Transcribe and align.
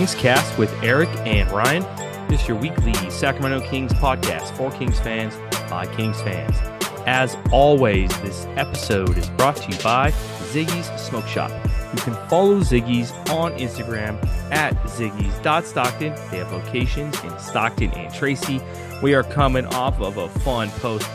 KangzCast 0.00 0.56
with 0.56 0.72
Eric 0.82 1.10
and 1.26 1.50
Ryan. 1.50 1.82
This 2.26 2.40
is 2.40 2.48
your 2.48 2.56
weekly 2.56 2.94
Sacramento 3.10 3.60
Kings 3.68 3.92
podcast 3.92 4.56
for 4.56 4.70
Kings 4.70 4.98
fans 4.98 5.36
by 5.68 5.84
Kings 5.94 6.18
fans. 6.22 6.56
As 7.06 7.36
always, 7.52 8.08
this 8.22 8.46
episode 8.56 9.18
is 9.18 9.28
brought 9.28 9.56
to 9.56 9.70
you 9.70 9.76
by 9.82 10.10
Ziggy's 10.52 10.88
Smoke 11.02 11.26
Shop. 11.26 11.50
You 11.94 12.00
can 12.00 12.14
follow 12.30 12.60
Ziggy's 12.60 13.12
on 13.28 13.52
Instagram 13.58 14.24
at 14.50 14.74
Ziggy's.Stockton. 14.84 16.14
They 16.30 16.38
have 16.38 16.50
locations 16.50 17.22
in 17.22 17.38
Stockton 17.38 17.90
and 17.90 18.14
Tracy. 18.14 18.58
We 19.02 19.12
are 19.12 19.22
coming 19.22 19.66
off 19.66 20.00
of 20.00 20.16
a 20.16 20.30
fun 20.30 20.70
post 20.70 21.06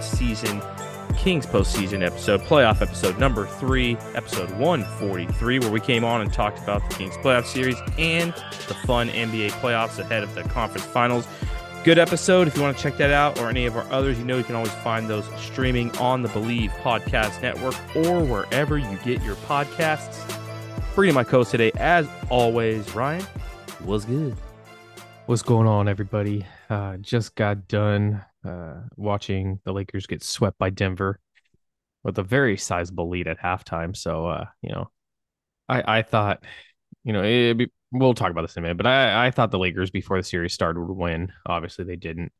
season 0.00 0.62
Kings 1.26 1.44
postseason 1.44 2.06
episode, 2.06 2.40
playoff 2.42 2.80
episode 2.80 3.18
number 3.18 3.48
three, 3.48 3.96
episode 4.14 4.48
143, 4.60 5.58
where 5.58 5.72
we 5.72 5.80
came 5.80 6.04
on 6.04 6.20
and 6.20 6.32
talked 6.32 6.60
about 6.60 6.88
the 6.88 6.94
Kings 6.94 7.16
playoff 7.16 7.44
series 7.46 7.74
and 7.98 8.32
the 8.68 8.74
fun 8.86 9.08
NBA 9.08 9.50
playoffs 9.60 9.98
ahead 9.98 10.22
of 10.22 10.32
the 10.36 10.44
conference 10.44 10.86
finals. 10.86 11.26
Good 11.82 11.98
episode. 11.98 12.46
If 12.46 12.54
you 12.54 12.62
want 12.62 12.76
to 12.76 12.80
check 12.80 12.96
that 12.98 13.10
out 13.10 13.40
or 13.40 13.48
any 13.48 13.66
of 13.66 13.76
our 13.76 13.82
others, 13.92 14.16
you 14.20 14.24
know 14.24 14.38
you 14.38 14.44
can 14.44 14.54
always 14.54 14.70
find 14.70 15.10
those 15.10 15.24
streaming 15.36 15.90
on 15.98 16.22
the 16.22 16.28
Believe 16.28 16.70
Podcast 16.80 17.42
Network 17.42 17.74
or 17.96 18.22
wherever 18.24 18.78
you 18.78 18.96
get 19.04 19.20
your 19.24 19.34
podcasts. 19.34 20.32
Bringing 20.94 21.16
my 21.16 21.24
co 21.24 21.42
today, 21.42 21.72
as 21.74 22.06
always, 22.30 22.94
Ryan. 22.94 23.26
Was 23.84 24.04
good. 24.04 24.36
What's 25.26 25.42
going 25.42 25.66
on, 25.66 25.88
everybody? 25.88 26.46
Uh, 26.70 26.98
just 26.98 27.34
got 27.34 27.66
done 27.66 28.24
uh, 28.46 28.82
watching 28.96 29.60
the 29.64 29.72
Lakers 29.72 30.06
get 30.06 30.22
swept 30.22 30.58
by 30.58 30.70
Denver 30.70 31.20
with 32.04 32.18
a 32.18 32.22
very 32.22 32.56
sizable 32.56 33.08
lead 33.08 33.28
at 33.28 33.38
halftime. 33.40 33.96
So, 33.96 34.26
uh, 34.26 34.46
you 34.62 34.70
know, 34.70 34.90
I 35.68 35.98
I 35.98 36.02
thought, 36.02 36.44
you 37.04 37.12
know, 37.12 37.22
be, 37.22 37.70
we'll 37.92 38.14
talk 38.14 38.30
about 38.30 38.42
this 38.42 38.56
in 38.56 38.60
a 38.60 38.62
minute, 38.62 38.76
but 38.76 38.86
I 38.86 39.26
I 39.26 39.30
thought 39.30 39.50
the 39.50 39.58
Lakers 39.58 39.90
before 39.90 40.18
the 40.18 40.24
series 40.24 40.52
started 40.54 40.80
would 40.80 40.96
win. 40.96 41.32
Obviously, 41.46 41.84
they 41.84 41.96
didn't. 41.96 42.32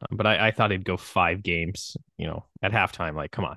Uh, 0.00 0.06
but 0.12 0.26
I, 0.26 0.48
I 0.48 0.50
thought 0.52 0.72
it'd 0.72 0.84
go 0.84 0.96
five 0.96 1.42
games, 1.42 1.96
you 2.16 2.26
know, 2.26 2.46
at 2.62 2.72
halftime. 2.72 3.14
Like, 3.16 3.32
come 3.32 3.44
on. 3.44 3.56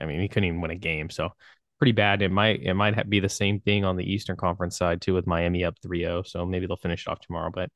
I 0.00 0.06
mean, 0.06 0.20
he 0.20 0.28
couldn't 0.28 0.48
even 0.48 0.60
win 0.60 0.72
a 0.72 0.76
game. 0.76 1.10
So 1.10 1.30
pretty 1.78 1.92
bad. 1.92 2.22
It 2.22 2.30
might 2.30 2.62
it 2.62 2.74
might 2.74 3.08
be 3.08 3.20
the 3.20 3.28
same 3.28 3.60
thing 3.60 3.84
on 3.84 3.96
the 3.96 4.04
Eastern 4.04 4.36
Conference 4.36 4.76
side 4.76 5.00
too, 5.00 5.14
with 5.14 5.26
Miami 5.26 5.64
up 5.64 5.76
3-0. 5.80 6.26
So 6.26 6.44
maybe 6.46 6.66
they'll 6.66 6.76
finish 6.76 7.06
it 7.06 7.10
off 7.10 7.20
tomorrow. 7.20 7.50
But 7.52 7.70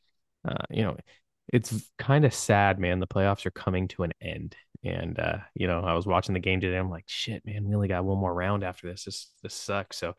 uh, 0.47 0.65
you 0.71 0.83
know, 0.83 0.97
it's 1.53 1.91
kind 1.99 2.25
of 2.25 2.35
sad, 2.35 2.79
man. 2.79 3.01
The 3.01 3.07
playoffs 3.07 3.47
are 3.47 3.51
coming 3.51 3.89
to 3.89 4.05
an 4.05 4.13
end. 4.21 4.57
And 4.85 5.19
uh, 5.19 5.39
you 5.55 5.67
know, 5.67 5.81
I 5.81 5.95
was 5.95 6.07
watching 6.07 6.35
the 6.35 6.41
game 6.41 6.61
today. 6.61 6.77
I'm 6.77 6.91
like, 6.91 7.05
shit, 7.07 7.45
man, 7.47 7.65
we 7.65 7.75
only 7.75 7.89
got 7.89 8.05
one 8.05 8.19
more 8.19 8.35
round 8.35 8.63
after 8.63 8.89
this. 8.89 9.05
This 9.05 9.31
this 9.43 9.55
sucks. 9.55 9.97
So 9.97 10.15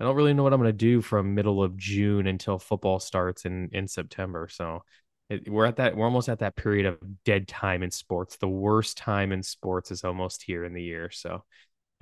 I 0.00 0.04
don't 0.04 0.16
really 0.16 0.34
know 0.34 0.42
what 0.42 0.52
I'm 0.52 0.60
gonna 0.60 0.72
do 0.72 1.00
from 1.00 1.34
middle 1.34 1.62
of 1.62 1.76
June 1.76 2.26
until 2.26 2.58
football 2.58 2.98
starts 2.98 3.44
in 3.44 3.68
in 3.72 3.86
September. 3.86 4.48
So 4.50 4.82
it, 5.28 5.48
we're 5.48 5.66
at 5.66 5.76
that 5.76 5.96
we're 5.96 6.06
almost 6.06 6.28
at 6.28 6.40
that 6.40 6.56
period 6.56 6.86
of 6.86 6.98
dead 7.24 7.46
time 7.46 7.82
in 7.82 7.90
sports. 7.92 8.36
The 8.36 8.48
worst 8.48 8.96
time 8.96 9.30
in 9.30 9.42
sports 9.44 9.92
is 9.92 10.02
almost 10.02 10.42
here 10.42 10.64
in 10.64 10.74
the 10.74 10.82
year. 10.82 11.10
So 11.10 11.44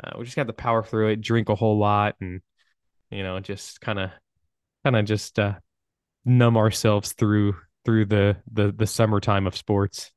uh, 0.02 0.12
we 0.18 0.24
just 0.24 0.36
got 0.36 0.46
to 0.46 0.52
power 0.52 0.82
through 0.82 1.08
it, 1.08 1.20
drink 1.20 1.50
a 1.50 1.54
whole 1.54 1.78
lot, 1.78 2.16
and 2.20 2.40
you 3.10 3.22
know, 3.22 3.38
just 3.40 3.80
kind 3.80 3.98
of 3.98 4.10
kind 4.84 4.96
of 4.96 5.04
just 5.04 5.38
uh, 5.38 5.54
numb 6.24 6.56
ourselves 6.56 7.12
through 7.12 7.54
through 7.88 8.04
the 8.04 8.36
the 8.52 8.70
the 8.70 8.86
summertime 8.86 9.46
of 9.46 9.56
sports? 9.56 10.12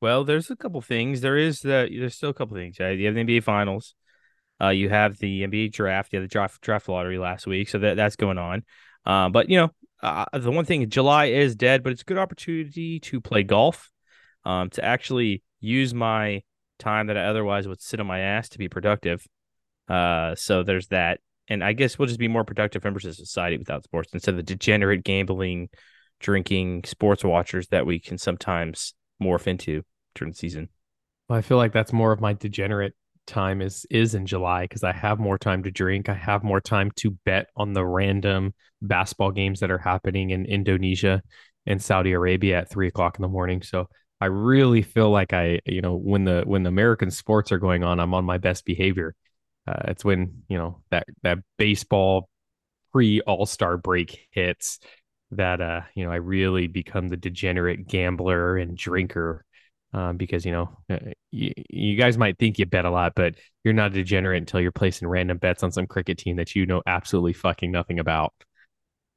Well, 0.00 0.24
there's 0.24 0.50
a 0.50 0.56
couple 0.56 0.80
things. 0.80 1.20
There 1.20 1.36
is 1.36 1.60
the 1.60 1.88
there's 1.96 2.16
still 2.16 2.30
a 2.30 2.34
couple 2.34 2.56
things. 2.56 2.76
You 2.80 2.86
have 2.86 3.14
the 3.14 3.22
NBA 3.22 3.44
Finals. 3.44 3.94
Uh, 4.60 4.70
you 4.70 4.88
have 4.88 5.16
the 5.18 5.46
NBA 5.46 5.72
draft. 5.72 6.12
You 6.12 6.18
have 6.18 6.28
the 6.28 6.32
draft 6.32 6.60
draft 6.60 6.88
lottery 6.88 7.16
last 7.16 7.46
week, 7.46 7.68
so 7.68 7.78
that 7.78 7.94
that's 7.94 8.16
going 8.16 8.36
on. 8.36 8.64
Uh, 9.06 9.28
but 9.28 9.48
you 9.48 9.58
know, 9.58 9.70
uh, 10.02 10.24
the 10.32 10.50
one 10.50 10.64
thing 10.64 10.90
July 10.90 11.26
is 11.26 11.54
dead, 11.54 11.84
but 11.84 11.92
it's 11.92 12.02
a 12.02 12.04
good 12.04 12.18
opportunity 12.18 12.98
to 12.98 13.20
play 13.20 13.44
golf. 13.44 13.92
Um, 14.44 14.68
to 14.70 14.84
actually 14.84 15.44
use 15.60 15.94
my 15.94 16.42
time 16.80 17.06
that 17.08 17.16
I 17.16 17.26
otherwise 17.26 17.68
would 17.68 17.80
sit 17.80 18.00
on 18.00 18.08
my 18.08 18.18
ass 18.18 18.48
to 18.50 18.58
be 18.58 18.68
productive. 18.68 19.24
Uh, 19.86 20.34
so 20.34 20.64
there's 20.64 20.88
that, 20.88 21.20
and 21.46 21.62
I 21.62 21.74
guess 21.74 21.96
we'll 21.96 22.08
just 22.08 22.18
be 22.18 22.26
more 22.26 22.44
productive 22.44 22.82
members 22.82 23.04
of 23.04 23.14
society 23.14 23.56
without 23.56 23.84
sports 23.84 24.10
instead 24.12 24.32
of 24.32 24.36
the 24.38 24.42
degenerate 24.42 25.04
gambling 25.04 25.68
drinking 26.20 26.84
sports 26.84 27.24
watchers 27.24 27.68
that 27.68 27.86
we 27.86 27.98
can 27.98 28.18
sometimes 28.18 28.94
morph 29.22 29.46
into 29.46 29.82
during 30.14 30.32
the 30.32 30.38
season. 30.38 30.68
Well, 31.28 31.38
I 31.38 31.42
feel 31.42 31.56
like 31.56 31.72
that's 31.72 31.92
more 31.92 32.12
of 32.12 32.20
my 32.20 32.32
degenerate 32.32 32.94
time 33.26 33.60
is 33.60 33.86
is 33.90 34.14
in 34.14 34.26
July 34.26 34.64
because 34.64 34.82
I 34.82 34.92
have 34.92 35.18
more 35.18 35.38
time 35.38 35.62
to 35.64 35.70
drink. 35.70 36.08
I 36.08 36.14
have 36.14 36.42
more 36.42 36.60
time 36.60 36.90
to 36.96 37.10
bet 37.24 37.48
on 37.56 37.74
the 37.74 37.84
random 37.84 38.54
basketball 38.80 39.30
games 39.30 39.60
that 39.60 39.70
are 39.70 39.78
happening 39.78 40.30
in 40.30 40.46
Indonesia 40.46 41.22
and 41.66 41.82
Saudi 41.82 42.12
Arabia 42.12 42.60
at 42.60 42.70
three 42.70 42.88
o'clock 42.88 43.18
in 43.18 43.22
the 43.22 43.28
morning. 43.28 43.62
So 43.62 43.88
I 44.20 44.26
really 44.26 44.82
feel 44.82 45.10
like 45.10 45.32
I, 45.32 45.60
you 45.66 45.82
know, 45.82 45.94
when 45.94 46.24
the 46.24 46.42
when 46.44 46.62
the 46.62 46.70
American 46.70 47.10
sports 47.10 47.52
are 47.52 47.58
going 47.58 47.84
on, 47.84 48.00
I'm 48.00 48.14
on 48.14 48.24
my 48.24 48.38
best 48.38 48.64
behavior. 48.64 49.14
Uh, 49.66 49.82
it's 49.88 50.04
when 50.04 50.42
you 50.48 50.56
know 50.56 50.80
that 50.90 51.06
that 51.22 51.38
baseball 51.58 52.28
pre 52.90 53.20
All 53.20 53.46
Star 53.46 53.76
break 53.76 54.26
hits 54.30 54.80
that 55.30 55.60
uh 55.60 55.82
you 55.94 56.04
know 56.04 56.10
I 56.10 56.16
really 56.16 56.66
become 56.66 57.08
the 57.08 57.16
degenerate 57.16 57.86
gambler 57.86 58.56
and 58.56 58.76
drinker 58.76 59.44
um, 59.92 60.16
because 60.16 60.44
you 60.44 60.52
know 60.52 60.70
uh, 60.90 60.98
you, 61.30 61.52
you 61.70 61.96
guys 61.96 62.18
might 62.18 62.38
think 62.38 62.58
you 62.58 62.66
bet 62.66 62.84
a 62.84 62.90
lot, 62.90 63.14
but 63.14 63.34
you're 63.64 63.74
not 63.74 63.92
a 63.92 63.94
degenerate 63.94 64.42
until 64.42 64.60
you're 64.60 64.72
placing 64.72 65.08
random 65.08 65.38
bets 65.38 65.62
on 65.62 65.72
some 65.72 65.86
cricket 65.86 66.18
team 66.18 66.36
that 66.36 66.54
you 66.54 66.66
know 66.66 66.82
absolutely 66.86 67.32
fucking 67.32 67.70
nothing 67.70 67.98
about. 67.98 68.34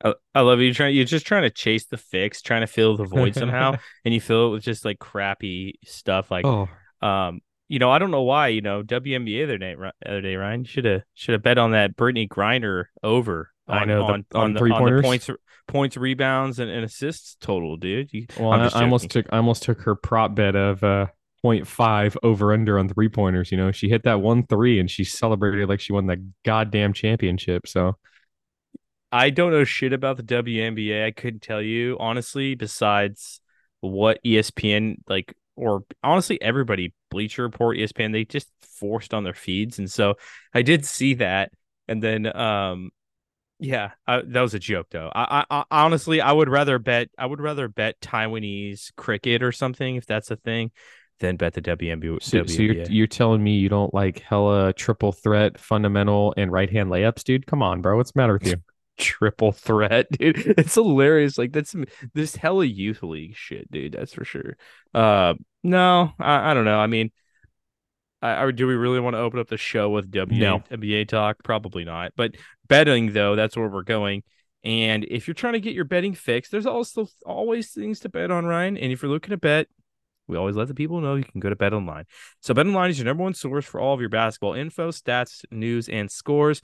I, 0.03 0.13
I 0.33 0.41
love 0.41 0.59
you 0.59 0.73
trying. 0.73 0.95
You're 0.95 1.05
just 1.05 1.25
trying 1.25 1.43
to 1.43 1.49
chase 1.49 1.85
the 1.85 1.97
fix, 1.97 2.41
trying 2.41 2.61
to 2.61 2.67
fill 2.67 2.97
the 2.97 3.05
void 3.05 3.35
somehow, 3.35 3.75
and 4.05 4.13
you 4.13 4.21
fill 4.21 4.47
it 4.47 4.51
with 4.51 4.63
just 4.63 4.85
like 4.85 4.99
crappy 4.99 5.79
stuff. 5.85 6.31
Like, 6.31 6.45
oh. 6.45 6.69
um, 7.01 7.41
you 7.67 7.79
know, 7.79 7.91
I 7.91 7.99
don't 7.99 8.11
know 8.11 8.23
why. 8.23 8.47
You 8.47 8.61
know, 8.61 8.81
WNBA 8.81 9.25
the 9.25 9.43
other 9.43 9.57
day, 9.57 9.75
other 10.05 10.21
day, 10.21 10.35
Ryan 10.35 10.63
should 10.63 10.85
have 10.85 11.03
should 11.13 11.33
have 11.33 11.43
bet 11.43 11.57
on 11.57 11.71
that 11.71 11.95
Brittney 11.95 12.27
Griner 12.27 12.85
over. 13.03 13.51
On, 13.67 13.77
I 13.77 13.85
know 13.85 14.03
on, 14.05 14.25
the, 14.29 14.37
on, 14.37 14.43
on, 14.43 14.53
the, 14.53 14.59
three 14.59 14.71
on 14.71 14.95
the 14.95 15.01
points 15.01 15.29
points, 15.67 15.97
rebounds, 15.97 16.59
and, 16.59 16.69
and 16.69 16.83
assists 16.83 17.35
total, 17.39 17.77
dude. 17.77 18.11
You, 18.13 18.25
well, 18.39 18.51
I, 18.51 18.67
I 18.67 18.83
almost 18.83 19.09
took 19.09 19.25
I 19.31 19.37
almost 19.37 19.63
took 19.63 19.81
her 19.81 19.95
prop 19.95 20.35
bet 20.35 20.55
of 20.55 20.83
uh 20.83 21.07
0.5 21.43 22.17
over 22.23 22.53
under 22.53 22.77
on 22.77 22.87
three 22.87 23.09
pointers. 23.09 23.51
You 23.51 23.57
know, 23.57 23.71
she 23.71 23.89
hit 23.89 24.03
that 24.03 24.21
one 24.21 24.45
three 24.45 24.79
and 24.79 24.89
she 24.89 25.03
celebrated 25.03 25.69
like 25.69 25.79
she 25.79 25.93
won 25.93 26.05
the 26.05 26.23
goddamn 26.45 26.93
championship. 26.93 27.67
So 27.67 27.97
I 29.11 29.29
don't 29.29 29.51
know 29.51 29.63
shit 29.63 29.93
about 29.93 30.17
the 30.17 30.23
WNBA. 30.23 31.05
I 31.05 31.11
couldn't 31.11 31.41
tell 31.41 31.61
you 31.61 31.97
honestly, 31.99 32.55
besides 32.55 33.41
what 33.81 34.19
ESPN 34.23 34.97
like 35.07 35.35
or 35.55 35.83
honestly 36.03 36.41
everybody 36.41 36.93
Bleacher 37.09 37.43
Report, 37.43 37.77
ESPN, 37.77 38.13
they 38.13 38.23
just 38.23 38.47
forced 38.61 39.13
on 39.13 39.23
their 39.23 39.33
feeds. 39.33 39.79
And 39.79 39.89
so 39.91 40.15
I 40.53 40.61
did 40.61 40.85
see 40.85 41.15
that. 41.15 41.51
And 41.87 42.01
then 42.01 42.33
um 42.35 42.91
yeah, 43.61 43.91
I, 44.07 44.23
that 44.25 44.41
was 44.41 44.55
a 44.55 44.59
joke 44.59 44.87
though. 44.89 45.11
I, 45.13 45.45
I, 45.49 45.63
I, 45.69 45.85
honestly, 45.85 46.19
I 46.19 46.31
would 46.31 46.49
rather 46.49 46.79
bet. 46.79 47.09
I 47.17 47.27
would 47.27 47.39
rather 47.39 47.67
bet 47.67 48.01
Taiwanese 48.01 48.95
cricket 48.95 49.43
or 49.43 49.51
something 49.51 49.97
if 49.97 50.07
that's 50.07 50.31
a 50.31 50.35
thing, 50.35 50.71
than 51.19 51.37
bet 51.37 51.53
the 51.53 51.61
WNBA. 51.61 52.23
So, 52.23 52.43
so 52.45 52.61
you're 52.61 52.83
you're 52.85 53.07
telling 53.07 53.43
me 53.43 53.57
you 53.57 53.69
don't 53.69 53.93
like 53.93 54.19
hella 54.19 54.73
triple 54.73 55.11
threat, 55.11 55.59
fundamental, 55.59 56.33
and 56.35 56.51
right 56.51 56.71
hand 56.71 56.89
layups, 56.89 57.23
dude? 57.23 57.45
Come 57.45 57.61
on, 57.61 57.81
bro. 57.81 57.97
What's 57.97 58.11
the 58.13 58.19
matter 58.19 58.33
with 58.33 58.47
you? 58.47 58.55
triple 58.97 59.51
threat, 59.51 60.07
dude. 60.17 60.55
It's 60.57 60.73
hilarious. 60.73 61.37
Like 61.37 61.51
that's 61.53 61.75
this 62.15 62.35
hella 62.35 62.65
youth 62.65 63.03
league 63.03 63.35
shit, 63.35 63.69
dude. 63.71 63.93
That's 63.93 64.13
for 64.13 64.25
sure. 64.25 64.57
Uh, 64.93 65.35
no, 65.63 66.13
I, 66.19 66.51
I 66.51 66.53
don't 66.55 66.65
know. 66.65 66.79
I 66.79 66.87
mean, 66.87 67.11
I, 68.21 68.51
do 68.51 68.67
we 68.67 68.75
really 68.75 68.99
want 68.99 69.15
to 69.15 69.19
open 69.19 69.39
up 69.39 69.47
the 69.47 69.57
show 69.57 69.89
with 69.89 70.11
WNBA 70.11 70.79
no. 70.79 71.03
talk? 71.05 71.37
Probably 71.43 71.83
not. 71.83 72.13
But 72.15 72.35
betting, 72.67 73.13
though, 73.13 73.35
that's 73.35 73.57
where 73.57 73.67
we're 73.67 73.81
going. 73.83 74.23
And 74.63 75.05
if 75.05 75.27
you're 75.27 75.33
trying 75.33 75.53
to 75.53 75.59
get 75.59 75.73
your 75.73 75.85
betting 75.85 76.13
fixed, 76.13 76.51
there's 76.51 76.67
also 76.67 77.07
always 77.25 77.71
things 77.71 77.99
to 78.01 78.09
bet 78.09 78.29
on, 78.29 78.45
Ryan. 78.45 78.77
And 78.77 78.91
if 78.91 79.01
you're 79.01 79.11
looking 79.11 79.31
to 79.31 79.37
bet, 79.37 79.67
we 80.27 80.37
always 80.37 80.55
let 80.55 80.67
the 80.67 80.73
people 80.73 81.01
know 81.01 81.15
you 81.15 81.23
can 81.23 81.41
go 81.41 81.49
to 81.49 81.55
Bet 81.55 81.73
Online. 81.73 82.05
So 82.41 82.53
Bet 82.53 82.65
Online 82.65 82.89
is 82.89 82.97
your 82.97 83.05
number 83.05 83.23
one 83.23 83.33
source 83.33 83.65
for 83.65 83.81
all 83.81 83.93
of 83.93 83.99
your 83.99 84.09
basketball 84.09 84.53
info, 84.53 84.91
stats, 84.91 85.43
news, 85.51 85.89
and 85.89 86.09
scores. 86.09 86.61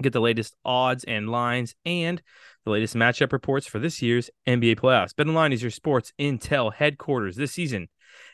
Get 0.00 0.12
the 0.12 0.20
latest 0.20 0.56
odds 0.64 1.04
and 1.04 1.28
lines 1.28 1.74
and 1.84 2.20
the 2.64 2.70
latest 2.70 2.96
matchup 2.96 3.32
reports 3.32 3.66
for 3.66 3.78
this 3.78 4.02
year's 4.02 4.30
NBA 4.46 4.76
playoffs. 4.76 5.12
BetOnline 5.12 5.52
is 5.52 5.62
your 5.62 5.70
sports 5.70 6.12
intel 6.18 6.72
headquarters 6.72 7.36
this 7.36 7.52
season, 7.52 7.88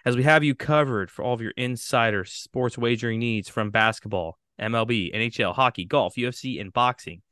as 0.05 0.17
we 0.17 0.23
have 0.23 0.45
you 0.45 0.55
covered 0.55 1.11
for 1.11 1.25
all 1.25 1.35
of 1.35 1.41
your 1.41 1.53
insider 1.57 2.25
sports 2.25 2.79
wagering 2.79 3.19
needs 3.19 3.49
from 3.49 3.71
basketball, 3.71 4.39
MLB, 4.61 5.15
NHL, 5.15 5.55
hockey, 5.55 5.85
golf, 5.85 6.15
UFC, 6.17 6.61
and 6.61 6.73
boxing. 6.73 7.23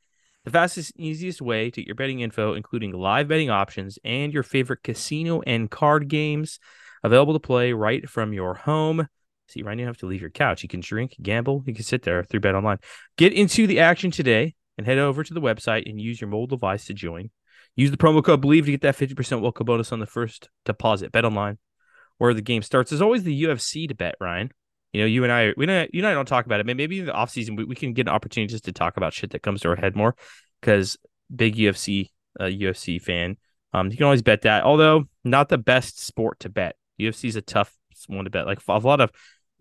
The 0.45 0.51
fastest 0.51 0.93
and 0.95 1.05
easiest 1.05 1.41
way 1.41 1.69
to 1.69 1.81
get 1.81 1.87
your 1.87 1.95
betting 1.95 2.21
info, 2.21 2.53
including 2.53 2.93
live 2.93 3.27
betting 3.27 3.49
options 3.49 3.99
and 4.03 4.33
your 4.33 4.43
favorite 4.43 4.83
casino 4.83 5.41
and 5.41 5.69
card 5.69 6.07
games 6.07 6.59
available 7.03 7.33
to 7.33 7.39
play 7.39 7.73
right 7.73 8.09
from 8.09 8.33
your 8.33 8.55
home. 8.55 9.07
See, 9.47 9.61
now 9.61 9.71
you 9.71 9.85
have 9.85 9.97
to 9.97 10.05
leave 10.05 10.21
your 10.21 10.29
couch. 10.29 10.63
You 10.63 10.69
can 10.69 10.79
drink, 10.79 11.15
gamble, 11.21 11.63
you 11.65 11.73
can 11.73 11.83
sit 11.83 12.03
there 12.03 12.23
through 12.23 12.41
Bet 12.41 12.55
Online. 12.55 12.77
Get 13.17 13.33
into 13.33 13.67
the 13.67 13.79
action 13.79 14.11
today 14.11 14.55
and 14.77 14.85
head 14.85 14.97
over 14.97 15.23
to 15.23 15.33
the 15.33 15.41
website 15.41 15.89
and 15.89 15.99
use 15.99 16.21
your 16.21 16.29
mobile 16.29 16.47
device 16.47 16.85
to 16.85 16.93
join. 16.93 17.31
Use 17.75 17.91
the 17.91 17.97
promo 17.97 18.23
code 18.23 18.41
Believe 18.41 18.65
to 18.65 18.71
get 18.71 18.81
that 18.81 18.97
50% 18.97 19.41
welcome 19.41 19.65
bonus 19.65 19.91
on 19.91 19.99
the 19.99 20.05
first 20.05 20.49
deposit. 20.65 21.11
Bet 21.11 21.25
Online, 21.25 21.57
where 22.19 22.33
the 22.33 22.41
game 22.41 22.61
starts. 22.61 22.91
There's 22.91 23.01
always 23.01 23.23
the 23.23 23.43
UFC 23.43 23.87
to 23.87 23.95
bet, 23.95 24.15
Ryan. 24.21 24.51
You 24.93 25.01
know, 25.01 25.07
you 25.07 25.23
and 25.23 25.33
I, 25.33 25.53
we 25.57 25.65
don't, 25.65 25.93
you 25.93 26.01
and 26.01 26.07
I 26.07 26.13
don't 26.13 26.27
talk 26.27 26.45
about 26.45 26.59
it. 26.59 26.65
Maybe 26.65 26.99
in 26.99 27.05
the 27.05 27.11
offseason, 27.11 27.57
we, 27.57 27.63
we 27.63 27.75
can 27.75 27.93
get 27.93 28.07
an 28.07 28.13
opportunity 28.13 28.51
just 28.51 28.65
to 28.65 28.71
talk 28.71 28.97
about 28.97 29.13
shit 29.13 29.31
that 29.31 29.41
comes 29.41 29.61
to 29.61 29.69
our 29.69 29.75
head 29.75 29.95
more 29.95 30.15
because 30.61 30.97
big 31.35 31.55
UFC, 31.55 32.09
uh, 32.39 32.45
UFC 32.45 33.01
fan. 33.01 33.37
Um, 33.73 33.89
you 33.89 33.97
can 33.97 34.05
always 34.05 34.21
bet 34.21 34.41
that, 34.43 34.63
although 34.63 35.05
not 35.23 35.49
the 35.49 35.57
best 35.57 35.99
sport 35.99 36.39
to 36.41 36.49
bet. 36.49 36.75
UFC 36.99 37.25
is 37.25 37.35
a 37.35 37.41
tough 37.41 37.75
one 38.07 38.25
to 38.25 38.29
bet. 38.29 38.45
Like 38.45 38.59
a 38.67 38.77
lot 38.79 39.01
of 39.01 39.11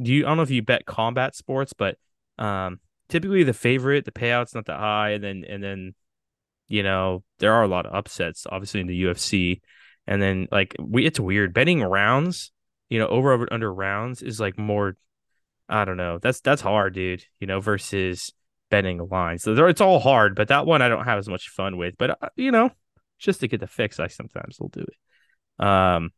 do 0.00 0.12
you 0.12 0.24
I 0.24 0.28
don't 0.28 0.36
know 0.36 0.42
if 0.42 0.50
you 0.50 0.62
bet 0.62 0.86
combat 0.86 1.34
sports, 1.34 1.72
but 1.72 1.96
um 2.38 2.80
typically 3.08 3.42
the 3.42 3.52
favorite, 3.52 4.04
the 4.04 4.12
payout's 4.12 4.54
not 4.54 4.66
that 4.66 4.78
high, 4.78 5.10
and 5.10 5.22
then 5.22 5.44
and 5.48 5.62
then 5.62 5.94
you 6.68 6.82
know, 6.82 7.24
there 7.38 7.54
are 7.54 7.62
a 7.62 7.68
lot 7.68 7.86
of 7.86 7.94
upsets, 7.94 8.46
obviously 8.50 8.80
in 8.80 8.86
the 8.86 9.04
UFC. 9.04 9.60
And 10.08 10.20
then 10.20 10.48
like 10.50 10.74
we 10.80 11.06
it's 11.06 11.20
weird. 11.20 11.54
Betting 11.54 11.82
rounds, 11.82 12.50
you 12.88 12.98
know, 12.98 13.06
over 13.06 13.30
over 13.32 13.46
under 13.52 13.72
rounds 13.72 14.22
is 14.22 14.40
like 14.40 14.58
more 14.58 14.96
I 15.68 15.84
don't 15.84 15.98
know. 15.98 16.18
That's 16.18 16.40
that's 16.40 16.62
hard, 16.62 16.94
dude, 16.94 17.24
you 17.38 17.46
know, 17.46 17.60
versus 17.60 18.32
betting 18.70 19.06
lines. 19.10 19.42
So 19.42 19.54
it's 19.66 19.80
all 19.80 20.00
hard, 20.00 20.34
but 20.34 20.48
that 20.48 20.66
one 20.66 20.82
I 20.82 20.88
don't 20.88 21.04
have 21.04 21.18
as 21.18 21.28
much 21.28 21.50
fun 21.50 21.76
with. 21.76 21.94
But 21.98 22.22
uh, 22.22 22.28
you 22.36 22.50
know, 22.50 22.70
just 23.18 23.40
to 23.40 23.48
get 23.48 23.60
the 23.60 23.66
fix, 23.66 24.00
I 24.00 24.08
sometimes 24.08 24.58
will 24.58 24.70
do 24.70 24.80
it. 24.80 25.64
Um 25.64 26.10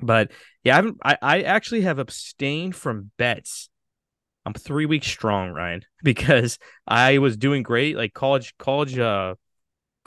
but 0.00 0.30
yeah, 0.62 0.74
I 0.74 0.76
haven't. 0.76 0.98
I, 1.02 1.18
I 1.22 1.42
actually 1.42 1.82
have 1.82 1.98
abstained 1.98 2.76
from 2.76 3.10
bets. 3.16 3.70
I'm 4.44 4.52
three 4.54 4.86
weeks 4.86 5.06
strong, 5.06 5.50
Ryan, 5.50 5.82
because 6.02 6.58
I 6.86 7.18
was 7.18 7.36
doing 7.36 7.62
great. 7.62 7.96
Like 7.96 8.12
college, 8.12 8.54
college, 8.58 8.98
uh, 8.98 9.34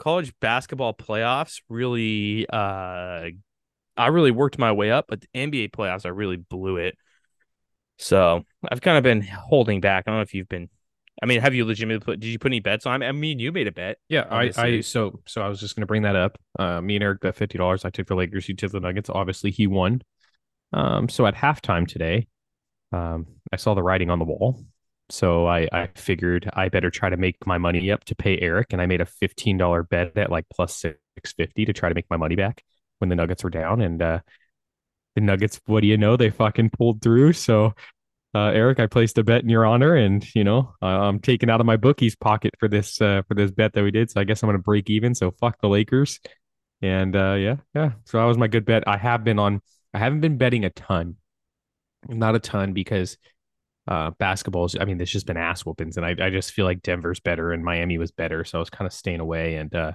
college 0.00 0.32
basketball 0.40 0.94
playoffs 0.94 1.60
really, 1.68 2.48
uh, 2.48 3.28
I 3.96 4.06
really 4.08 4.30
worked 4.32 4.58
my 4.58 4.72
way 4.72 4.90
up, 4.90 5.06
but 5.08 5.20
the 5.20 5.28
NBA 5.34 5.70
playoffs, 5.70 6.04
I 6.04 6.08
really 6.08 6.36
blew 6.36 6.78
it. 6.78 6.96
So 7.98 8.42
I've 8.68 8.80
kind 8.80 8.96
of 8.96 9.04
been 9.04 9.20
holding 9.22 9.80
back. 9.80 10.04
I 10.06 10.10
don't 10.10 10.18
know 10.18 10.22
if 10.22 10.34
you've 10.34 10.48
been 10.48 10.70
I 11.22 11.26
mean, 11.26 11.40
have 11.40 11.54
you 11.54 11.64
legitimately 11.66 12.04
put? 12.04 12.20
Did 12.20 12.28
you 12.28 12.38
put 12.38 12.48
any 12.48 12.60
bets 12.60 12.86
on? 12.86 13.02
I 13.02 13.12
mean, 13.12 13.38
you 13.38 13.52
made 13.52 13.66
a 13.66 13.72
bet. 13.72 13.98
Yeah, 14.08 14.26
I, 14.30 14.50
I, 14.56 14.80
so 14.80 15.20
so 15.26 15.42
I 15.42 15.48
was 15.48 15.60
just 15.60 15.76
going 15.76 15.82
to 15.82 15.86
bring 15.86 16.02
that 16.02 16.16
up. 16.16 16.38
Uh, 16.58 16.80
me 16.80 16.96
and 16.96 17.02
Eric 17.02 17.20
bet 17.20 17.36
fifty 17.36 17.58
dollars. 17.58 17.84
I 17.84 17.90
took 17.90 18.06
the 18.06 18.14
Lakers. 18.14 18.46
He 18.46 18.54
took 18.54 18.72
the 18.72 18.80
Nuggets. 18.80 19.10
Obviously, 19.10 19.50
he 19.50 19.66
won. 19.66 20.00
Um, 20.72 21.08
so 21.08 21.26
at 21.26 21.34
halftime 21.34 21.86
today, 21.86 22.26
um, 22.92 23.26
I 23.52 23.56
saw 23.56 23.74
the 23.74 23.82
writing 23.82 24.08
on 24.08 24.18
the 24.18 24.24
wall. 24.24 24.64
So 25.10 25.46
I, 25.46 25.68
I 25.72 25.88
figured 25.94 26.48
I 26.54 26.68
better 26.68 26.90
try 26.90 27.10
to 27.10 27.16
make 27.16 27.46
my 27.46 27.58
money 27.58 27.90
up 27.90 28.04
to 28.04 28.14
pay 28.14 28.38
Eric, 28.38 28.72
and 28.72 28.80
I 28.80 28.86
made 28.86 29.00
a 29.00 29.06
fifteen 29.06 29.58
dollar 29.58 29.82
bet 29.82 30.16
at 30.16 30.30
like 30.30 30.46
plus 30.54 30.76
six 30.76 31.32
fifty 31.36 31.64
to 31.64 31.72
try 31.72 31.88
to 31.88 31.94
make 31.94 32.06
my 32.10 32.16
money 32.16 32.36
back 32.36 32.62
when 32.98 33.08
the 33.08 33.16
Nuggets 33.16 33.44
were 33.44 33.50
down. 33.50 33.80
And 33.80 34.00
uh, 34.00 34.20
the 35.14 35.20
Nuggets, 35.20 35.60
what 35.66 35.80
do 35.80 35.86
you 35.88 35.96
know? 35.96 36.16
They 36.16 36.30
fucking 36.30 36.70
pulled 36.70 37.02
through. 37.02 37.32
So 37.34 37.74
uh, 38.34 38.50
Eric, 38.50 38.78
I 38.78 38.86
placed 38.86 39.18
a 39.18 39.24
bet 39.24 39.42
in 39.42 39.48
your 39.48 39.66
honor, 39.66 39.96
and 39.96 40.24
you 40.34 40.44
know 40.44 40.74
I'm 40.80 41.18
taking 41.18 41.50
out 41.50 41.60
of 41.60 41.66
my 41.66 41.76
bookie's 41.76 42.14
pocket 42.14 42.54
for 42.58 42.68
this 42.68 43.00
uh, 43.00 43.22
for 43.26 43.34
this 43.34 43.50
bet 43.50 43.72
that 43.72 43.82
we 43.82 43.90
did. 43.90 44.10
So 44.10 44.20
I 44.20 44.24
guess 44.24 44.42
I'm 44.42 44.48
gonna 44.48 44.58
break 44.58 44.88
even. 44.88 45.14
So 45.14 45.32
fuck 45.32 45.60
the 45.60 45.68
Lakers, 45.68 46.20
and 46.80 47.16
uh, 47.16 47.34
yeah, 47.34 47.56
yeah. 47.74 47.92
So 48.04 48.18
that 48.18 48.24
was 48.24 48.38
my 48.38 48.46
good 48.46 48.64
bet. 48.64 48.84
I 48.86 48.96
have 48.96 49.24
been 49.24 49.38
on. 49.40 49.60
I 49.92 49.98
haven't 49.98 50.20
been 50.20 50.38
betting 50.38 50.64
a 50.64 50.70
ton, 50.70 51.16
not 52.08 52.36
a 52.36 52.38
ton 52.38 52.72
because 52.72 53.18
uh, 53.90 54.12
basketballs. 54.12 54.80
I 54.80 54.86
mean, 54.86 54.98
there's 54.98 55.12
just 55.12 55.26
been 55.26 55.36
ass 55.36 55.66
whoopings, 55.66 55.98
and 55.98 56.06
I 56.06 56.16
I 56.20 56.30
just 56.30 56.52
feel 56.52 56.64
like 56.66 56.82
Denver's 56.82 57.20
better 57.20 57.52
and 57.52 57.64
Miami 57.64 57.98
was 57.98 58.12
better, 58.12 58.44
so 58.44 58.58
I 58.58 58.60
was 58.60 58.70
kind 58.70 58.86
of 58.86 58.92
staying 58.94 59.20
away 59.20 59.56
and. 59.56 59.74
uh 59.74 59.92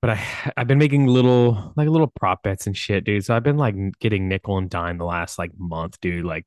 but 0.00 0.10
I 0.10 0.52
I've 0.56 0.66
been 0.66 0.78
making 0.78 1.06
little 1.06 1.72
like 1.76 1.88
little 1.88 2.06
prop 2.08 2.42
bets 2.42 2.66
and 2.66 2.76
shit, 2.76 3.04
dude. 3.04 3.24
So 3.24 3.34
I've 3.34 3.42
been 3.42 3.56
like 3.56 3.74
getting 4.00 4.28
nickel 4.28 4.58
and 4.58 4.70
dime 4.70 4.98
the 4.98 5.04
last 5.04 5.38
like 5.38 5.52
month, 5.58 6.00
dude. 6.00 6.24
Like 6.24 6.46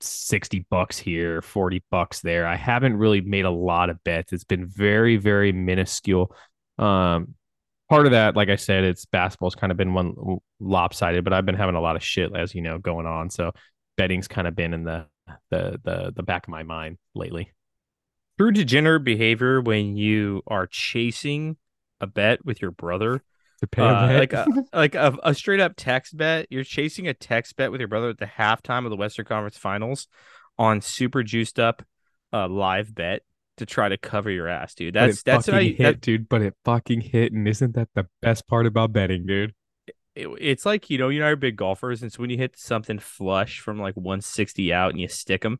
60 0.00 0.66
bucks 0.70 0.98
here, 0.98 1.42
40 1.42 1.82
bucks 1.90 2.20
there. 2.20 2.46
I 2.46 2.56
haven't 2.56 2.96
really 2.98 3.20
made 3.20 3.44
a 3.46 3.50
lot 3.50 3.90
of 3.90 4.02
bets. 4.04 4.32
It's 4.32 4.44
been 4.44 4.66
very, 4.66 5.16
very 5.16 5.52
minuscule. 5.52 6.34
Um, 6.78 7.34
part 7.90 8.06
of 8.06 8.12
that, 8.12 8.36
like 8.36 8.48
I 8.50 8.56
said, 8.56 8.84
it's 8.84 9.06
basketball's 9.06 9.54
kind 9.54 9.70
of 9.70 9.76
been 9.78 9.94
one 9.94 10.14
lopsided, 10.60 11.24
but 11.24 11.32
I've 11.32 11.46
been 11.46 11.54
having 11.56 11.76
a 11.76 11.80
lot 11.80 11.96
of 11.96 12.02
shit, 12.02 12.34
as 12.36 12.54
you 12.54 12.62
know, 12.62 12.78
going 12.78 13.06
on. 13.06 13.30
So 13.30 13.52
betting's 13.96 14.28
kind 14.28 14.46
of 14.46 14.54
been 14.54 14.74
in 14.74 14.84
the 14.84 15.06
the 15.50 15.80
the 15.82 16.12
the 16.14 16.22
back 16.22 16.46
of 16.46 16.50
my 16.50 16.62
mind 16.62 16.98
lately. 17.14 17.50
True 18.38 18.50
degenerate 18.50 19.04
behavior 19.04 19.60
when 19.60 19.96
you 19.96 20.42
are 20.46 20.66
chasing 20.66 21.56
a 22.00 22.06
bet 22.06 22.44
with 22.44 22.60
your 22.60 22.72
brother. 22.72 23.22
To 23.60 23.66
pay 23.66 23.82
uh, 23.82 24.18
like 24.18 24.32
a 24.32 24.46
like 24.72 24.94
a, 24.94 25.16
a, 25.22 25.34
straight 25.34 25.60
up 25.60 25.74
text 25.76 26.16
bet. 26.16 26.46
You're 26.50 26.64
chasing 26.64 27.06
a 27.06 27.14
text 27.14 27.56
bet 27.56 27.70
with 27.70 27.80
your 27.80 27.88
brother 27.88 28.10
at 28.10 28.18
the 28.18 28.26
halftime 28.26 28.84
of 28.84 28.90
the 28.90 28.96
Western 28.96 29.24
Conference 29.24 29.56
Finals 29.56 30.08
on 30.58 30.80
super 30.80 31.22
juiced 31.22 31.58
up 31.58 31.82
uh, 32.32 32.48
live 32.48 32.94
bet 32.94 33.22
to 33.58 33.66
try 33.66 33.88
to 33.88 33.96
cover 33.96 34.30
your 34.30 34.48
ass, 34.48 34.74
dude. 34.74 34.94
That's 34.94 35.22
that's 35.22 35.46
what 35.46 35.56
I 35.56 35.62
hit, 35.62 35.78
that, 35.78 36.00
dude. 36.00 36.28
But 36.28 36.42
it 36.42 36.54
fucking 36.64 37.02
hit, 37.02 37.32
and 37.32 37.46
isn't 37.46 37.74
that 37.76 37.88
the 37.94 38.08
best 38.20 38.46
part 38.48 38.66
about 38.66 38.92
betting, 38.92 39.26
dude? 39.26 39.54
It, 40.14 40.28
it's 40.40 40.64
like 40.66 40.90
you 40.90 40.98
know 40.98 41.08
you 41.08 41.20
know 41.20 41.28
you're 41.28 41.36
big 41.36 41.56
golfers, 41.56 42.02
and 42.02 42.12
so 42.12 42.20
when 42.20 42.30
you 42.30 42.36
hit 42.36 42.58
something 42.58 42.98
flush 42.98 43.60
from 43.60 43.80
like 43.80 43.96
160 43.96 44.72
out 44.72 44.90
and 44.90 45.00
you 45.00 45.08
stick 45.08 45.42
them, 45.42 45.58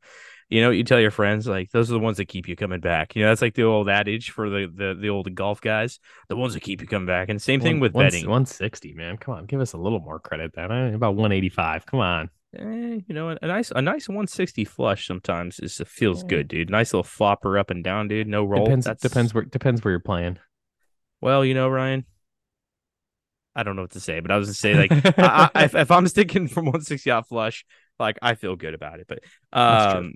you 0.49 0.61
know, 0.61 0.71
you 0.71 0.85
tell 0.85 1.01
your 1.01 1.11
friends 1.11 1.47
like 1.47 1.71
those 1.71 1.91
are 1.91 1.95
the 1.95 2.01
ones 2.01 2.19
that 2.19 2.27
keep 2.27 2.49
you 2.49 2.57
coming 2.57 2.81
back. 2.81 3.17
You 3.17 3.23
know, 3.23 3.29
that's 3.29 3.43
like 3.43 3.55
the 3.55 3.65
old 3.65 3.89
adage 3.89 4.31
for 4.31 4.51
the 4.51 4.71
the, 4.73 4.95
the 4.95 5.09
old 5.09 5.35
golf 5.35 5.61
guys, 5.61 5.99
the 6.29 6.37
ones 6.37 6.55
that 6.55 6.61
keep 6.61 6.81
you 6.81 6.87
coming 6.87 7.07
back. 7.07 7.29
And 7.29 7.41
same 7.41 7.61
thing 7.61 7.81
with 7.81 7.95
one, 7.95 8.07
betting. 8.07 8.25
160, 8.25 8.95
man. 8.95 9.17
Come 9.17 9.35
on, 9.35 9.47
give 9.47 9.61
us 9.61 9.73
a 9.73 9.79
little 9.79 10.01
more 10.01 10.21
credit 10.21 10.53
than 10.55 10.95
about 10.95 11.17
185. 11.17 11.87
Come 11.87 12.01
on. 12.01 12.31
Eh, 12.57 13.01
you 13.07 13.15
know, 13.15 13.31
a 13.31 13.47
nice 13.47 13.71
a 13.71 13.83
nice 13.83 14.09
160 14.09 14.65
flush 14.65 15.07
sometimes 15.07 15.59
is 15.61 15.81
feels 15.87 16.23
yeah. 16.23 16.29
good, 16.29 16.49
dude. 16.49 16.71
Nice 16.71 16.93
little 16.93 17.03
flopper 17.03 17.59
up 17.59 17.71
and 17.71 17.83
down, 17.83 18.09
dude. 18.09 18.29
No 18.29 18.45
roll. 18.45 18.65
Depends 18.65 18.87
That's... 18.87 19.03
depends 19.03 19.35
where 19.35 19.45
depends 19.45 19.83
where 19.83 19.93
you're 19.93 20.01
playing. 20.01 20.39
Well, 21.21 21.45
you 21.45 21.55
know, 21.55 21.69
Ryan, 21.69 22.05
I 23.57 23.63
don't 23.63 23.77
know 23.77 23.83
what 23.83 23.93
to 23.93 24.01
say, 24.01 24.21
but 24.21 24.31
I 24.31 24.37
was 24.37 24.49
to 24.49 24.55
say 24.55 24.75
like 24.75 24.93
I, 25.19 25.51
I, 25.55 25.65
if, 25.65 25.75
if, 25.75 25.91
I'm 25.91 26.09
sticking 26.09 26.49
from 26.49 26.67
160 26.67 27.11
out 27.11 27.29
flush, 27.29 27.65
like 27.99 28.19
I 28.21 28.35
feel 28.35 28.57
good 28.57 28.75
about 28.75 29.01
it. 29.01 29.07
But 29.07 29.21
um, 29.53 30.15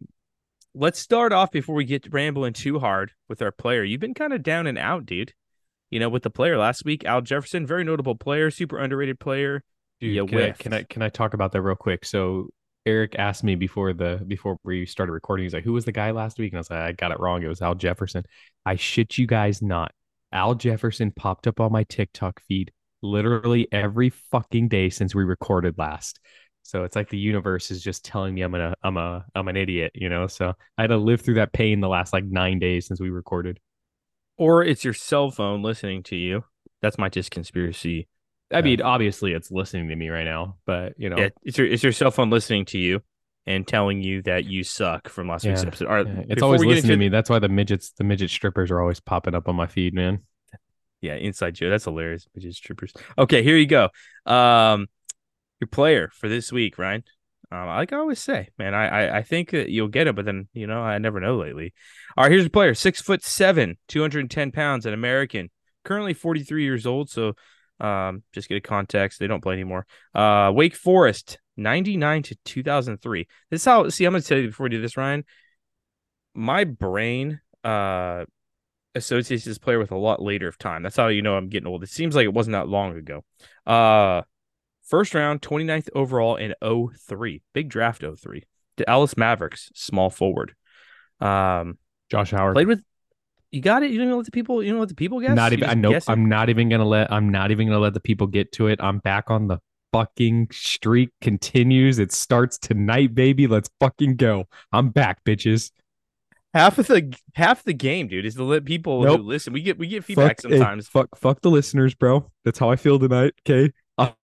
let's 0.74 0.98
start 0.98 1.32
off 1.32 1.50
before 1.50 1.74
we 1.74 1.84
get 1.84 2.12
rambling 2.12 2.52
too 2.52 2.78
hard 2.78 3.12
with 3.28 3.42
our 3.42 3.52
player. 3.52 3.84
You've 3.84 4.00
been 4.00 4.14
kind 4.14 4.32
of 4.32 4.42
down 4.42 4.66
and 4.66 4.78
out, 4.78 5.06
dude. 5.06 5.32
You 5.90 6.00
know, 6.00 6.08
with 6.08 6.22
the 6.22 6.30
player 6.30 6.58
last 6.58 6.84
week, 6.84 7.04
Al 7.04 7.22
Jefferson, 7.22 7.66
very 7.66 7.84
notable 7.84 8.14
player, 8.14 8.50
super 8.50 8.78
underrated 8.78 9.18
player. 9.18 9.62
Dude, 10.00 10.14
can 10.24 10.38
I, 10.38 10.50
can 10.52 10.72
I 10.72 10.82
can 10.82 11.02
I 11.02 11.08
talk 11.08 11.34
about 11.34 11.52
that 11.52 11.62
real 11.62 11.76
quick? 11.76 12.04
So 12.04 12.50
Eric 12.86 13.16
asked 13.18 13.42
me 13.42 13.54
before 13.54 13.92
the 13.92 14.22
before 14.26 14.58
we 14.64 14.86
started 14.86 15.12
recording. 15.12 15.44
He's 15.44 15.54
like, 15.54 15.64
"Who 15.64 15.72
was 15.72 15.84
the 15.84 15.92
guy 15.92 16.10
last 16.10 16.38
week?" 16.38 16.52
And 16.52 16.58
I 16.58 16.60
was 16.60 16.70
like, 16.70 16.80
"I 16.80 16.92
got 16.92 17.10
it 17.10 17.20
wrong. 17.20 17.42
It 17.42 17.48
was 17.48 17.62
Al 17.62 17.74
Jefferson." 17.74 18.24
I 18.66 18.76
shit 18.76 19.18
you 19.18 19.26
guys 19.26 19.62
not. 19.62 19.92
Al 20.30 20.54
Jefferson 20.54 21.10
popped 21.10 21.46
up 21.46 21.58
on 21.58 21.72
my 21.72 21.84
TikTok 21.84 22.40
feed 22.46 22.70
literally 23.02 23.68
every 23.72 24.10
fucking 24.10 24.68
day 24.68 24.90
since 24.90 25.14
we 25.14 25.24
recorded 25.24 25.78
last. 25.78 26.20
So 26.62 26.84
it's 26.84 26.96
like 26.96 27.08
the 27.08 27.18
universe 27.18 27.70
is 27.70 27.82
just 27.82 28.04
telling 28.04 28.34
me 28.34 28.42
I'm 28.42 28.54
a 28.54 28.74
I'm 28.82 28.96
a 28.96 29.24
I'm 29.34 29.48
an 29.48 29.56
idiot, 29.56 29.92
you 29.94 30.08
know. 30.08 30.26
So 30.26 30.52
I 30.76 30.82
had 30.82 30.88
to 30.88 30.98
live 30.98 31.22
through 31.22 31.34
that 31.34 31.52
pain 31.52 31.80
the 31.80 31.88
last 31.88 32.12
like 32.12 32.24
nine 32.24 32.58
days 32.58 32.86
since 32.86 33.00
we 33.00 33.10
recorded. 33.10 33.58
Or 34.36 34.62
it's 34.62 34.84
your 34.84 34.94
cell 34.94 35.30
phone 35.30 35.62
listening 35.62 36.02
to 36.04 36.16
you. 36.16 36.44
That's 36.82 36.98
my 36.98 37.08
just 37.08 37.30
conspiracy. 37.30 38.06
I 38.52 38.62
mean, 38.62 38.80
obviously 38.80 39.32
it's 39.32 39.50
listening 39.50 39.88
to 39.88 39.96
me 39.96 40.08
right 40.08 40.24
now, 40.24 40.56
but 40.64 40.94
you 40.96 41.10
know, 41.10 41.18
yeah, 41.18 41.28
it's 41.42 41.58
your 41.58 41.66
it's 41.66 41.82
your 41.82 41.92
cell 41.92 42.10
phone 42.10 42.30
listening 42.30 42.64
to 42.66 42.78
you 42.78 43.02
and 43.46 43.66
telling 43.66 44.02
you 44.02 44.20
that 44.22 44.44
you 44.44 44.62
suck 44.62 45.08
from 45.08 45.28
last 45.28 45.44
yeah, 45.44 45.52
week's 45.52 45.64
episode. 45.64 45.88
All 45.88 45.94
right, 45.94 46.06
yeah. 46.06 46.22
It's 46.28 46.42
always 46.42 46.62
listening 46.62 46.90
to 46.90 46.96
me. 46.98 47.08
That's 47.08 47.30
why 47.30 47.38
the 47.38 47.48
midgets, 47.48 47.92
the 47.92 48.04
midget 48.04 48.28
strippers 48.28 48.70
are 48.70 48.80
always 48.80 49.00
popping 49.00 49.34
up 49.34 49.48
on 49.48 49.56
my 49.56 49.66
feed, 49.66 49.94
man. 49.94 50.20
Yeah, 51.00 51.14
inside 51.14 51.54
joke. 51.54 51.70
That's 51.70 51.84
hilarious. 51.84 52.26
Which 52.32 52.44
is 52.44 52.58
troopers. 52.58 52.92
Okay, 53.16 53.42
here 53.42 53.56
you 53.56 53.66
go. 53.66 53.88
Um, 54.26 54.88
your 55.60 55.68
player 55.68 56.10
for 56.12 56.28
this 56.28 56.52
week, 56.52 56.78
Ryan. 56.78 57.04
Um, 57.50 57.66
like 57.66 57.92
I 57.92 57.96
always 57.96 58.18
say, 58.18 58.50
man, 58.58 58.74
I, 58.74 58.88
I, 58.88 59.18
I 59.18 59.22
think 59.22 59.52
that 59.52 59.70
you'll 59.70 59.88
get 59.88 60.06
it, 60.06 60.14
but 60.14 60.26
then 60.26 60.48
you 60.52 60.66
know 60.66 60.80
I 60.80 60.98
never 60.98 61.18
know 61.18 61.36
lately. 61.38 61.72
All 62.16 62.24
right, 62.24 62.30
here's 62.30 62.42
your 62.44 62.50
player: 62.50 62.74
six 62.74 63.00
foot 63.00 63.24
seven, 63.24 63.78
two 63.88 64.02
hundred 64.02 64.20
and 64.20 64.30
ten 64.30 64.52
pounds, 64.52 64.84
an 64.84 64.92
American, 64.92 65.50
currently 65.84 66.12
forty 66.12 66.42
three 66.42 66.64
years 66.64 66.84
old. 66.84 67.08
So, 67.08 67.34
um, 67.80 68.22
just 68.32 68.48
get 68.48 68.56
a 68.56 68.60
context. 68.60 69.18
They 69.18 69.26
don't 69.26 69.42
play 69.42 69.54
anymore. 69.54 69.86
Uh, 70.14 70.52
Wake 70.54 70.74
Forest, 70.74 71.38
ninety 71.56 71.96
nine 71.96 72.22
to 72.24 72.36
two 72.44 72.62
thousand 72.62 72.98
three. 72.98 73.26
This 73.50 73.62
is 73.62 73.64
how. 73.64 73.88
See, 73.88 74.04
I'm 74.04 74.12
gonna 74.12 74.22
tell 74.22 74.38
you 74.38 74.48
before 74.48 74.64
we 74.64 74.70
do 74.70 74.82
this, 74.82 74.98
Ryan. 74.98 75.24
My 76.34 76.64
brain, 76.64 77.40
uh, 77.64 78.26
associates 78.98 79.44
this 79.44 79.58
player 79.58 79.78
with 79.78 79.90
a 79.90 79.96
lot 79.96 80.22
later 80.22 80.48
of 80.48 80.58
time. 80.58 80.82
That's 80.82 80.96
how 80.96 81.08
you 81.08 81.22
know 81.22 81.36
I'm 81.36 81.48
getting 81.48 81.66
old. 81.66 81.82
It 81.82 81.88
seems 81.88 82.14
like 82.14 82.24
it 82.24 82.34
wasn't 82.34 82.52
that 82.52 82.68
long 82.68 82.96
ago. 82.96 83.24
Uh 83.66 84.22
first 84.82 85.14
round, 85.14 85.42
29th 85.42 85.88
overall 85.94 86.36
in 86.36 86.54
03. 86.62 87.42
Big 87.52 87.68
draft 87.68 88.02
03. 88.02 88.44
The 88.76 88.84
Dallas 88.84 89.16
Mavericks, 89.16 89.70
small 89.74 90.10
forward. 90.10 90.54
Um 91.20 91.78
Josh 92.10 92.30
Howard 92.30 92.54
played 92.54 92.68
with 92.68 92.82
you 93.50 93.62
got 93.62 93.82
it. 93.82 93.90
You 93.90 93.98
don't 93.98 94.14
let 94.14 94.26
the 94.26 94.30
people. 94.30 94.62
You 94.62 94.72
don't 94.72 94.80
let 94.80 94.90
the 94.90 94.94
people 94.94 95.20
guess. 95.20 95.34
Not 95.34 95.52
even. 95.52 95.68
I 95.68 95.74
know. 95.74 95.98
I'm 96.06 96.26
not 96.26 96.50
even 96.50 96.68
gonna 96.68 96.84
let. 96.84 97.10
I'm 97.10 97.30
not 97.30 97.50
even 97.50 97.66
gonna 97.66 97.78
let 97.78 97.94
the 97.94 98.00
people 98.00 98.26
get 98.26 98.52
to 98.52 98.66
it. 98.66 98.78
I'm 98.82 98.98
back 98.98 99.30
on 99.30 99.46
the 99.46 99.58
fucking 99.92 100.48
streak. 100.52 101.10
Continues. 101.20 101.98
It 101.98 102.12
starts 102.12 102.58
tonight, 102.58 103.14
baby. 103.14 103.46
Let's 103.46 103.70
fucking 103.80 104.16
go. 104.16 104.44
I'm 104.72 104.90
back, 104.90 105.24
bitches. 105.24 105.70
Half 106.54 106.78
of 106.78 106.86
the 106.86 107.14
half 107.34 107.62
the 107.64 107.72
game, 107.74 108.08
dude, 108.08 108.24
is 108.26 108.34
to 108.36 108.44
let 108.44 108.64
people 108.64 109.02
Nope. 109.02 109.20
who 109.20 109.26
listen. 109.26 109.52
We 109.52 109.62
get 109.62 109.78
we 109.78 109.86
get 109.88 110.04
feedback 110.04 110.40
Fuck, 110.42 110.50
hey, 110.50 110.58
sometimes. 110.58 110.88
fuck, 110.88 111.08
fuck 111.16 111.40
the 111.40 111.50
listeners, 111.50 111.94
bro. 111.94 112.30
That's 112.44 112.58
how 112.58 112.70
I 112.70 112.76
feel 112.76 112.98
tonight. 112.98 113.34
Okay. 113.48 113.72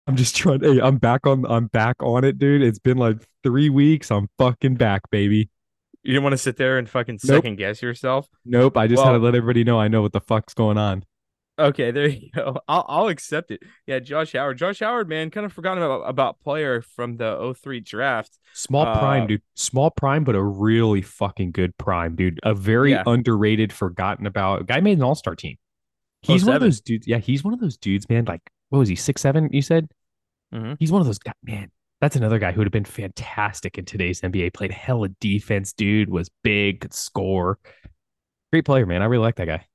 I'm 0.06 0.14
just 0.14 0.36
trying. 0.36 0.60
Hey, 0.60 0.80
I'm 0.80 0.98
back 0.98 1.26
on. 1.26 1.44
I'm 1.46 1.66
back 1.66 1.96
on 2.00 2.22
it, 2.22 2.38
dude. 2.38 2.62
It's 2.62 2.78
been 2.78 2.96
like 2.96 3.16
three 3.42 3.70
weeks. 3.70 4.10
I'm 4.12 4.28
fucking 4.38 4.76
back, 4.76 5.02
baby. 5.10 5.50
You 6.04 6.12
didn't 6.12 6.22
want 6.22 6.34
to 6.34 6.38
sit 6.38 6.56
there 6.56 6.78
and 6.78 6.88
fucking 6.88 7.18
Nope. 7.24 7.36
second 7.42 7.56
guess 7.56 7.82
yourself. 7.82 8.28
Nope. 8.44 8.76
I 8.76 8.86
just 8.86 9.02
had 9.02 9.12
to 9.12 9.18
let 9.18 9.34
everybody 9.34 9.64
know 9.64 9.80
I 9.80 9.88
know 9.88 10.02
what 10.02 10.12
the 10.12 10.20
fuck's 10.20 10.54
going 10.54 10.78
on. 10.78 11.04
Okay, 11.56 11.92
there 11.92 12.08
you 12.08 12.30
go. 12.34 12.58
I'll 12.66 12.84
I'll 12.88 13.06
accept 13.08 13.50
it. 13.52 13.62
Yeah, 13.86 14.00
Josh 14.00 14.32
Howard. 14.32 14.58
Josh 14.58 14.80
Howard, 14.80 15.08
man, 15.08 15.30
kind 15.30 15.46
of 15.46 15.52
forgotten 15.52 15.82
about 15.84 16.02
about 16.02 16.40
player 16.40 16.82
from 16.82 17.16
the 17.16 17.54
03 17.62 17.80
draft. 17.80 18.36
Small 18.54 18.86
Uh, 18.86 18.98
prime, 18.98 19.26
dude. 19.28 19.42
Small 19.54 19.90
prime, 19.90 20.24
but 20.24 20.34
a 20.34 20.42
really 20.42 21.00
fucking 21.02 21.52
good 21.52 21.76
prime, 21.78 22.16
dude. 22.16 22.40
A 22.42 22.54
very 22.54 22.90
Yeah. 22.90 23.04
underrated, 23.06 23.72
forgotten 23.72 24.26
about 24.26 24.66
guy 24.66 24.80
made 24.80 24.98
an 24.98 25.04
all 25.04 25.14
star 25.14 25.36
team. 25.36 25.56
He's 26.22 26.44
one 26.44 26.56
of 26.56 26.62
those 26.62 26.80
dudes. 26.80 27.06
Yeah, 27.06 27.18
he's 27.18 27.44
one 27.44 27.54
of 27.54 27.60
those 27.60 27.76
dudes, 27.76 28.08
man. 28.08 28.24
Like, 28.24 28.40
what 28.70 28.78
was 28.80 28.88
he? 28.88 28.96
Six 28.96 29.20
seven? 29.22 29.48
You 29.52 29.62
said 29.62 29.88
Mhm. 30.52 30.76
he's 30.80 30.90
one 30.90 31.02
of 31.02 31.06
those 31.06 31.18
guys. 31.18 31.34
Man, 31.44 31.70
that's 32.00 32.16
another 32.16 32.38
guy 32.40 32.50
who 32.50 32.58
would 32.58 32.66
have 32.66 32.72
been 32.72 32.84
fantastic 32.84 33.78
in 33.78 33.84
today's 33.84 34.22
NBA. 34.22 34.50
Played 34.50 34.72
hell 34.72 34.96
hella 34.98 35.08
defense, 35.20 35.72
dude. 35.72 36.08
Was 36.10 36.30
big, 36.42 36.80
could 36.80 36.94
score. 36.94 37.58
Great 38.52 38.64
player, 38.64 38.86
man. 38.86 39.02
I 39.02 39.04
really 39.04 39.22
like 39.22 39.36
that 39.36 39.46
guy. 39.46 39.66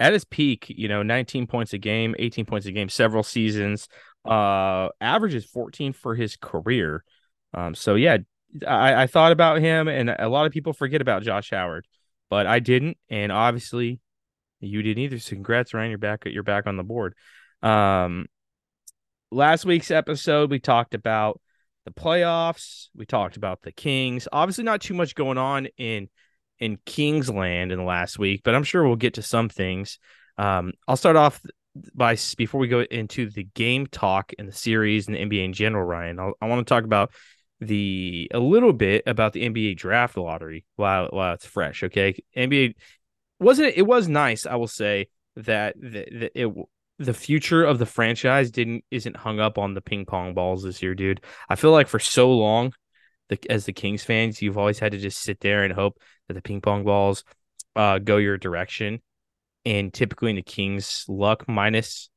At 0.00 0.12
his 0.12 0.24
peak, 0.24 0.66
you 0.68 0.88
know, 0.88 1.02
19 1.02 1.46
points 1.46 1.72
a 1.72 1.78
game, 1.78 2.14
18 2.18 2.46
points 2.46 2.66
a 2.66 2.72
game, 2.72 2.88
several 2.88 3.22
seasons. 3.22 3.88
Uh, 4.24 4.88
averages 5.00 5.44
14 5.44 5.92
for 5.92 6.14
his 6.14 6.36
career. 6.36 7.04
Um, 7.52 7.74
so 7.74 7.94
yeah, 7.94 8.18
I, 8.66 9.02
I 9.02 9.06
thought 9.06 9.32
about 9.32 9.60
him, 9.60 9.88
and 9.88 10.10
a 10.10 10.28
lot 10.28 10.46
of 10.46 10.52
people 10.52 10.72
forget 10.72 11.00
about 11.00 11.22
Josh 11.22 11.50
Howard, 11.50 11.86
but 12.30 12.46
I 12.46 12.58
didn't, 12.58 12.98
and 13.08 13.30
obviously 13.30 14.00
you 14.60 14.82
didn't 14.82 15.02
either. 15.02 15.18
So 15.18 15.34
congrats, 15.36 15.74
Ryan. 15.74 15.90
You're 15.90 15.98
back. 15.98 16.24
You're 16.26 16.42
back 16.42 16.66
on 16.66 16.76
the 16.76 16.82
board. 16.82 17.14
Um, 17.62 18.26
last 19.30 19.64
week's 19.64 19.90
episode 19.90 20.50
we 20.50 20.58
talked 20.58 20.94
about 20.94 21.40
the 21.84 21.90
playoffs. 21.90 22.88
We 22.94 23.06
talked 23.06 23.36
about 23.36 23.62
the 23.62 23.72
Kings. 23.72 24.28
Obviously, 24.32 24.64
not 24.64 24.80
too 24.80 24.94
much 24.94 25.14
going 25.14 25.38
on 25.38 25.66
in 25.76 26.08
in 26.58 26.78
Kingsland 26.86 27.72
in 27.72 27.78
the 27.78 27.84
last 27.84 28.18
week, 28.18 28.42
but 28.44 28.54
I'm 28.54 28.64
sure 28.64 28.84
we'll 28.84 28.96
get 28.96 29.14
to 29.14 29.22
some 29.22 29.48
things. 29.48 29.98
Um, 30.38 30.72
I'll 30.86 30.96
start 30.96 31.16
off 31.16 31.40
by 31.94 32.16
before 32.36 32.60
we 32.60 32.68
go 32.68 32.80
into 32.80 33.28
the 33.30 33.44
game 33.54 33.86
talk 33.86 34.32
and 34.38 34.48
the 34.48 34.52
series 34.52 35.08
and 35.08 35.16
the 35.16 35.20
NBA 35.20 35.44
in 35.44 35.52
general. 35.52 35.84
Ryan, 35.84 36.18
I'll, 36.20 36.34
I 36.40 36.46
want 36.46 36.66
to 36.66 36.72
talk 36.72 36.84
about 36.84 37.12
the 37.60 38.30
a 38.32 38.38
little 38.38 38.72
bit 38.72 39.04
about 39.06 39.32
the 39.32 39.48
NBA 39.48 39.76
draft 39.76 40.16
lottery 40.16 40.64
while 40.76 41.08
while 41.08 41.34
it's 41.34 41.46
fresh. 41.46 41.82
Okay, 41.82 42.16
NBA 42.36 42.74
wasn't 43.40 43.74
it 43.76 43.86
was 43.86 44.08
nice. 44.08 44.46
I 44.46 44.56
will 44.56 44.68
say 44.68 45.08
that 45.36 45.74
the, 45.80 46.06
the 46.10 46.40
it 46.40 46.54
the 46.98 47.14
future 47.14 47.64
of 47.64 47.78
the 47.78 47.86
franchise 47.86 48.50
didn't 48.50 48.84
isn't 48.90 49.16
hung 49.16 49.40
up 49.40 49.58
on 49.58 49.74
the 49.74 49.80
ping 49.80 50.06
pong 50.06 50.34
balls 50.34 50.62
this 50.62 50.82
year, 50.82 50.94
dude. 50.94 51.20
I 51.48 51.56
feel 51.56 51.72
like 51.72 51.88
for 51.88 51.98
so 51.98 52.32
long, 52.32 52.72
the 53.28 53.38
as 53.50 53.64
the 53.64 53.72
Kings 53.72 54.02
fans, 54.02 54.42
you've 54.42 54.58
always 54.58 54.78
had 54.78 54.92
to 54.92 54.98
just 54.98 55.18
sit 55.22 55.40
there 55.40 55.64
and 55.64 55.72
hope 55.72 55.98
that 56.28 56.34
the 56.34 56.42
ping 56.42 56.60
pong 56.60 56.84
balls 56.84 57.24
uh 57.76 57.98
go 57.98 58.16
your 58.16 58.38
direction. 58.38 59.00
And 59.64 59.92
typically 59.92 60.30
in 60.30 60.36
the 60.36 60.42
Kings 60.42 61.04
luck 61.08 61.48
minus, 61.48 62.10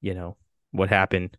you 0.00 0.14
know, 0.14 0.36
what 0.72 0.88
happened 0.88 1.36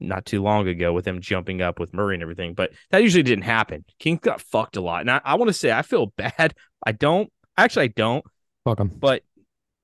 not 0.00 0.24
too 0.24 0.42
long 0.42 0.66
ago 0.68 0.92
with 0.92 1.04
them 1.04 1.20
jumping 1.20 1.60
up 1.60 1.78
with 1.78 1.92
Murray 1.92 2.14
and 2.14 2.22
everything. 2.22 2.54
But 2.54 2.70
that 2.90 3.02
usually 3.02 3.22
didn't 3.22 3.44
happen. 3.44 3.84
Kings 3.98 4.20
got 4.20 4.40
fucked 4.40 4.76
a 4.76 4.80
lot. 4.80 5.00
And 5.02 5.10
I, 5.10 5.20
I 5.24 5.34
want 5.34 5.48
to 5.48 5.52
say 5.52 5.72
I 5.72 5.82
feel 5.82 6.06
bad. 6.16 6.54
I 6.86 6.92
don't 6.92 7.30
actually 7.56 7.84
I 7.84 7.88
don't, 7.88 8.24
Fuck 8.64 8.78
them. 8.78 8.88
but 8.96 9.22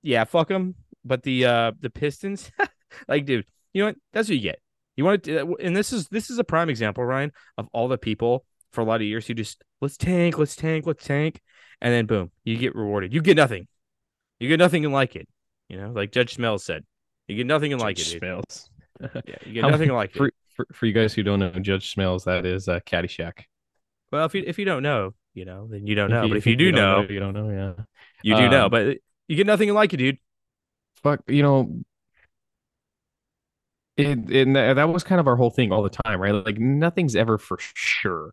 yeah, 0.02 0.24
fuck 0.24 0.48
them. 0.48 0.74
But 1.04 1.22
the 1.22 1.44
uh 1.44 1.72
the 1.80 1.90
Pistons, 1.90 2.50
like, 3.08 3.26
dude, 3.26 3.44
you 3.74 3.82
know 3.82 3.88
what? 3.88 3.96
That's 4.12 4.28
what 4.28 4.36
you 4.36 4.42
get. 4.42 4.60
You 4.96 5.04
want 5.04 5.24
to, 5.24 5.56
and 5.60 5.76
this 5.76 5.92
is 5.92 6.08
this 6.08 6.30
is 6.30 6.38
a 6.38 6.44
prime 6.44 6.70
example, 6.70 7.04
Ryan, 7.04 7.32
of 7.58 7.68
all 7.72 7.88
the 7.88 7.98
people 7.98 8.44
for 8.74 8.80
a 8.80 8.84
lot 8.84 8.96
of 8.96 9.02
years 9.06 9.28
you 9.28 9.34
just 9.34 9.62
let's 9.80 9.96
tank, 9.96 10.36
let's 10.38 10.56
tank, 10.56 10.86
let's 10.86 11.04
tank, 11.04 11.40
and 11.80 11.92
then 11.92 12.06
boom, 12.06 12.30
you 12.44 12.56
get 12.56 12.74
rewarded. 12.74 13.12
You 13.14 13.22
get 13.22 13.36
nothing. 13.36 13.66
You 14.40 14.48
get 14.48 14.58
nothing 14.58 14.84
and 14.84 14.92
like 14.92 15.16
it. 15.16 15.28
You 15.68 15.78
know, 15.80 15.90
like 15.92 16.12
Judge 16.12 16.36
Smails 16.36 16.60
said, 16.60 16.84
you 17.28 17.36
get 17.36 17.46
nothing 17.46 17.72
and 17.72 17.80
like 17.80 17.98
it. 17.98 18.04
Dude. 18.04 18.22
Smails. 18.22 18.68
Yeah, 19.26 19.34
you 19.44 19.54
get 19.54 19.64
How- 19.64 19.70
nothing 19.70 19.90
like 19.90 20.12
for, 20.12 20.28
it. 20.28 20.34
for 20.54 20.66
for 20.72 20.86
you 20.86 20.92
guys 20.92 21.12
who 21.14 21.22
don't 21.24 21.40
know, 21.40 21.50
Judge 21.50 21.94
Smails, 21.94 22.24
that 22.24 22.46
is 22.46 22.68
uh, 22.68 22.78
Caddyshack. 22.86 23.44
Well, 24.12 24.24
if 24.26 24.34
you 24.34 24.44
if 24.46 24.58
you 24.58 24.64
don't 24.64 24.82
know, 24.84 25.14
you 25.34 25.44
know, 25.44 25.66
then 25.68 25.86
you 25.86 25.94
don't 25.96 26.12
If 26.12 26.22
know. 26.22 26.28
but 26.28 26.36
if 26.36 26.46
you 26.46 26.54
do 26.54 26.70
don't 26.70 27.06
know, 27.08 27.12
you 27.12 27.18
don't 27.18 27.32
know. 27.34 27.50
Yeah. 27.50 27.84
you 28.22 28.36
do 28.36 28.48
know. 28.48 28.66
Um, 28.66 28.70
But 28.70 28.98
you 29.26 29.36
get 29.36 29.46
nothing 29.48 29.68
and 29.68 29.74
like 29.74 29.92
it, 29.94 29.96
dude. 29.96 30.18
fuck 31.02 31.20
you 31.26 31.42
know 31.42 31.80
it, 33.96 34.18
and 34.30 34.56
that 34.56 34.88
was 34.88 35.04
kind 35.04 35.20
of 35.20 35.26
our 35.28 35.36
whole 35.36 35.50
thing 35.50 35.70
all 35.72 35.82
the 35.82 35.90
time 36.04 36.20
right 36.20 36.32
like 36.32 36.58
nothing's 36.58 37.14
ever 37.16 37.38
for 37.38 37.58
sure 37.60 38.30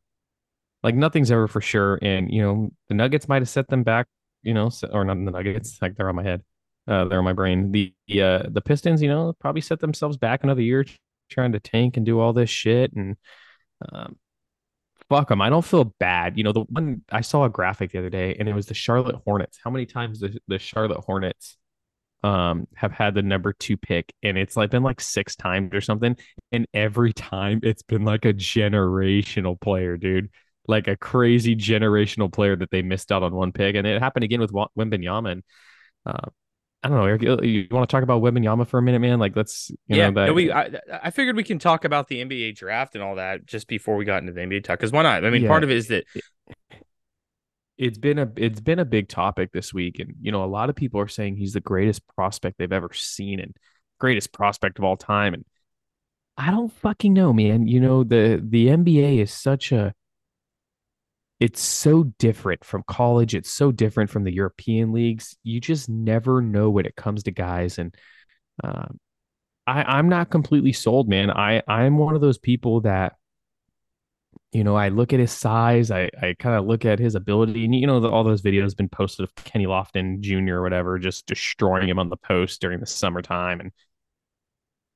like 0.84 0.96
nothing's 0.96 1.32
ever 1.32 1.48
for 1.48 1.62
sure 1.62 2.00
and 2.02 2.32
you 2.32 2.42
know 2.42 2.72
the 2.90 2.96
nuggets 2.96 3.28
might 3.28 3.42
have 3.42 3.50
set 3.50 3.68
them 3.68 3.84
back 3.84 4.08
you 4.44 4.54
know 4.54 4.70
or 4.92 5.06
not 5.06 5.18
in 5.18 5.26
the 5.26 5.32
nuggets 5.32 5.78
like 5.82 5.96
they're 5.96 6.10
on 6.10 6.16
my 6.16 6.24
head 6.24 6.44
uh 6.88 7.06
they're 7.06 7.20
on 7.20 7.26
my 7.26 7.34
brain. 7.34 7.72
The 7.72 7.94
the, 8.08 8.22
uh, 8.22 8.44
the 8.50 8.62
pistons 8.62 9.02
you 9.02 9.08
know 9.08 9.34
probably 9.40 9.62
set 9.62 9.80
themselves 9.80 10.18
back 10.18 10.44
another 10.44 10.62
year 10.62 10.86
trying 11.30 11.52
to 11.54 11.60
tank 11.60 11.98
and 11.98 12.06
do 12.06 12.20
all 12.20 12.34
this 12.34 12.50
shit 12.50 12.94
and 12.94 13.16
um 13.92 14.18
fuck 15.10 15.30
them 15.30 15.42
i 15.42 15.50
don't 15.50 15.66
feel 15.66 15.94
bad. 16.00 16.38
You 16.38 16.44
know 16.44 16.54
the 16.54 16.62
one 16.62 17.04
i 17.12 17.22
saw 17.22 17.44
a 17.44 17.50
graphic 17.50 17.92
the 17.92 18.00
other 18.00 18.10
day 18.10 18.36
and 18.40 18.50
it 18.50 18.56
was 18.56 18.66
the 18.66 18.74
charlotte 18.74 19.18
hornets. 19.26 19.60
How 19.64 19.70
many 19.70 19.86
times 19.86 20.20
the, 20.20 20.40
the 20.48 20.60
charlotte 20.60 21.04
hornets 21.06 21.58
um 22.24 22.68
have 22.76 22.92
had 22.92 23.16
the 23.16 23.22
number 23.22 23.54
two 23.54 23.78
pick 23.78 24.14
and 24.24 24.38
it's 24.38 24.56
like 24.56 24.70
been 24.70 24.84
like 24.84 25.02
six 25.02 25.36
times 25.36 25.74
or 25.74 25.82
something 25.82 26.16
and 26.52 26.68
every 26.74 27.14
time 27.14 27.60
it's 27.64 27.82
been 27.82 28.06
like 28.06 28.26
a 28.26 28.34
generational 28.34 29.60
player 29.60 29.98
dude 29.98 30.30
like 30.72 30.88
a 30.88 30.98
crazy 30.98 31.56
generational 31.56 32.34
player 32.34 32.56
that 32.56 32.72
they 32.72 32.82
missed 32.82 33.12
out 33.12 33.24
on 33.24 33.34
one 33.34 33.52
pick 33.52 33.76
and 33.76 33.86
it 33.86 34.02
happened 34.02 34.24
again 34.24 34.40
with 34.42 34.52
Wembanyama 34.52 35.32
and 35.34 35.44
uh 36.08 36.30
I 36.84 36.90
don't 36.90 36.98
know 36.98 37.06
Eric 37.06 37.22
you, 37.22 37.40
you 37.44 37.68
want 37.70 37.88
to 37.88 37.96
talk 37.96 38.02
about 38.04 38.24
Wembanyama 38.24 38.68
for 38.68 38.80
a 38.80 38.82
minute 38.82 39.00
man 39.00 39.20
like 39.20 39.36
let's 39.36 39.70
you 39.88 39.98
yeah, 39.98 40.10
know 40.10 40.22
that 40.22 40.28
no, 40.28 40.34
we. 40.34 40.52
I, 40.52 40.72
I 40.92 41.12
figured 41.12 41.36
we 41.36 41.44
can 41.44 41.60
talk 41.60 41.86
about 41.86 42.08
the 42.08 42.22
NBA 42.22 42.56
draft 42.56 42.96
and 42.96 43.04
all 43.04 43.16
that 43.16 43.46
just 43.46 43.68
before 43.68 43.96
we 43.98 44.06
got 44.06 44.24
into 44.24 44.34
the 44.34 44.42
NBA 44.42 44.64
talk. 44.64 44.80
Because 44.80 44.92
why 44.92 45.04
not? 45.04 45.24
I 45.24 45.30
mean, 45.30 45.44
Yeah. 45.44 45.50
part 45.50 45.64
of 45.64 45.70
it 45.70 45.78
is 45.78 45.90
that 45.90 46.06
it's 47.78 47.98
been 47.98 48.20
a 48.20 48.32
it's 48.36 48.60
been 48.60 48.80
a 48.80 48.86
big 48.86 49.08
topic 49.10 49.52
this 49.52 49.74
week 49.74 50.00
and 50.00 50.14
you 50.22 50.32
know 50.32 50.44
a 50.44 50.46
lot 50.46 50.70
of 50.70 50.76
people 50.76 51.00
are 51.00 51.08
saying 51.08 51.36
he's 51.36 51.54
the 51.54 51.62
greatest 51.62 52.06
prospect 52.16 52.58
they've 52.58 52.72
ever 52.72 52.92
seen 52.94 53.40
and 53.40 53.56
greatest 54.00 54.32
prospect 54.34 54.78
of 54.78 54.86
all 54.86 54.98
time 54.98 55.34
and 55.34 55.46
I 56.38 56.52
don't 56.52 56.72
fucking 56.72 57.14
know 57.14 57.34
man 57.34 57.68
you 57.68 57.80
know 57.80 58.04
the 58.04 58.42
the 58.44 58.68
NBA 58.68 59.20
is 59.20 59.34
such 59.34 59.72
a 59.72 59.94
it's 61.42 61.62
so 61.62 62.04
different 62.20 62.64
from 62.64 62.84
college 62.88 63.36
it's 63.36 63.52
so 63.52 63.72
different 63.72 64.10
from 64.10 64.24
the 64.24 64.34
European 64.34 64.94
leagues 64.94 65.36
you 65.44 65.60
just 65.60 65.90
never 65.90 66.42
know 66.42 66.70
when 66.70 66.86
it 66.86 66.96
comes 66.96 67.24
to 67.24 67.32
guys 67.32 67.78
and 67.78 67.94
um 68.64 69.00
I 69.68 69.84
I'm 69.84 70.08
not 70.08 70.30
completely 70.30 70.72
sold 70.72 71.10
man 71.10 71.30
I 71.30 71.62
I'm 71.68 71.98
one 71.98 72.16
of 72.16 72.22
those 72.22 72.38
people 72.38 72.82
that 72.82 73.16
you 74.52 74.66
know, 74.66 74.76
I 74.76 74.90
look 74.90 75.14
at 75.14 75.20
his 75.20 75.32
size, 75.32 75.92
I, 75.92 76.10
I 76.22 76.36
kind 76.38 76.56
of 76.58 76.66
look 76.66 76.84
at 76.84 77.00
his 77.00 77.16
ability, 77.16 77.64
and 77.64 77.74
you 77.74 77.88
know, 77.88 78.02
the, 78.02 78.10
all 78.10 78.24
those 78.24 78.42
videos 78.42 78.76
been 78.76 78.90
posted 78.90 79.24
of 79.24 79.34
Kenny 79.36 79.66
Lofton 79.66 80.20
Jr. 80.20 80.56
or 80.56 80.62
whatever, 80.62 81.00
just 81.00 81.26
destroying 81.26 81.88
him 81.88 82.00
on 82.00 82.10
the 82.10 82.18
post 82.18 82.60
during 82.60 82.80
the 82.82 82.86
summertime. 82.86 83.62
And 83.62 83.72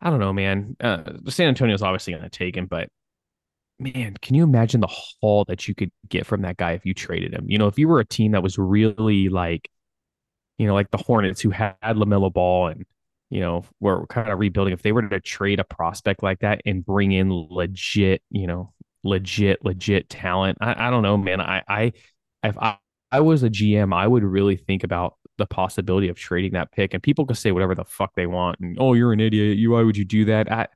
I 0.01 0.09
don't 0.09 0.19
know, 0.19 0.33
man. 0.33 0.75
Uh, 0.79 1.03
San 1.29 1.47
Antonio's 1.47 1.81
obviously 1.81 2.11
going 2.13 2.23
to 2.23 2.29
take 2.29 2.57
him, 2.57 2.65
but 2.65 2.89
man, 3.79 4.15
can 4.21 4.35
you 4.35 4.43
imagine 4.43 4.81
the 4.81 4.87
haul 4.87 5.45
that 5.45 5.67
you 5.67 5.75
could 5.75 5.91
get 6.07 6.25
from 6.25 6.41
that 6.43 6.57
guy 6.57 6.71
if 6.71 6.85
you 6.85 6.93
traded 6.93 7.33
him? 7.33 7.45
You 7.47 7.57
know, 7.57 7.67
if 7.67 7.77
you 7.77 7.87
were 7.87 7.99
a 7.99 8.05
team 8.05 8.31
that 8.31 8.43
was 8.43 8.57
really 8.57 9.29
like, 9.29 9.69
you 10.57 10.67
know, 10.67 10.73
like 10.73 10.91
the 10.91 10.97
Hornets 10.97 11.41
who 11.41 11.49
had 11.49 11.75
LaMelo 11.83 12.31
Ball 12.31 12.67
and, 12.69 12.85
you 13.29 13.41
know, 13.41 13.65
were 13.79 14.05
kind 14.07 14.29
of 14.31 14.39
rebuilding, 14.39 14.73
if 14.73 14.81
they 14.81 14.91
were 14.91 15.01
to 15.01 15.19
trade 15.19 15.59
a 15.59 15.65
prospect 15.65 16.23
like 16.23 16.39
that 16.39 16.61
and 16.65 16.85
bring 16.85 17.11
in 17.11 17.29
legit, 17.31 18.21
you 18.29 18.47
know, 18.47 18.73
legit, 19.03 19.63
legit 19.65 20.09
talent, 20.09 20.57
I, 20.61 20.87
I 20.87 20.89
don't 20.89 21.03
know, 21.03 21.17
man. 21.17 21.41
I, 21.41 21.63
I, 21.67 21.91
if 22.43 22.57
I, 22.57 22.77
I 23.11 23.19
was 23.19 23.43
a 23.43 23.49
GM, 23.49 23.93
I 23.93 24.07
would 24.07 24.23
really 24.23 24.55
think 24.55 24.83
about 24.83 25.15
the 25.37 25.45
possibility 25.45 26.07
of 26.07 26.17
trading 26.17 26.53
that 26.53 26.71
pick. 26.71 26.93
And 26.93 27.03
people 27.03 27.25
can 27.25 27.35
say 27.35 27.51
whatever 27.51 27.75
the 27.75 27.83
fuck 27.83 28.13
they 28.15 28.27
want. 28.27 28.59
And, 28.61 28.77
oh, 28.79 28.93
you're 28.93 29.11
an 29.11 29.19
idiot. 29.19 29.57
You, 29.57 29.71
why 29.71 29.81
would 29.81 29.97
you 29.97 30.05
do 30.05 30.25
that? 30.25 30.49
I, 30.49 30.67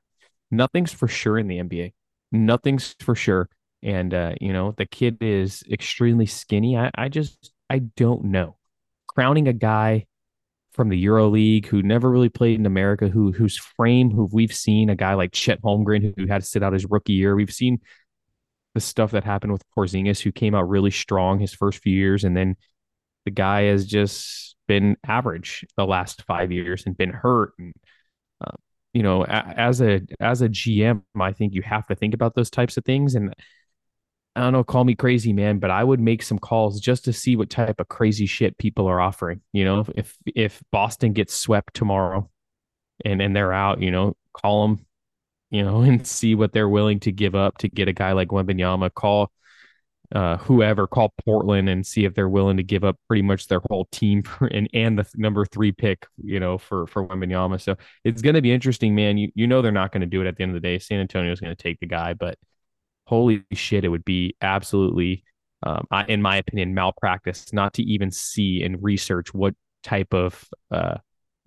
nothing's 0.50 0.92
for 0.92 1.08
sure 1.08 1.38
in 1.38 1.48
the 1.48 1.58
NBA 1.58 1.94
nothing's 2.32 2.94
for 3.00 3.14
sure. 3.14 3.48
And 3.82 4.12
uh, 4.12 4.34
you 4.40 4.52
know, 4.52 4.72
the 4.76 4.86
kid 4.86 5.18
is 5.20 5.62
extremely 5.70 6.26
skinny. 6.26 6.76
I, 6.76 6.90
I 6.94 7.08
just 7.08 7.52
I 7.68 7.78
don't 7.78 8.24
know. 8.26 8.56
Crowning 9.08 9.48
a 9.48 9.52
guy 9.52 10.06
from 10.72 10.88
the 10.88 10.98
Euro 10.98 11.28
League 11.28 11.66
who 11.66 11.82
never 11.82 12.10
really 12.10 12.28
played 12.28 12.58
in 12.58 12.66
America, 12.66 13.08
who 13.08 13.32
whose 13.32 13.56
frame, 13.56 14.10
who 14.10 14.28
we've 14.32 14.54
seen, 14.54 14.90
a 14.90 14.96
guy 14.96 15.14
like 15.14 15.32
Chet 15.32 15.62
Holmgren 15.62 16.14
who 16.16 16.26
had 16.26 16.42
to 16.42 16.46
sit 16.46 16.62
out 16.62 16.72
his 16.72 16.86
rookie 16.86 17.14
year. 17.14 17.34
We've 17.34 17.52
seen 17.52 17.80
the 18.74 18.80
stuff 18.80 19.10
that 19.12 19.24
happened 19.24 19.52
with 19.52 19.64
Porzingis, 19.76 20.20
who 20.20 20.32
came 20.32 20.54
out 20.54 20.68
really 20.68 20.90
strong 20.90 21.38
his 21.38 21.54
first 21.54 21.82
few 21.82 21.94
years, 21.94 22.24
and 22.24 22.36
then 22.36 22.56
the 23.24 23.30
guy 23.30 23.62
has 23.62 23.86
just 23.86 24.56
been 24.68 24.96
average 25.06 25.64
the 25.76 25.84
last 25.84 26.22
five 26.22 26.52
years 26.52 26.84
and 26.86 26.96
been 26.96 27.10
hurt. 27.10 27.52
And 27.58 27.72
you 28.92 29.02
know, 29.02 29.24
as 29.24 29.80
a 29.80 30.00
as 30.18 30.42
a 30.42 30.48
GM, 30.48 31.02
I 31.18 31.32
think 31.32 31.54
you 31.54 31.62
have 31.62 31.86
to 31.88 31.94
think 31.94 32.14
about 32.14 32.34
those 32.34 32.50
types 32.50 32.76
of 32.76 32.84
things. 32.84 33.14
And 33.14 33.34
I 34.36 34.40
don't 34.40 34.52
know, 34.52 34.64
call 34.64 34.84
me 34.84 34.94
crazy, 34.94 35.32
man, 35.32 35.58
but 35.58 35.70
I 35.70 35.82
would 35.84 36.00
make 36.00 36.22
some 36.22 36.38
calls 36.38 36.80
just 36.80 37.04
to 37.04 37.12
see 37.12 37.36
what 37.36 37.50
type 37.50 37.80
of 37.80 37.88
crazy 37.88 38.26
shit 38.26 38.58
people 38.58 38.86
are 38.86 39.00
offering. 39.00 39.40
You 39.52 39.64
know, 39.64 39.84
if 39.96 40.16
if 40.26 40.62
Boston 40.72 41.12
gets 41.12 41.34
swept 41.34 41.74
tomorrow, 41.74 42.30
and 43.04 43.20
and 43.22 43.34
they're 43.34 43.52
out, 43.52 43.80
you 43.80 43.90
know, 43.90 44.16
call 44.32 44.68
them, 44.68 44.86
you 45.50 45.62
know, 45.62 45.80
and 45.82 46.06
see 46.06 46.34
what 46.34 46.52
they're 46.52 46.68
willing 46.68 47.00
to 47.00 47.12
give 47.12 47.34
up 47.34 47.58
to 47.58 47.68
get 47.68 47.88
a 47.88 47.92
guy 47.92 48.12
like 48.12 48.28
Wembanyama. 48.28 48.92
Call 48.94 49.30
uh, 50.14 50.36
whoever 50.38 50.86
call 50.86 51.14
Portland 51.24 51.68
and 51.68 51.86
see 51.86 52.04
if 52.04 52.14
they're 52.14 52.28
willing 52.28 52.56
to 52.56 52.62
give 52.62 52.82
up 52.82 52.96
pretty 53.06 53.22
much 53.22 53.46
their 53.46 53.60
whole 53.70 53.86
team 53.92 54.22
for, 54.24 54.46
and 54.46 54.68
and 54.74 54.98
the 54.98 55.06
number 55.16 55.44
three 55.44 55.72
pick, 55.72 56.06
you 56.22 56.40
know, 56.40 56.58
for 56.58 56.86
for 56.86 57.06
Wembanyama. 57.06 57.60
So 57.60 57.76
it's 58.04 58.22
going 58.22 58.34
to 58.34 58.42
be 58.42 58.52
interesting, 58.52 58.94
man. 58.94 59.18
You 59.18 59.30
you 59.34 59.46
know 59.46 59.62
they're 59.62 59.72
not 59.72 59.92
going 59.92 60.00
to 60.00 60.06
do 60.06 60.20
it 60.20 60.26
at 60.26 60.36
the 60.36 60.42
end 60.42 60.54
of 60.54 60.60
the 60.60 60.68
day. 60.68 60.78
San 60.78 61.00
Antonio 61.00 61.32
is 61.32 61.40
going 61.40 61.54
to 61.54 61.62
take 61.62 61.80
the 61.80 61.86
guy, 61.86 62.14
but 62.14 62.38
holy 63.06 63.44
shit, 63.52 63.84
it 63.84 63.88
would 63.88 64.04
be 64.04 64.36
absolutely, 64.40 65.24
um, 65.64 65.86
in 66.08 66.22
my 66.22 66.36
opinion, 66.36 66.74
malpractice 66.74 67.52
not 67.52 67.74
to 67.74 67.82
even 67.82 68.10
see 68.10 68.62
and 68.62 68.82
research 68.82 69.34
what 69.34 69.54
type 69.82 70.14
of 70.14 70.48
uh, 70.70 70.96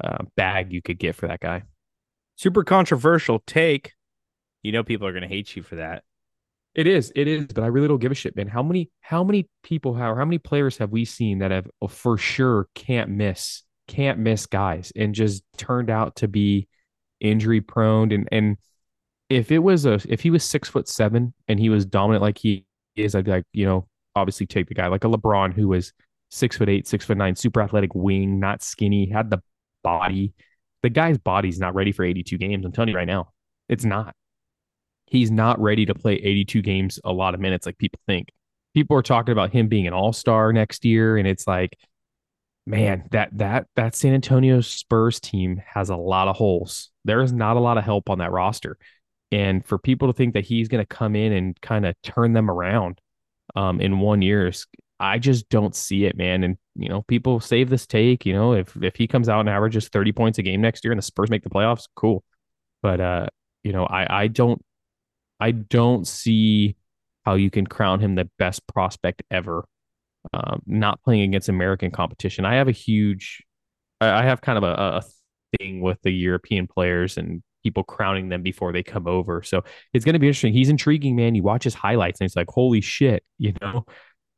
uh, 0.03 0.17
bag 0.35 0.73
you 0.73 0.81
could 0.81 0.99
get 0.99 1.15
for 1.15 1.27
that 1.27 1.39
guy. 1.39 1.63
Super 2.35 2.63
controversial 2.63 3.41
take. 3.47 3.93
You 4.61 4.71
know, 4.71 4.83
people 4.83 5.07
are 5.07 5.11
going 5.11 5.23
to 5.23 5.27
hate 5.27 5.55
you 5.55 5.63
for 5.63 5.75
that. 5.75 6.03
It 6.75 6.87
is, 6.87 7.11
it 7.15 7.27
is, 7.27 7.47
but 7.53 7.63
I 7.63 7.67
really 7.67 7.87
don't 7.87 7.99
give 7.99 8.11
a 8.11 8.15
shit, 8.15 8.35
man. 8.35 8.47
How 8.47 8.63
many, 8.63 8.89
how 9.01 9.23
many 9.23 9.47
people, 9.61 9.93
how, 9.93 10.15
how 10.15 10.25
many 10.25 10.39
players 10.39 10.77
have 10.77 10.91
we 10.91 11.05
seen 11.05 11.39
that 11.39 11.51
have 11.51 11.67
oh, 11.81 11.87
for 11.87 12.17
sure 12.17 12.67
can't 12.73 13.11
miss, 13.11 13.61
can't 13.87 14.17
miss 14.17 14.47
guys, 14.47 14.91
and 14.95 15.13
just 15.13 15.43
turned 15.55 15.91
out 15.91 16.15
to 16.17 16.27
be 16.27 16.67
injury 17.19 17.61
prone? 17.61 18.11
And 18.11 18.27
and 18.31 18.57
if 19.29 19.51
it 19.51 19.59
was 19.59 19.85
a, 19.85 19.99
if 20.09 20.21
he 20.21 20.31
was 20.31 20.43
six 20.43 20.67
foot 20.67 20.87
seven 20.87 21.33
and 21.47 21.59
he 21.59 21.69
was 21.69 21.85
dominant 21.85 22.23
like 22.23 22.39
he 22.39 22.65
is, 22.95 23.13
I'd 23.13 23.25
be 23.25 23.31
like, 23.31 23.45
you 23.53 23.65
know, 23.65 23.87
obviously 24.15 24.47
take 24.47 24.67
the 24.67 24.73
guy 24.73 24.87
like 24.87 25.03
a 25.03 25.07
LeBron 25.07 25.53
who 25.53 25.67
was 25.67 25.93
six 26.31 26.57
foot 26.57 26.69
eight, 26.69 26.87
six 26.87 27.05
foot 27.05 27.17
nine, 27.17 27.35
super 27.35 27.61
athletic 27.61 27.93
wing, 27.93 28.39
not 28.39 28.63
skinny, 28.63 29.09
had 29.09 29.29
the 29.29 29.41
body. 29.83 30.33
The 30.81 30.89
guy's 30.89 31.19
body's 31.19 31.59
not 31.59 31.75
ready 31.75 31.91
for 31.91 32.03
82 32.03 32.37
games. 32.37 32.65
I'm 32.65 32.71
telling 32.71 32.89
you 32.89 32.95
right 32.95 33.07
now, 33.07 33.31
it's 33.69 33.85
not 33.85 34.15
he's 35.13 35.31
not 35.31 35.59
ready 35.61 35.85
to 35.85 35.95
play 35.95 36.15
82 36.15 36.61
games 36.61 36.99
a 37.05 37.13
lot 37.13 37.33
of 37.33 37.39
minutes 37.39 37.65
like 37.65 37.77
people 37.77 37.99
think. 38.05 38.29
People 38.73 38.97
are 38.97 39.03
talking 39.03 39.31
about 39.31 39.53
him 39.53 39.67
being 39.67 39.87
an 39.87 39.93
all-star 39.93 40.51
next 40.51 40.83
year 40.83 41.17
and 41.17 41.27
it's 41.27 41.47
like 41.47 41.77
man, 42.65 43.07
that 43.11 43.29
that 43.37 43.67
that 43.75 43.95
San 43.95 44.13
Antonio 44.13 44.61
Spurs 44.61 45.19
team 45.19 45.61
has 45.65 45.89
a 45.89 45.95
lot 45.95 46.27
of 46.27 46.35
holes. 46.35 46.91
There 47.05 47.21
is 47.21 47.33
not 47.33 47.57
a 47.57 47.59
lot 47.59 47.77
of 47.77 47.83
help 47.83 48.09
on 48.09 48.19
that 48.19 48.31
roster. 48.31 48.77
And 49.31 49.65
for 49.65 49.77
people 49.77 50.07
to 50.07 50.13
think 50.13 50.35
that 50.35 50.45
he's 50.45 50.67
going 50.67 50.81
to 50.81 50.95
come 50.95 51.15
in 51.15 51.33
and 51.33 51.59
kind 51.59 51.85
of 51.85 51.95
turn 52.03 52.33
them 52.33 52.51
around 52.51 52.99
um, 53.55 53.81
in 53.81 53.99
one 53.99 54.21
year, 54.21 54.51
I 54.99 55.17
just 55.17 55.49
don't 55.49 55.75
see 55.75 56.05
it, 56.05 56.15
man. 56.15 56.43
And 56.43 56.57
you 56.75 56.87
know, 56.87 57.01
people 57.03 57.39
save 57.39 57.69
this 57.69 57.87
take. 57.87 58.25
You 58.25 58.33
know, 58.33 58.53
if 58.53 58.75
if 58.81 58.95
he 58.95 59.07
comes 59.07 59.29
out 59.29 59.41
and 59.41 59.49
averages 59.49 59.89
thirty 59.89 60.11
points 60.11 60.37
a 60.37 60.43
game 60.43 60.61
next 60.61 60.83
year 60.83 60.91
and 60.91 60.99
the 60.99 61.03
Spurs 61.03 61.29
make 61.29 61.43
the 61.43 61.49
playoffs, 61.49 61.87
cool. 61.95 62.23
But 62.81 63.01
uh, 63.01 63.27
you 63.63 63.73
know, 63.73 63.85
I 63.85 64.23
I 64.23 64.27
don't 64.27 64.61
I 65.39 65.51
don't 65.51 66.07
see 66.07 66.75
how 67.25 67.35
you 67.35 67.49
can 67.49 67.65
crown 67.67 67.99
him 67.99 68.15
the 68.15 68.29
best 68.37 68.65
prospect 68.67 69.23
ever. 69.31 69.65
Um, 70.33 70.61
not 70.65 71.01
playing 71.03 71.23
against 71.23 71.49
American 71.49 71.91
competition. 71.91 72.45
I 72.45 72.55
have 72.55 72.67
a 72.67 72.71
huge, 72.73 73.43
I 73.99 74.23
have 74.23 74.41
kind 74.41 74.57
of 74.57 74.63
a, 74.63 74.73
a 74.97 75.03
thing 75.57 75.81
with 75.81 76.01
the 76.01 76.11
European 76.11 76.67
players 76.67 77.17
and 77.17 77.43
people 77.63 77.83
crowning 77.83 78.29
them 78.29 78.41
before 78.41 78.71
they 78.71 78.83
come 78.83 79.07
over. 79.07 79.41
So 79.41 79.63
it's 79.93 80.05
going 80.05 80.13
to 80.13 80.19
be 80.19 80.27
interesting. 80.27 80.53
He's 80.53 80.69
intriguing, 80.69 81.15
man. 81.15 81.35
You 81.35 81.43
watch 81.43 81.63
his 81.63 81.73
highlights 81.73 82.19
and 82.19 82.25
it's 82.25 82.35
like, 82.35 82.49
holy 82.49 82.81
shit, 82.81 83.23
you 83.37 83.53
know. 83.61 83.85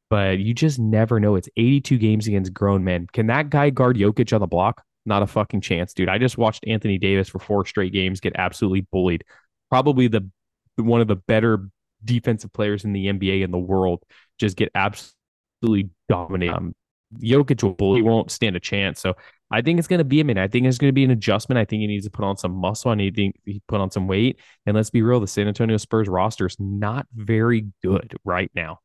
But 0.10 0.38
you 0.40 0.54
just 0.54 0.78
never 0.78 1.20
know. 1.20 1.36
It's 1.36 1.50
82 1.58 1.98
games 1.98 2.28
against 2.28 2.54
grown 2.54 2.84
men. 2.84 3.08
Can 3.12 3.28
that 3.28 3.50
guy 3.50 3.72
guard 3.72 3.98
Jokic 3.98 4.34
on 4.34 4.40
the 4.40 4.48
block? 4.48 4.84
Not 5.08 5.24
a 5.24 5.28
fucking 5.28 5.62
chance, 5.62 5.94
dude. 5.94 6.10
I 6.10 6.20
just 6.20 6.38
watched 6.38 6.64
Anthony 6.68 6.98
Davis 7.00 7.28
for 7.28 7.40
four 7.40 7.66
straight 7.66 7.92
games 7.92 8.20
get 8.20 8.34
absolutely 8.36 8.82
bullied. 8.92 9.24
Probably 9.70 10.08
the 10.08 10.30
one 10.78 11.02
of 11.02 11.08
the 11.08 11.16
better 11.16 11.70
defensive 12.04 12.54
players 12.54 12.84
in 12.84 12.94
the 12.94 13.08
NBA 13.08 13.44
in 13.44 13.52
the 13.52 13.58
world 13.58 14.04
just 14.40 14.58
get 14.58 14.72
absolutely 14.76 15.90
dominated. 16.10 16.56
Um, 16.56 16.76
Jokic 17.22 17.64
will, 17.64 17.96
he 17.96 18.02
won't 18.02 18.32
stand 18.32 18.56
a 18.56 18.60
chance. 18.60 19.00
So 19.00 19.16
I 19.52 19.62
think 19.62 19.80
it's 19.80 19.88
going 19.88 20.00
to 20.00 20.06
be, 20.06 20.20
I 20.20 20.24
mean, 20.24 20.38
I 20.38 20.48
think 20.48 20.66
it's 20.66 20.78
going 20.78 20.90
to 20.90 20.94
be 20.94 21.04
an 21.04 21.12
adjustment. 21.12 21.58
I 21.58 21.66
think 21.66 21.82
he 21.82 21.88
needs 21.88 22.06
to 22.06 22.12
put 22.12 22.26
on 22.26 22.36
some 22.38 22.52
muscle. 22.52 22.92
I 22.92 22.96
need 22.96 23.16
to 23.16 23.32
put 23.68 23.80
on 23.80 23.92
some 23.92 24.08
weight. 24.08 24.40
And 24.66 24.76
let's 24.76 24.90
be 24.90 25.02
real, 25.02 25.20
the 25.20 25.28
San 25.28 25.48
Antonio 25.48 25.78
Spurs 25.78 26.08
roster 26.08 26.46
is 26.46 26.58
not 26.60 27.08
very 27.14 27.68
good 27.84 28.16
right 28.26 28.52
now. 28.56 28.80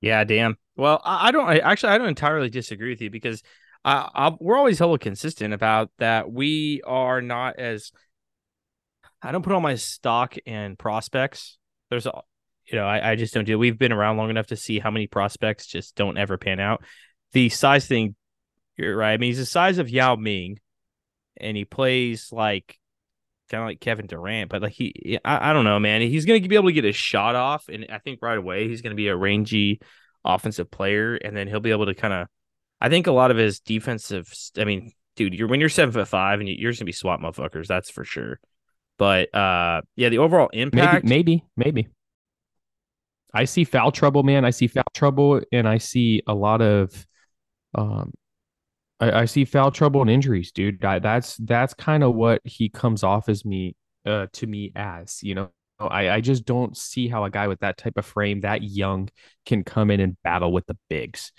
Yeah, 0.00 0.24
damn. 0.24 0.56
Well, 0.76 1.00
I, 1.04 1.30
don't 1.32 1.48
I, 1.48 1.58
actually, 1.58 1.92
I 1.92 1.98
don't 1.98 2.08
entirely 2.08 2.50
disagree 2.50 2.90
with 2.90 3.00
you 3.00 3.10
because 3.10 3.42
I, 3.84 4.32
we're 4.40 4.56
always 4.56 4.78
hella 4.78 4.98
consistent 4.98 5.54
about 5.54 5.90
that. 5.98 6.30
We 6.30 6.82
are 6.84 7.22
not 7.22 7.58
as 7.58 7.92
I 9.22 9.32
don't 9.32 9.42
put 9.42 9.52
all 9.52 9.60
my 9.60 9.74
stock 9.76 10.36
in 10.46 10.76
prospects. 10.76 11.58
There's 11.90 12.06
you 12.06 12.78
know, 12.78 12.86
I, 12.86 13.12
I 13.12 13.16
just 13.16 13.32
don't 13.32 13.44
do. 13.44 13.54
It. 13.54 13.56
We've 13.56 13.78
been 13.78 13.92
around 13.92 14.16
long 14.16 14.30
enough 14.30 14.48
to 14.48 14.56
see 14.56 14.78
how 14.78 14.90
many 14.90 15.06
prospects 15.06 15.66
just 15.66 15.94
don't 15.94 16.18
ever 16.18 16.36
pan 16.36 16.58
out. 16.60 16.82
The 17.32 17.48
size 17.48 17.86
thing, 17.86 18.16
you're 18.76 18.96
right. 18.96 19.12
I 19.12 19.16
mean, 19.18 19.28
he's 19.28 19.38
the 19.38 19.46
size 19.46 19.78
of 19.78 19.88
Yao 19.88 20.16
Ming, 20.16 20.58
and 21.36 21.56
he 21.56 21.64
plays 21.64 22.30
like 22.32 22.78
kind 23.50 23.62
of 23.62 23.68
like 23.68 23.80
Kevin 23.80 24.06
Durant, 24.06 24.50
but 24.50 24.62
like 24.62 24.72
he, 24.72 25.18
I, 25.24 25.50
I 25.50 25.52
don't 25.52 25.64
know, 25.64 25.78
man. 25.78 26.00
He's 26.00 26.24
gonna 26.24 26.40
be 26.40 26.56
able 26.56 26.68
to 26.68 26.72
get 26.72 26.84
his 26.84 26.96
shot 26.96 27.36
off, 27.36 27.68
and 27.68 27.86
I 27.90 27.98
think 27.98 28.20
right 28.22 28.38
away 28.38 28.68
he's 28.68 28.82
gonna 28.82 28.94
be 28.94 29.08
a 29.08 29.16
rangy 29.16 29.80
offensive 30.24 30.70
player, 30.70 31.14
and 31.14 31.36
then 31.36 31.46
he'll 31.46 31.60
be 31.60 31.70
able 31.70 31.86
to 31.86 31.94
kind 31.94 32.14
of. 32.14 32.26
I 32.80 32.90
think 32.90 33.06
a 33.06 33.12
lot 33.12 33.30
of 33.30 33.36
his 33.36 33.60
defensive. 33.60 34.30
I 34.58 34.64
mean, 34.64 34.92
dude, 35.14 35.34
you're 35.34 35.48
when 35.48 35.60
you're 35.60 35.68
seven 35.68 35.92
foot 35.92 36.08
five 36.08 36.40
and 36.40 36.48
you're 36.48 36.72
just 36.72 36.80
gonna 36.80 36.86
be 36.86 36.92
swat 36.92 37.20
motherfuckers. 37.20 37.68
That's 37.68 37.90
for 37.90 38.04
sure. 38.04 38.40
But 38.98 39.34
uh, 39.34 39.82
yeah, 39.96 40.08
the 40.08 40.18
overall 40.18 40.48
impact. 40.52 41.04
Maybe, 41.04 41.44
maybe, 41.56 41.72
maybe. 41.82 41.88
I 43.34 43.44
see 43.44 43.64
foul 43.64 43.92
trouble, 43.92 44.22
man. 44.22 44.44
I 44.44 44.50
see 44.50 44.66
foul 44.66 44.84
trouble, 44.94 45.42
and 45.52 45.68
I 45.68 45.76
see 45.76 46.22
a 46.26 46.34
lot 46.34 46.62
of, 46.62 47.06
um, 47.74 48.14
I, 48.98 49.12
I 49.12 49.24
see 49.26 49.44
foul 49.44 49.70
trouble 49.70 50.00
and 50.00 50.08
injuries, 50.08 50.52
dude. 50.52 50.82
I, 50.82 51.00
that's 51.00 51.36
that's 51.36 51.74
kind 51.74 52.02
of 52.02 52.14
what 52.14 52.40
he 52.44 52.70
comes 52.70 53.02
off 53.02 53.28
as 53.28 53.44
me, 53.44 53.76
uh, 54.06 54.28
to 54.32 54.46
me 54.46 54.72
as. 54.74 55.22
You 55.22 55.34
know, 55.34 55.50
I 55.78 56.08
I 56.08 56.20
just 56.22 56.46
don't 56.46 56.74
see 56.74 57.08
how 57.08 57.24
a 57.24 57.30
guy 57.30 57.46
with 57.48 57.60
that 57.60 57.76
type 57.76 57.98
of 57.98 58.06
frame, 58.06 58.40
that 58.40 58.62
young, 58.62 59.10
can 59.44 59.64
come 59.64 59.90
in 59.90 60.00
and 60.00 60.16
battle 60.24 60.50
with 60.50 60.64
the 60.64 60.78
bigs. 60.88 61.32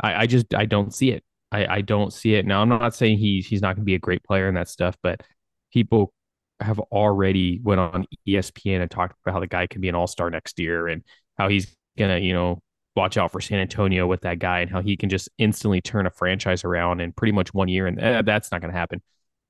I 0.00 0.22
I 0.22 0.26
just 0.26 0.54
I 0.54 0.64
don't 0.64 0.94
see 0.94 1.10
it. 1.10 1.22
I 1.52 1.66
I 1.66 1.80
don't 1.82 2.14
see 2.14 2.34
it. 2.34 2.46
Now 2.46 2.62
I'm 2.62 2.70
not 2.70 2.94
saying 2.94 3.18
he's 3.18 3.46
he's 3.46 3.60
not 3.60 3.76
going 3.76 3.82
to 3.82 3.90
be 3.90 3.94
a 3.94 3.98
great 3.98 4.24
player 4.24 4.48
and 4.48 4.56
that 4.56 4.68
stuff, 4.68 4.96
but 5.02 5.22
people 5.70 6.14
have 6.60 6.78
already 6.78 7.60
went 7.62 7.80
on 7.80 8.06
ESPN 8.28 8.80
and 8.82 8.90
talked 8.90 9.16
about 9.24 9.34
how 9.34 9.40
the 9.40 9.46
guy 9.46 9.66
can 9.66 9.80
be 9.80 9.88
an 9.88 9.94
all-star 9.94 10.30
next 10.30 10.58
year 10.58 10.88
and 10.88 11.02
how 11.38 11.48
he's 11.48 11.74
gonna, 11.98 12.18
you 12.18 12.32
know, 12.32 12.62
watch 12.96 13.16
out 13.16 13.32
for 13.32 13.40
San 13.40 13.58
Antonio 13.60 14.06
with 14.06 14.22
that 14.22 14.38
guy 14.38 14.60
and 14.60 14.70
how 14.70 14.82
he 14.82 14.96
can 14.96 15.08
just 15.08 15.28
instantly 15.38 15.80
turn 15.80 16.06
a 16.06 16.10
franchise 16.10 16.64
around 16.64 17.00
in 17.00 17.12
pretty 17.12 17.32
much 17.32 17.54
one 17.54 17.68
year. 17.68 17.86
And 17.86 18.00
eh, 18.00 18.22
that's 18.22 18.52
not 18.52 18.60
gonna 18.60 18.72
happen. 18.72 19.02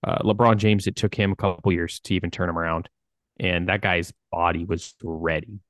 Uh, 0.06 0.18
LeBron 0.22 0.56
James, 0.56 0.86
it 0.86 0.96
took 0.96 1.14
him 1.14 1.32
a 1.32 1.36
couple 1.36 1.72
years 1.72 2.00
to 2.00 2.14
even 2.14 2.30
turn 2.30 2.48
him 2.48 2.58
around, 2.58 2.88
and 3.38 3.68
that 3.68 3.82
guy's 3.82 4.12
body 4.32 4.64
was 4.64 4.94
ready. 5.02 5.60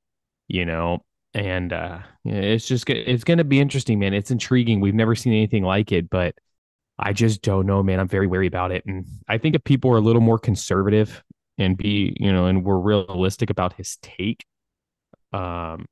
you 0.47 0.65
know, 0.65 1.03
and 1.33 1.73
uh, 1.73 1.99
it's 2.25 2.67
just 2.67 2.89
it's 2.89 3.23
to 3.23 3.43
be 3.43 3.59
interesting, 3.59 3.99
man. 3.99 4.13
It's 4.13 4.31
intriguing. 4.31 4.81
We've 4.81 4.93
never 4.95 5.15
seen 5.15 5.33
anything 5.33 5.63
like 5.63 5.91
it, 5.91 6.09
but 6.09 6.35
I 6.99 7.13
just 7.13 7.41
don't 7.41 7.65
know, 7.65 7.81
man. 7.83 7.99
I'm 7.99 8.07
very 8.07 8.27
wary 8.27 8.47
about 8.47 8.71
it, 8.71 8.85
and 8.85 9.05
I 9.27 9.37
think 9.37 9.55
if 9.55 9.63
people 9.63 9.91
are 9.91 9.97
a 9.97 10.01
little 10.01 10.21
more 10.21 10.39
conservative 10.39 11.23
and 11.61 11.77
be, 11.77 12.15
you 12.19 12.31
know, 12.31 12.47
and 12.47 12.63
we're 12.63 12.77
realistic 12.77 13.49
about 13.49 13.73
his 13.73 13.97
take, 14.01 14.45
um, 15.33 15.85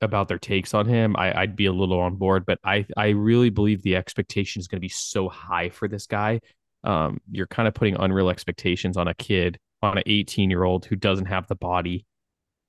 about 0.00 0.28
their 0.28 0.38
takes 0.38 0.72
on 0.74 0.86
him, 0.86 1.16
I, 1.16 1.40
would 1.40 1.56
be 1.56 1.66
a 1.66 1.72
little 1.72 2.00
on 2.00 2.16
board. 2.16 2.46
But 2.46 2.58
I, 2.64 2.86
I 2.96 3.08
really 3.08 3.50
believe 3.50 3.82
the 3.82 3.96
expectation 3.96 4.60
is 4.60 4.68
going 4.68 4.78
to 4.78 4.80
be 4.80 4.88
so 4.88 5.28
high 5.28 5.68
for 5.68 5.88
this 5.88 6.06
guy. 6.06 6.40
Um, 6.84 7.20
you're 7.30 7.46
kind 7.46 7.68
of 7.68 7.74
putting 7.74 7.96
unreal 7.96 8.30
expectations 8.30 8.96
on 8.96 9.08
a 9.08 9.14
kid, 9.14 9.58
on 9.82 9.98
an 9.98 10.04
18 10.06 10.50
year 10.50 10.64
old 10.64 10.86
who 10.86 10.96
doesn't 10.96 11.26
have 11.26 11.46
the 11.46 11.56
body, 11.56 12.06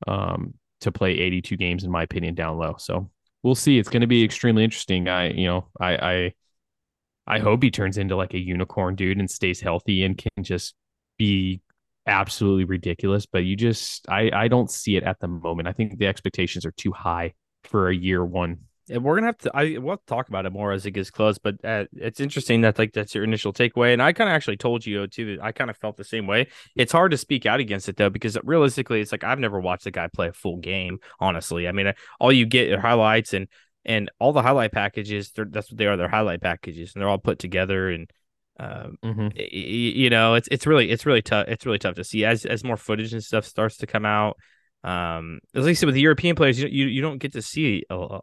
um, 0.07 0.53
to 0.81 0.91
play 0.91 1.11
82 1.11 1.55
games, 1.57 1.83
in 1.83 1.91
my 1.91 2.03
opinion, 2.03 2.35
down 2.35 2.57
low. 2.57 2.75
So 2.77 3.09
we'll 3.43 3.55
see. 3.55 3.77
It's 3.79 3.89
going 3.89 4.01
to 4.01 4.07
be 4.07 4.23
extremely 4.23 4.63
interesting. 4.63 5.07
I, 5.07 5.29
you 5.29 5.47
know, 5.47 5.67
I, 5.79 5.95
I, 5.95 6.33
I 7.27 7.39
hope 7.39 7.63
he 7.63 7.71
turns 7.71 7.97
into 7.97 8.15
like 8.15 8.33
a 8.33 8.39
unicorn 8.39 8.95
dude 8.95 9.19
and 9.19 9.29
stays 9.29 9.61
healthy 9.61 10.03
and 10.03 10.17
can 10.17 10.43
just 10.43 10.75
be 11.17 11.61
absolutely 12.07 12.65
ridiculous. 12.65 13.25
But 13.25 13.39
you 13.39 13.55
just, 13.55 14.07
I, 14.09 14.31
I 14.33 14.47
don't 14.47 14.69
see 14.69 14.95
it 14.95 15.03
at 15.03 15.19
the 15.19 15.27
moment. 15.27 15.67
I 15.67 15.73
think 15.73 15.97
the 15.97 16.07
expectations 16.07 16.65
are 16.65 16.71
too 16.71 16.91
high 16.91 17.33
for 17.63 17.89
a 17.89 17.95
year 17.95 18.23
one 18.25 18.59
and 18.91 19.03
we're 19.03 19.15
gonna 19.15 19.27
have 19.27 19.37
to 19.39 19.51
I 19.55 19.77
we'll 19.77 20.01
talk 20.05 20.27
about 20.27 20.45
it 20.45 20.51
more 20.51 20.71
as 20.71 20.85
it 20.85 20.91
gets 20.91 21.09
close, 21.09 21.37
but 21.37 21.63
uh, 21.63 21.85
it's 21.93 22.19
interesting 22.19 22.61
that 22.61 22.77
like 22.77 22.93
that's 22.93 23.15
your 23.15 23.23
initial 23.23 23.53
takeaway, 23.53 23.93
and 23.93 24.01
I 24.01 24.11
kind 24.13 24.29
of 24.29 24.35
actually 24.35 24.57
told 24.57 24.85
you 24.85 25.07
too 25.07 25.37
that 25.37 25.43
I 25.43 25.51
kind 25.51 25.69
of 25.69 25.77
felt 25.77 25.97
the 25.97 26.03
same 26.03 26.27
way. 26.27 26.47
It's 26.75 26.91
hard 26.91 27.11
to 27.11 27.17
speak 27.17 27.45
out 27.45 27.59
against 27.59 27.89
it 27.89 27.97
though 27.97 28.09
because 28.09 28.37
realistically, 28.43 29.01
it's 29.01 29.11
like 29.11 29.23
I've 29.23 29.39
never 29.39 29.59
watched 29.59 29.85
a 29.85 29.91
guy 29.91 30.07
play 30.07 30.27
a 30.27 30.33
full 30.33 30.57
game. 30.57 30.99
Honestly, 31.19 31.67
I 31.67 31.71
mean, 31.71 31.93
all 32.19 32.31
you 32.31 32.45
get 32.45 32.71
are 32.71 32.81
highlights 32.81 33.33
and 33.33 33.47
and 33.85 34.11
all 34.19 34.33
the 34.33 34.41
highlight 34.41 34.71
packages. 34.71 35.31
That's 35.35 35.71
what 35.71 35.77
they 35.77 35.87
are. 35.87 35.97
They're 35.97 36.09
highlight 36.09 36.41
packages, 36.41 36.93
and 36.93 37.01
they're 37.01 37.09
all 37.09 37.17
put 37.17 37.39
together 37.39 37.89
and. 37.89 38.09
Um, 38.61 38.97
mm-hmm. 39.03 39.27
you 39.35 40.11
know, 40.11 40.35
it's 40.35 40.47
it's 40.51 40.67
really 40.67 40.91
it's 40.91 41.07
really 41.07 41.23
tough. 41.23 41.47
It's 41.47 41.65
really 41.65 41.79
tough 41.79 41.95
to 41.95 42.03
see 42.03 42.25
as 42.25 42.45
as 42.45 42.63
more 42.63 42.77
footage 42.77 43.11
and 43.11 43.23
stuff 43.23 43.45
starts 43.45 43.77
to 43.77 43.87
come 43.87 44.05
out. 44.05 44.37
Um, 44.83 45.39
at 45.55 45.63
least 45.63 45.83
with 45.83 45.95
the 45.95 46.01
European 46.01 46.35
players, 46.35 46.59
you 46.59 46.67
you, 46.67 46.85
you 46.85 47.01
don't 47.01 47.17
get 47.17 47.33
to 47.33 47.41
see 47.41 47.85
a, 47.89 47.95
a, 47.95 48.19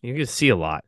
you 0.00 0.14
get 0.14 0.28
to 0.28 0.32
see 0.32 0.48
a 0.50 0.56
lot. 0.56 0.84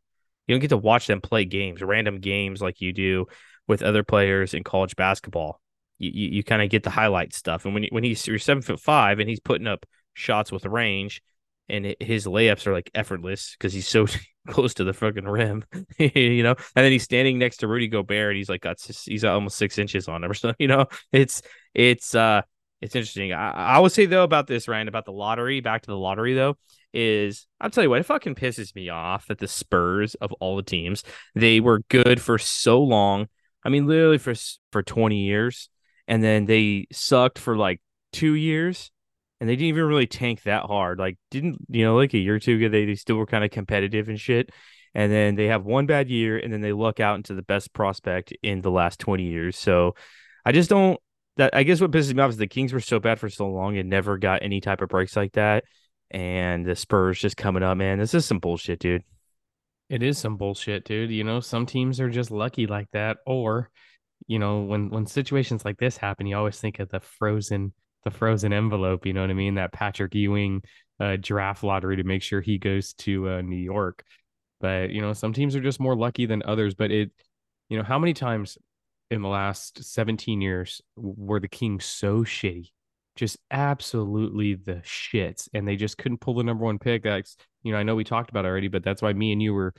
You 0.46 0.55
don't 0.55 0.61
get 0.61 0.68
to 0.68 0.77
watch 0.77 1.09
them 1.09 1.20
play 1.20 1.44
games, 1.44 1.83
random 1.83 2.20
games 2.20 2.62
like 2.62 2.81
you 2.81 2.92
do 2.92 3.27
with 3.66 3.83
other 3.83 4.05
players 4.05 4.55
in 4.55 4.62
college 4.62 4.94
basketball. 4.94 5.61
You 5.99 6.12
you, 6.14 6.29
you 6.37 6.44
kind 6.44 6.62
of 6.62 6.70
get 6.70 6.85
the 6.85 6.90
highlight 6.90 7.35
stuff. 7.35 7.64
And 7.64 7.75
when 7.75 7.83
he, 7.83 7.88
when 7.90 8.05
he's 8.05 8.25
you're 8.25 8.38
seven 8.38 8.62
foot 8.62 8.79
five 8.79 9.18
and 9.18 9.29
he's 9.29 9.40
putting 9.40 9.66
up 9.66 9.85
shots 10.14 10.53
with 10.53 10.64
range, 10.64 11.22
and 11.68 11.87
it, 11.87 12.01
his 12.01 12.25
layups 12.27 12.68
are 12.68 12.72
like 12.72 12.90
effortless 12.94 13.57
because 13.59 13.72
he's 13.72 13.88
so 13.88 14.07
close 14.46 14.74
to 14.74 14.85
the 14.85 14.92
fucking 14.92 15.24
rim, 15.24 15.64
you 15.98 16.42
know. 16.42 16.54
And 16.74 16.85
then 16.85 16.92
he's 16.92 17.02
standing 17.02 17.38
next 17.38 17.59
to 17.59 17.68
Rudy 17.68 17.88
Gobert, 17.88 18.30
and 18.30 18.37
he's 18.37 18.48
like 18.48 18.62
got 18.62 18.80
he's 18.80 19.24
almost 19.24 19.59
six 19.59 19.78
inches 19.78 20.09
on 20.09 20.24
him 20.24 20.30
or 20.30 20.35
something. 20.35 20.56
You 20.59 20.68
know, 20.68 20.87
it's 21.12 21.42
it's 21.74 22.14
uh 22.14 22.42
it's 22.80 22.94
interesting. 22.94 23.32
I, 23.32 23.50
I 23.50 23.78
would 23.78 23.92
say 23.92 24.06
though 24.06 24.24
about 24.24 24.46
this, 24.46 24.68
Ryan, 24.68 24.88
about 24.88 25.04
the 25.04 25.12
lottery. 25.12 25.61
Back 25.61 25.82
to 25.82 25.90
the 25.90 25.96
lottery 25.96 26.35
though 26.35 26.56
is 26.92 27.46
I'll 27.61 27.70
tell 27.70 27.85
you 27.85 27.90
what, 27.90 28.00
it 28.00 28.04
fucking 28.04 28.37
pisses 28.37 28.74
me 28.74 28.88
off 28.88 29.26
that 29.26 29.38
the 29.38 29.48
Spurs 29.48 30.14
of 30.16 30.32
all 30.35 30.56
the 30.56 30.62
teams, 30.62 31.04
they 31.35 31.61
were 31.61 31.82
good 31.88 32.20
for 32.20 32.38
so 32.38 32.82
long. 32.82 33.28
I 33.64 33.68
mean, 33.68 33.87
literally 33.87 34.18
for 34.18 34.35
for 34.72 34.82
20 34.82 35.18
years, 35.18 35.68
and 36.09 36.22
then 36.22 36.46
they 36.46 36.87
sucked 36.92 37.38
for 37.38 37.56
like 37.56 37.80
two 38.12 38.35
years, 38.35 38.90
and 39.40 39.49
they 39.49 39.57
didn't 39.57 39.68
even 39.68 39.85
really 39.85 40.07
tank 40.07 40.42
that 40.42 40.64
hard. 40.64 40.99
Like, 40.99 41.18
didn't 41.31 41.59
you 41.68 41.85
know, 41.85 41.96
like 41.96 42.14
a 42.14 42.18
year 42.18 42.37
or 42.37 42.38
two 42.38 42.57
ago, 42.57 42.68
they, 42.68 42.87
they 42.87 42.94
still 42.94 43.16
were 43.16 43.27
kind 43.27 43.44
of 43.44 43.51
competitive 43.51 44.09
and 44.09 44.20
shit. 44.20 44.51
And 44.94 45.12
then 45.12 45.35
they 45.35 45.46
have 45.46 45.64
one 45.64 45.85
bad 45.85 46.09
year, 46.09 46.38
and 46.38 46.51
then 46.51 46.62
they 46.62 46.72
luck 46.72 47.01
out 47.01 47.16
into 47.16 47.35
the 47.35 47.42
best 47.42 47.75
prospect 47.75 48.33
in 48.42 48.62
the 48.62 48.70
last 48.70 48.99
20 48.99 49.25
years. 49.25 49.57
So 49.59 49.94
I 50.44 50.53
just 50.53 50.70
don't. 50.70 50.99
That 51.37 51.55
I 51.55 51.64
guess 51.64 51.83
what 51.83 51.90
pisses 51.90 52.14
me 52.14 52.22
off 52.22 52.31
is 52.31 52.38
the 52.38 52.46
Kings 52.46 52.72
were 52.72 52.81
so 52.81 52.99
bad 52.99 53.20
for 53.20 53.29
so 53.29 53.46
long 53.46 53.77
and 53.77 53.90
never 53.90 54.16
got 54.16 54.42
any 54.42 54.62
type 54.62 54.81
of 54.81 54.88
breaks 54.88 55.14
like 55.14 55.33
that 55.33 55.64
and 56.11 56.64
the 56.64 56.77
Spurs 56.77 57.18
just 57.18 57.37
coming 57.37 57.62
up, 57.62 57.77
man. 57.77 57.99
This 57.99 58.14
is 58.14 58.25
some 58.25 58.38
bullshit, 58.38 58.79
dude. 58.79 59.03
It 59.88 60.03
is 60.03 60.18
some 60.18 60.37
bullshit, 60.37 60.85
dude. 60.85 61.11
You 61.11 61.25
know, 61.25 61.40
some 61.40 61.66
teams 61.66 62.01
are 62.01 62.11
just 62.11 62.31
lucky 62.31 62.66
like 62.66 62.90
that. 62.92 63.18
Or, 63.27 63.70
you 64.27 64.38
know, 64.38 64.62
when 64.62 64.90
when 64.90 65.07
situations 65.07 65.64
like 65.64 65.79
this 65.79 65.96
happen, 65.96 66.27
you 66.27 66.37
always 66.37 66.59
think 66.59 66.79
of 66.79 66.88
the 66.88 67.01
frozen 67.01 67.72
the 68.06 68.10
frozen 68.12 68.52
envelope. 68.52 69.04
You 69.04 69.12
know 69.12 69.20
what 69.20 69.30
I 69.30 69.34
mean? 69.34 69.56
That 69.56 69.72
Patrick 69.72 70.14
Ewing 70.14 70.62
uh, 71.00 71.16
draft 71.20 71.64
lottery 71.64 71.96
to 71.96 72.04
make 72.04 72.22
sure 72.22 72.40
he 72.40 72.56
goes 72.56 72.92
to 72.94 73.28
uh, 73.28 73.42
New 73.42 73.56
York. 73.56 74.04
But 74.60 74.90
you 74.90 75.02
know, 75.02 75.12
some 75.12 75.32
teams 75.32 75.56
are 75.56 75.60
just 75.60 75.80
more 75.80 75.96
lucky 75.96 76.24
than 76.24 76.42
others. 76.44 76.74
But 76.74 76.92
it, 76.92 77.10
you 77.68 77.76
know, 77.76 77.82
how 77.82 77.98
many 77.98 78.14
times 78.14 78.58
in 79.10 79.22
the 79.22 79.28
last 79.28 79.82
17 79.82 80.40
years 80.40 80.80
were 80.96 81.40
the 81.40 81.48
Kings 81.48 81.84
so 81.84 82.20
shitty 82.20 82.70
just 83.16 83.38
absolutely 83.50 84.54
the 84.54 84.74
shits 84.84 85.48
and 85.54 85.66
they 85.66 85.74
just 85.74 85.96
couldn't 85.96 86.20
pull 86.20 86.34
the 86.34 86.44
number 86.44 86.66
one 86.66 86.78
pick 86.78 87.02
that's 87.02 87.36
you 87.62 87.72
know 87.72 87.78
i 87.78 87.82
know 87.82 87.94
we 87.94 88.04
talked 88.04 88.28
about 88.28 88.44
already 88.44 88.68
but 88.68 88.84
that's 88.84 89.00
why 89.00 89.10
me 89.10 89.32
and 89.32 89.40
you 89.40 89.54
were 89.54 89.72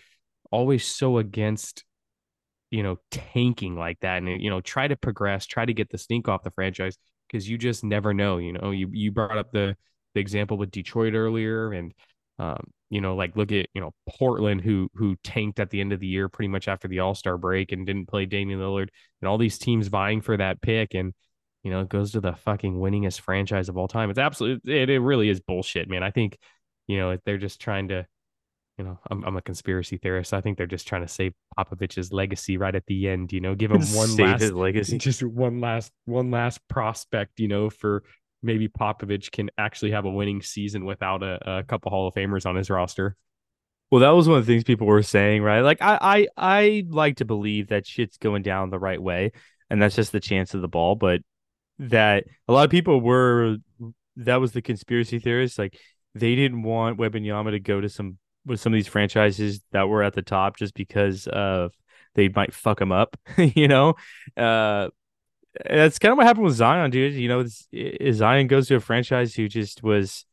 always 0.49 0.83
so 0.83 1.19
against 1.19 1.83
you 2.71 2.81
know 2.81 2.97
tanking 3.11 3.75
like 3.75 3.99
that 3.99 4.17
and 4.23 4.41
you 4.41 4.49
know 4.49 4.59
try 4.59 4.87
to 4.87 4.95
progress 4.95 5.45
try 5.45 5.63
to 5.63 5.73
get 5.73 5.87
the 5.91 5.99
stink 5.99 6.27
off 6.27 6.41
the 6.41 6.49
franchise 6.49 6.97
because 7.27 7.49
you 7.49 7.57
just 7.57 7.83
never 7.83 8.13
know 8.13 8.37
you 8.37 8.53
know 8.53 8.71
you 8.71 8.89
you 8.91 9.11
brought 9.11 9.37
up 9.37 9.51
the 9.51 9.75
the 10.13 10.19
example 10.19 10.57
with 10.57 10.71
detroit 10.71 11.13
earlier 11.13 11.71
and 11.71 11.93
um 12.39 12.63
you 12.89 13.01
know 13.01 13.15
like 13.15 13.35
look 13.35 13.51
at 13.51 13.67
you 13.73 13.81
know 13.81 13.91
portland 14.17 14.61
who 14.61 14.89
who 14.95 15.15
tanked 15.23 15.59
at 15.59 15.69
the 15.69 15.81
end 15.81 15.93
of 15.93 15.99
the 15.99 16.07
year 16.07 16.29
pretty 16.29 16.47
much 16.47 16.67
after 16.67 16.87
the 16.87 16.99
all-star 16.99 17.37
break 17.37 17.71
and 17.71 17.85
didn't 17.85 18.07
play 18.07 18.25
damian 18.25 18.59
lillard 18.59 18.89
and 19.21 19.27
all 19.27 19.37
these 19.37 19.57
teams 19.57 19.87
vying 19.87 20.21
for 20.21 20.37
that 20.37 20.61
pick 20.61 20.93
and 20.93 21.13
you 21.67 21.73
know, 21.73 21.81
it 21.81 21.89
goes 21.89 22.13
to 22.13 22.21
the 22.21 22.31
fucking 22.33 22.75
winningest 22.75 23.19
franchise 23.19 23.67
of 23.67 23.77
all 23.77 23.89
time. 23.89 24.09
It's 24.09 24.17
absolutely, 24.17 24.79
it, 24.81 24.89
it 24.89 24.99
really 24.99 25.27
is 25.27 25.41
bullshit, 25.41 25.89
man. 25.89 26.01
I 26.01 26.11
think, 26.11 26.37
you 26.87 26.97
know, 26.97 27.17
they're 27.25 27.37
just 27.37 27.59
trying 27.59 27.89
to, 27.89 28.05
you 28.77 28.85
know, 28.85 28.99
I'm, 29.09 29.23
I'm 29.23 29.37
a 29.37 29.41
conspiracy 29.41 29.97
theorist. 29.97 30.33
I 30.33 30.41
think 30.41 30.57
they're 30.57 30.67
just 30.67 30.87
trying 30.87 31.01
to 31.01 31.07
save 31.07 31.33
Popovich's 31.57 32.11
legacy 32.13 32.57
right 32.57 32.75
at 32.75 32.85
the 32.85 33.09
end. 33.09 33.33
You 33.33 33.41
know, 33.41 33.55
give 33.55 33.71
him 33.71 33.81
one 33.81 34.15
last 34.15 34.51
legacy, 34.51 34.97
just 34.99 35.23
one 35.23 35.59
last, 35.59 35.91
one 36.05 36.29
last 36.29 36.59
prospect. 36.67 37.39
You 37.39 37.47
know, 37.47 37.69
for 37.69 38.03
maybe 38.43 38.67
Popovich 38.67 39.31
can 39.31 39.49
actually 39.57 39.91
have 39.91 40.05
a 40.05 40.11
winning 40.11 40.41
season 40.41 40.85
without 40.85 41.23
a, 41.23 41.59
a 41.59 41.63
couple 41.63 41.89
Hall 41.89 42.07
of 42.07 42.13
Famers 42.13 42.45
on 42.45 42.55
his 42.55 42.69
roster. 42.69 43.15
Well, 43.89 44.01
that 44.01 44.09
was 44.09 44.27
one 44.27 44.37
of 44.37 44.45
the 44.45 44.51
things 44.51 44.63
people 44.63 44.85
were 44.85 45.01
saying, 45.01 45.41
right? 45.43 45.61
Like, 45.61 45.81
I, 45.81 45.97
I, 46.01 46.27
I 46.37 46.85
like 46.89 47.17
to 47.17 47.25
believe 47.25 47.69
that 47.69 47.87
shit's 47.87 48.17
going 48.17 48.43
down 48.43 48.69
the 48.69 48.79
right 48.79 49.01
way, 49.01 49.31
and 49.69 49.81
that's 49.81 49.95
just 49.95 50.11
the 50.11 50.19
chance 50.19 50.53
of 50.53 50.61
the 50.61 50.67
ball. 50.67 50.95
But 50.95 51.21
that 51.79 52.25
a 52.47 52.53
lot 52.53 52.65
of 52.65 52.71
people 52.71 53.01
were 53.01 53.57
that 54.17 54.37
was 54.37 54.51
the 54.51 54.61
conspiracy 54.61 55.19
theorists 55.19 55.59
like 55.59 55.79
they 56.15 56.35
didn't 56.35 56.63
want 56.63 56.99
Wembanyama 56.99 57.51
to 57.51 57.59
go 57.59 57.79
to 57.79 57.87
some 57.87 58.17
with 58.47 58.59
some 58.59 58.73
of 58.73 58.77
these 58.77 58.87
franchises 58.87 59.61
that 59.71 59.87
were 59.89 60.03
at 60.03 60.13
the 60.13 60.21
top 60.21 60.57
just 60.57 60.73
because 60.73 61.27
of 61.27 61.71
they 62.15 62.29
might 62.29 62.53
fuck 62.53 62.79
them 62.79 62.91
up, 62.91 63.17
you 63.37 63.67
know. 63.67 63.95
Uh, 64.35 64.89
that's 65.65 65.99
kind 65.99 66.11
of 66.11 66.17
what 66.17 66.27
happened 66.27 66.45
with 66.45 66.55
Zion, 66.55 66.91
dude. 66.91 67.13
You 67.13 67.27
know, 67.29 67.45
Zion 68.11 68.47
goes 68.47 68.67
to 68.67 68.75
a 68.75 68.79
franchise 68.79 69.33
who 69.33 69.47
just 69.47 69.83
was 69.83 70.25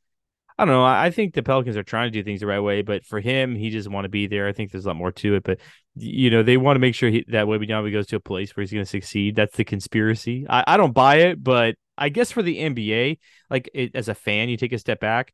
I 0.56 0.64
don't 0.64 0.74
know. 0.74 0.84
I 0.84 1.10
think 1.10 1.34
the 1.34 1.42
Pelicans 1.42 1.76
are 1.76 1.82
trying 1.82 2.12
to 2.12 2.18
do 2.18 2.22
things 2.22 2.40
the 2.40 2.46
right 2.46 2.60
way, 2.60 2.82
but 2.82 3.04
for 3.04 3.18
him, 3.18 3.56
he 3.56 3.70
doesn't 3.70 3.90
want 3.90 4.04
to 4.04 4.08
be 4.08 4.28
there. 4.28 4.46
I 4.46 4.52
think 4.52 4.70
there's 4.70 4.84
a 4.84 4.88
lot 4.88 4.96
more 4.96 5.10
to 5.10 5.34
it, 5.34 5.42
but 5.42 5.58
you 5.96 6.30
know, 6.30 6.44
they 6.44 6.56
want 6.56 6.76
to 6.76 6.80
make 6.80 6.94
sure 6.94 7.10
he, 7.10 7.24
that 7.28 7.46
Wembanyama 7.46 7.90
goes 7.90 8.06
to 8.08 8.16
a 8.16 8.20
place 8.20 8.56
where 8.56 8.62
he's 8.62 8.72
going 8.72 8.84
to 8.84 8.88
succeed. 8.90 9.34
That's 9.34 9.56
the 9.56 9.64
conspiracy. 9.64 10.46
I, 10.48 10.62
I 10.66 10.76
don't 10.76 10.92
buy 10.92 11.16
it, 11.16 11.42
but 11.42 11.74
I 11.98 12.08
guess 12.08 12.30
for 12.30 12.42
the 12.42 12.58
NBA, 12.58 13.18
like 13.50 13.68
it, 13.74 13.96
as 13.96 14.08
a 14.08 14.14
fan, 14.14 14.48
you 14.48 14.56
take 14.56 14.72
a 14.72 14.78
step 14.78 15.00
back. 15.00 15.32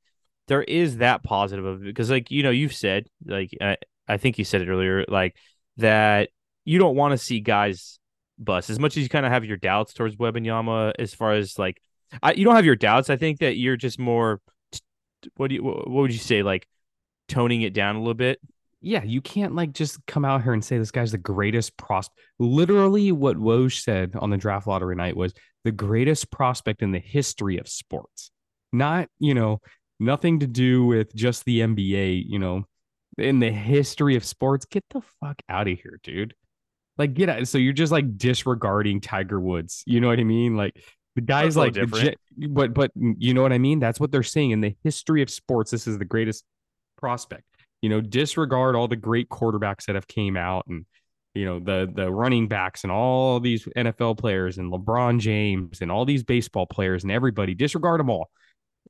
There 0.51 0.65
is 0.65 0.97
that 0.97 1.23
positive 1.23 1.65
of 1.65 1.81
it 1.81 1.85
because, 1.85 2.11
like 2.11 2.33
you 2.33 2.43
know, 2.43 2.51
you've 2.51 2.75
said, 2.75 3.07
like 3.25 3.57
I, 3.61 3.77
I 4.09 4.17
think 4.17 4.37
you 4.37 4.45
said 4.45 4.63
it 4.63 4.69
earlier, 4.69 5.05
like 5.07 5.37
that 5.77 6.31
you 6.65 6.81
don't 6.81 6.97
want 6.97 7.13
to 7.13 7.19
see 7.19 7.39
guys 7.39 8.01
bust 8.37 8.69
as 8.69 8.81
much 8.81 8.97
as 8.97 9.05
you 9.05 9.09
kind 9.09 9.25
of 9.25 9.31
have 9.31 9.45
your 9.45 9.57
doubts 9.57 9.93
towards 9.95 10.17
Wembanyama 10.17 10.95
as 10.99 11.15
far 11.15 11.35
as 11.35 11.57
like 11.57 11.81
I, 12.21 12.33
you 12.33 12.45
don't 12.45 12.57
have 12.57 12.65
your 12.65 12.75
doubts. 12.75 13.11
I 13.11 13.17
think 13.17 13.39
that 13.39 13.57
you're 13.59 13.77
just 13.77 14.01
more 14.01 14.41
what 15.37 15.51
do 15.51 15.55
you 15.55 15.63
what 15.63 15.89
would 15.89 16.13
you 16.13 16.19
say 16.19 16.43
like 16.43 16.67
toning 17.29 17.63
it 17.63 17.73
down 17.73 17.95
a 17.95 18.01
little 18.01 18.15
bit? 18.15 18.41
Yeah, 18.81 19.05
you 19.05 19.21
can't 19.21 19.55
like 19.55 19.73
just 19.73 20.05
come 20.07 20.25
out 20.25 20.43
here 20.43 20.53
and 20.53 20.65
say 20.65 20.79
this 20.79 20.91
guy's 20.91 21.13
the 21.13 21.19
greatest 21.19 21.77
prospect. 21.77 22.19
Literally, 22.41 23.13
what 23.13 23.37
Woj 23.37 23.81
said 23.81 24.15
on 24.19 24.31
the 24.31 24.37
draft 24.37 24.67
lottery 24.67 24.97
night 24.97 25.17
was 25.17 25.33
the 25.63 25.71
greatest 25.71 26.33
prospect 26.33 26.83
in 26.83 26.91
the 26.91 26.99
history 26.99 27.59
of 27.59 27.69
sports. 27.69 28.33
Not, 28.73 29.09
you 29.19 29.35
know, 29.35 29.61
nothing 30.01 30.41
to 30.41 30.47
do 30.47 30.87
with 30.87 31.15
just 31.15 31.45
the 31.45 31.61
NBA, 31.61 32.25
you 32.27 32.39
know, 32.39 32.65
in 33.19 33.39
the 33.39 33.51
history 33.51 34.17
of 34.17 34.25
sports. 34.25 34.65
Get 34.65 34.85
the 34.91 35.03
fuck 35.21 35.41
out 35.49 35.69
of 35.69 35.79
here, 35.79 36.01
dude. 36.03 36.35
Like, 36.99 37.15
get 37.15 37.29
out. 37.29 37.47
So 37.49 37.59
you're 37.59 37.73
just 37.73 37.93
like 37.93 38.19
disregarding 38.19 39.01
Tiger 39.01 39.41
Woods. 39.41 39.83
You 39.87 40.01
know 40.01 40.09
what 40.09 40.19
I 40.19 40.25
mean? 40.25 40.57
Like, 40.57 40.83
The 41.17 41.23
guys 41.23 41.57
like 41.57 41.75
the, 41.75 42.17
but 42.49 42.75
but 42.75 42.91
you 42.95 43.35
know 43.35 43.43
what 43.43 43.53
I 43.53 43.59
mean. 43.59 43.79
That's 43.81 44.01
what 44.01 44.11
they're 44.13 44.23
saying 44.23 44.53
in 44.53 44.61
the 44.61 44.77
history 44.85 45.23
of 45.23 45.31
sports. 45.31 45.71
This 45.71 45.87
is 45.87 45.99
the 45.99 46.05
greatest 46.05 46.45
prospect. 46.97 47.45
You 47.83 47.89
know, 47.89 48.01
disregard 48.01 48.77
all 48.77 48.89
the 48.89 48.97
great 48.97 49.29
quarterbacks 49.29 49.87
that 49.87 49.95
have 49.95 50.07
came 50.07 50.37
out 50.37 50.67
and 50.67 50.87
you 51.35 51.45
know 51.45 51.59
the 51.59 51.91
the 51.93 52.13
running 52.13 52.49
backs 52.49 52.85
and 52.85 52.93
all 52.93 53.41
these 53.41 53.65
NFL 53.77 54.19
players 54.19 54.59
and 54.59 54.73
LeBron 54.73 55.21
James 55.21 55.81
and 55.81 55.91
all 55.91 56.05
these 56.05 56.23
baseball 56.23 56.67
players 56.67 57.03
and 57.03 57.13
everybody. 57.13 57.55
Disregard 57.55 58.01
them 58.01 58.11
all. 58.11 58.31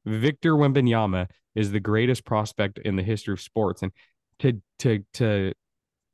Victor 0.04 0.54
Wembanyama 0.54 1.28
is 1.54 1.72
the 1.72 1.80
greatest 1.80 2.24
prospect 2.24 2.78
in 2.78 2.96
the 2.96 3.02
history 3.02 3.32
of 3.32 3.40
sports, 3.40 3.82
and 3.82 3.92
to 4.40 4.60
to 4.80 5.04
to 5.14 5.52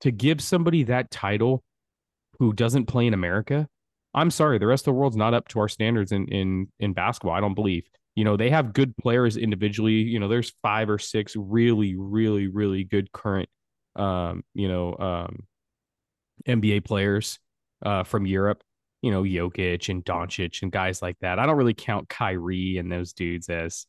to 0.01 0.11
give 0.11 0.41
somebody 0.41 0.83
that 0.85 1.11
title 1.11 1.63
who 2.39 2.53
doesn't 2.53 2.87
play 2.87 3.07
in 3.07 3.15
America, 3.15 3.67
I'm 4.15 4.31
sorry, 4.31 4.59
the 4.59 4.67
rest 4.67 4.83
of 4.83 4.95
the 4.95 4.99
world's 4.99 5.17
not 5.17 5.35
up 5.35 5.49
to 5.49 5.61
our 5.61 5.69
standards 5.69 6.13
in 6.13 6.27
in 6.29 6.69
in 6.81 6.93
basketball. 6.93 7.35
I 7.35 7.41
don't 7.41 7.55
believe. 7.55 7.87
You 8.15 8.25
know, 8.25 8.37
they 8.37 8.49
have 8.51 8.73
good 8.73 8.97
players 8.97 9.37
individually. 9.37 9.93
You 9.93 10.19
know, 10.19 10.29
there's 10.29 10.53
five 10.63 10.89
or 10.89 10.99
six 10.99 11.37
really, 11.37 11.97
really, 11.97 12.47
really 12.47 12.83
good 12.83 13.13
current, 13.13 13.51
um, 13.95 14.43
you 14.55 14.69
know, 14.69 14.97
um, 14.99 15.41
NBA 16.49 16.85
players 16.85 17.39
uh, 17.85 18.05
from 18.05 18.25
Europe. 18.25 18.63
You 19.03 19.11
know, 19.11 19.23
Jokic 19.23 19.89
and 19.89 20.05
Doncic 20.05 20.63
and 20.63 20.73
guys 20.73 21.03
like 21.03 21.19
that. 21.21 21.39
I 21.39 21.47
don't 21.47 21.57
really 21.57 21.75
count 21.75 22.09
Kyrie 22.09 22.79
and 22.79 22.91
those 22.91 23.13
dudes 23.13 23.49
as 23.49 23.87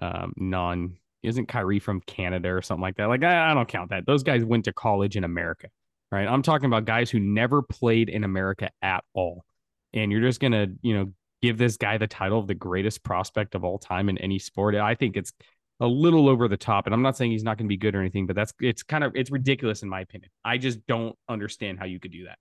um, 0.00 0.32
non. 0.36 0.96
Isn't 1.22 1.46
Kyrie 1.46 1.80
from 1.80 2.00
Canada 2.02 2.50
or 2.50 2.62
something 2.62 2.82
like 2.82 2.96
that? 2.96 3.06
Like 3.08 3.24
I, 3.24 3.50
I 3.50 3.54
don't 3.54 3.68
count 3.68 3.90
that. 3.90 4.06
Those 4.06 4.22
guys 4.22 4.44
went 4.44 4.66
to 4.66 4.72
college 4.72 5.16
in 5.16 5.24
America 5.24 5.68
right? 6.10 6.28
I'm 6.28 6.42
talking 6.42 6.66
about 6.66 6.84
guys 6.84 7.10
who 7.10 7.20
never 7.20 7.62
played 7.62 8.08
in 8.08 8.24
America 8.24 8.70
at 8.82 9.04
all. 9.14 9.44
And 9.92 10.12
you're 10.12 10.20
just 10.20 10.40
going 10.40 10.52
to, 10.52 10.68
you 10.82 10.94
know, 10.94 11.12
give 11.42 11.58
this 11.58 11.76
guy 11.76 11.98
the 11.98 12.06
title 12.06 12.38
of 12.38 12.46
the 12.46 12.54
greatest 12.54 13.02
prospect 13.02 13.54
of 13.54 13.64
all 13.64 13.78
time 13.78 14.08
in 14.08 14.18
any 14.18 14.38
sport. 14.38 14.74
I 14.74 14.94
think 14.94 15.16
it's 15.16 15.32
a 15.80 15.86
little 15.86 16.28
over 16.28 16.48
the 16.48 16.56
top. 16.56 16.86
And 16.86 16.94
I'm 16.94 17.02
not 17.02 17.16
saying 17.16 17.30
he's 17.30 17.44
not 17.44 17.58
going 17.58 17.66
to 17.66 17.72
be 17.72 17.76
good 17.76 17.94
or 17.94 18.00
anything, 18.00 18.26
but 18.26 18.36
that's 18.36 18.52
it's 18.60 18.82
kind 18.82 19.04
of 19.04 19.12
it's 19.14 19.30
ridiculous 19.30 19.82
in 19.82 19.88
my 19.88 20.00
opinion. 20.00 20.30
I 20.44 20.58
just 20.58 20.86
don't 20.86 21.16
understand 21.28 21.78
how 21.78 21.86
you 21.86 22.00
could 22.00 22.12
do 22.12 22.24
that. 22.24 22.38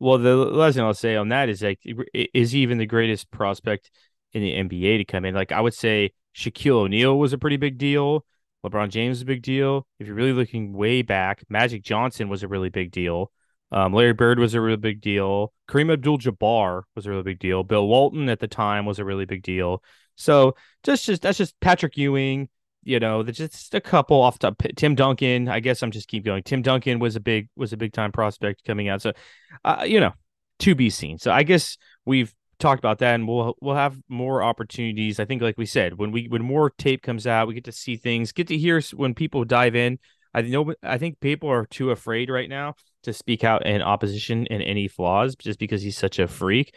Well, 0.00 0.18
the 0.18 0.36
last 0.36 0.74
thing 0.74 0.84
I'll 0.84 0.94
say 0.94 1.16
on 1.16 1.28
that 1.28 1.48
is 1.48 1.62
like, 1.62 1.80
is 1.84 2.52
he 2.52 2.60
even 2.60 2.78
the 2.78 2.86
greatest 2.86 3.30
prospect 3.30 3.90
in 4.32 4.42
the 4.42 4.52
NBA 4.54 4.98
to 4.98 5.04
come 5.04 5.24
in? 5.24 5.34
Like, 5.34 5.52
I 5.52 5.60
would 5.60 5.74
say 5.74 6.12
Shaquille 6.36 6.82
O'Neal 6.82 7.18
was 7.18 7.32
a 7.32 7.38
pretty 7.38 7.56
big 7.56 7.78
deal. 7.78 8.24
LeBron 8.64 8.88
James 8.88 9.18
is 9.18 9.22
a 9.22 9.26
big 9.26 9.42
deal. 9.42 9.86
If 9.98 10.06
you're 10.06 10.16
really 10.16 10.32
looking 10.32 10.72
way 10.72 11.02
back, 11.02 11.44
Magic 11.48 11.82
Johnson 11.82 12.28
was 12.28 12.42
a 12.42 12.48
really 12.48 12.70
big 12.70 12.90
deal. 12.90 13.30
Um, 13.70 13.92
Larry 13.92 14.12
Bird 14.12 14.38
was 14.38 14.54
a 14.54 14.60
really 14.60 14.76
big 14.76 15.00
deal. 15.00 15.52
Kareem 15.68 15.92
Abdul-Jabbar 15.92 16.82
was 16.94 17.06
a 17.06 17.10
really 17.10 17.22
big 17.22 17.38
deal. 17.38 17.62
Bill 17.62 17.86
Walton 17.86 18.28
at 18.28 18.40
the 18.40 18.48
time 18.48 18.86
was 18.86 18.98
a 18.98 19.04
really 19.04 19.24
big 19.26 19.42
deal. 19.42 19.82
So 20.16 20.54
just 20.82 21.04
just 21.04 21.22
that's 21.22 21.38
just 21.38 21.58
Patrick 21.60 21.96
Ewing. 21.96 22.48
You 22.84 23.00
know, 23.00 23.22
there's 23.22 23.38
just 23.38 23.74
a 23.74 23.80
couple 23.80 24.20
off 24.20 24.38
top. 24.38 24.62
Tim 24.76 24.94
Duncan. 24.94 25.48
I 25.48 25.60
guess 25.60 25.82
I'm 25.82 25.90
just 25.90 26.08
keep 26.08 26.24
going. 26.24 26.42
Tim 26.42 26.62
Duncan 26.62 26.98
was 26.98 27.16
a 27.16 27.20
big 27.20 27.48
was 27.56 27.72
a 27.72 27.76
big 27.76 27.92
time 27.92 28.12
prospect 28.12 28.64
coming 28.64 28.88
out. 28.88 29.02
So, 29.02 29.12
uh, 29.64 29.84
you 29.86 30.00
know, 30.00 30.12
to 30.60 30.74
be 30.74 30.90
seen. 30.90 31.18
So 31.18 31.30
I 31.30 31.42
guess 31.42 31.76
we've 32.04 32.34
talked 32.58 32.78
about 32.78 32.98
that 32.98 33.14
and 33.14 33.26
we'll 33.26 33.56
we'll 33.60 33.74
have 33.74 33.98
more 34.08 34.42
opportunities 34.42 35.18
i 35.18 35.24
think 35.24 35.42
like 35.42 35.58
we 35.58 35.66
said 35.66 35.98
when 35.98 36.12
we 36.12 36.26
when 36.28 36.42
more 36.42 36.70
tape 36.70 37.02
comes 37.02 37.26
out 37.26 37.48
we 37.48 37.54
get 37.54 37.64
to 37.64 37.72
see 37.72 37.96
things 37.96 38.32
get 38.32 38.46
to 38.46 38.56
hear 38.56 38.80
when 38.94 39.12
people 39.12 39.44
dive 39.44 39.74
in 39.74 39.98
i 40.32 40.40
know 40.40 40.72
i 40.82 40.96
think 40.96 41.18
people 41.20 41.50
are 41.50 41.66
too 41.66 41.90
afraid 41.90 42.30
right 42.30 42.48
now 42.48 42.74
to 43.02 43.12
speak 43.12 43.44
out 43.44 43.66
in 43.66 43.82
opposition 43.82 44.46
in 44.46 44.62
any 44.62 44.88
flaws 44.88 45.34
just 45.36 45.58
because 45.58 45.82
he's 45.82 45.98
such 45.98 46.18
a 46.18 46.28
freak 46.28 46.74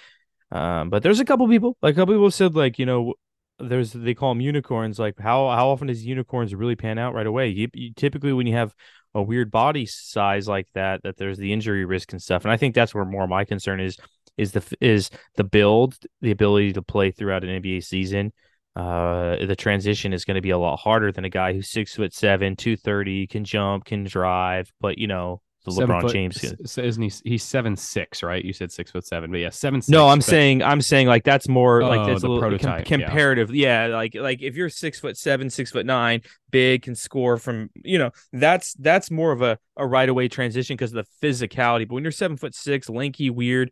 um, 0.49 0.89
but 0.89 1.03
there's 1.03 1.19
a 1.19 1.25
couple 1.25 1.47
people 1.47 1.77
like 1.81 1.93
a 1.93 1.95
couple 1.95 2.15
people 2.15 2.31
said 2.31 2.55
like 2.55 2.79
you 2.79 2.85
know 2.85 3.13
there's 3.59 3.91
they 3.93 4.13
call 4.13 4.33
them 4.33 4.41
unicorns 4.41 4.99
like 4.99 5.17
how 5.19 5.49
how 5.49 5.69
often 5.69 5.87
does 5.87 6.05
unicorns 6.05 6.53
really 6.53 6.75
pan 6.75 6.97
out 6.99 7.13
right 7.13 7.27
away 7.27 7.47
you, 7.47 7.67
you 7.73 7.91
typically 7.95 8.31
when 8.33 8.47
you 8.47 8.53
have 8.53 8.73
a 9.15 9.21
weird 9.21 9.49
body 9.49 9.85
size 9.85 10.47
like 10.47 10.67
that 10.75 11.01
that 11.03 11.17
there's 11.17 11.39
the 11.39 11.51
injury 11.51 11.85
risk 11.85 12.11
and 12.11 12.21
stuff 12.21 12.43
and 12.43 12.51
i 12.51 12.57
think 12.57 12.75
that's 12.75 12.93
where 12.93 13.03
more 13.03 13.27
my 13.27 13.43
concern 13.43 13.79
is 13.79 13.97
is 14.37 14.51
the 14.51 14.77
is 14.79 15.09
the 15.35 15.43
build, 15.43 15.97
the 16.21 16.31
ability 16.31 16.73
to 16.73 16.81
play 16.81 17.11
throughout 17.11 17.43
an 17.43 17.61
NBA 17.61 17.83
season. 17.83 18.31
Uh, 18.75 19.43
the 19.45 19.55
transition 19.55 20.13
is 20.13 20.23
going 20.23 20.35
to 20.35 20.41
be 20.41 20.51
a 20.51 20.57
lot 20.57 20.77
harder 20.77 21.11
than 21.11 21.25
a 21.25 21.29
guy 21.29 21.51
who's 21.51 21.69
six 21.69 21.95
foot 21.95 22.13
seven, 22.13 22.55
two 22.55 22.77
thirty, 22.77 23.25
can 23.27 23.43
jump, 23.43 23.85
can 23.85 24.03
drive, 24.03 24.71
but 24.79 24.97
you 24.97 25.07
know 25.07 25.41
the 25.75 25.81
LeBron 25.81 26.01
foot, 26.01 26.13
James. 26.13 26.77
Isn't 26.77 27.03
he? 27.03 27.11
He's 27.23 27.43
seven 27.43 27.75
six, 27.75 28.23
right? 28.23 28.43
You 28.43 28.53
said 28.53 28.71
six 28.71 28.91
foot 28.91 29.05
seven, 29.05 29.31
but 29.31 29.39
yeah, 29.39 29.49
seven. 29.49 29.81
Six, 29.81 29.89
no, 29.89 30.07
I'm 30.07 30.19
but... 30.19 30.25
saying 30.25 30.63
I'm 30.63 30.81
saying 30.81 31.07
like 31.07 31.23
that's 31.23 31.47
more 31.47 31.81
oh, 31.81 31.89
like 31.89 32.07
that's 32.07 32.23
a 32.23 32.27
little 32.27 32.39
prototype, 32.39 32.87
com- 32.87 33.01
comparative. 33.01 33.53
Yeah. 33.53 33.87
yeah, 33.87 33.95
like 33.95 34.15
like 34.15 34.41
if 34.41 34.55
you're 34.55 34.69
six 34.69 34.99
foot 34.99 35.17
seven, 35.17 35.49
six 35.49 35.71
foot 35.71 35.85
nine, 35.85 36.21
big, 36.49 36.83
can 36.83 36.95
score 36.95 37.37
from 37.37 37.69
you 37.75 37.99
know 37.99 38.11
that's 38.33 38.73
that's 38.73 39.11
more 39.11 39.31
of 39.31 39.41
a 39.41 39.57
a 39.75 39.85
right 39.85 40.09
away 40.09 40.27
transition 40.27 40.75
because 40.75 40.93
of 40.93 41.05
the 41.05 41.27
physicality. 41.27 41.87
But 41.87 41.95
when 41.95 42.03
you're 42.03 42.11
seven 42.11 42.37
foot 42.37 42.55
six, 42.55 42.89
lanky, 42.89 43.29
weird, 43.29 43.71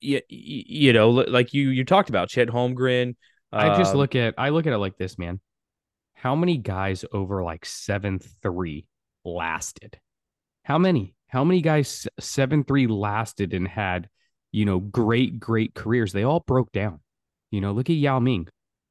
you, 0.00 0.20
you 0.28 0.92
know, 0.92 1.10
like 1.10 1.54
you 1.54 1.68
you 1.70 1.84
talked 1.84 2.08
about 2.08 2.28
Chet 2.28 2.48
Holmgren. 2.48 3.16
I 3.52 3.76
just 3.76 3.92
um, 3.92 3.98
look 3.98 4.14
at 4.14 4.34
I 4.38 4.50
look 4.50 4.66
at 4.66 4.72
it 4.72 4.78
like 4.78 4.96
this, 4.96 5.18
man. 5.18 5.40
How 6.14 6.34
many 6.34 6.58
guys 6.58 7.04
over 7.12 7.42
like 7.42 7.64
seven 7.64 8.18
three 8.42 8.86
lasted? 9.24 9.98
How 10.62 10.78
many? 10.78 11.14
How 11.30 11.44
many 11.44 11.62
guys 11.62 12.06
seven 12.18 12.64
three 12.64 12.86
lasted 12.86 13.54
and 13.54 13.66
had 13.66 14.08
you 14.52 14.64
know 14.64 14.80
great 14.80 15.40
great 15.40 15.74
careers? 15.74 16.12
They 16.12 16.24
all 16.24 16.40
broke 16.40 16.72
down. 16.72 17.00
You 17.50 17.60
know, 17.60 17.72
look 17.72 17.90
at 17.90 17.96
Yao 17.96 18.18
Ming. 18.18 18.48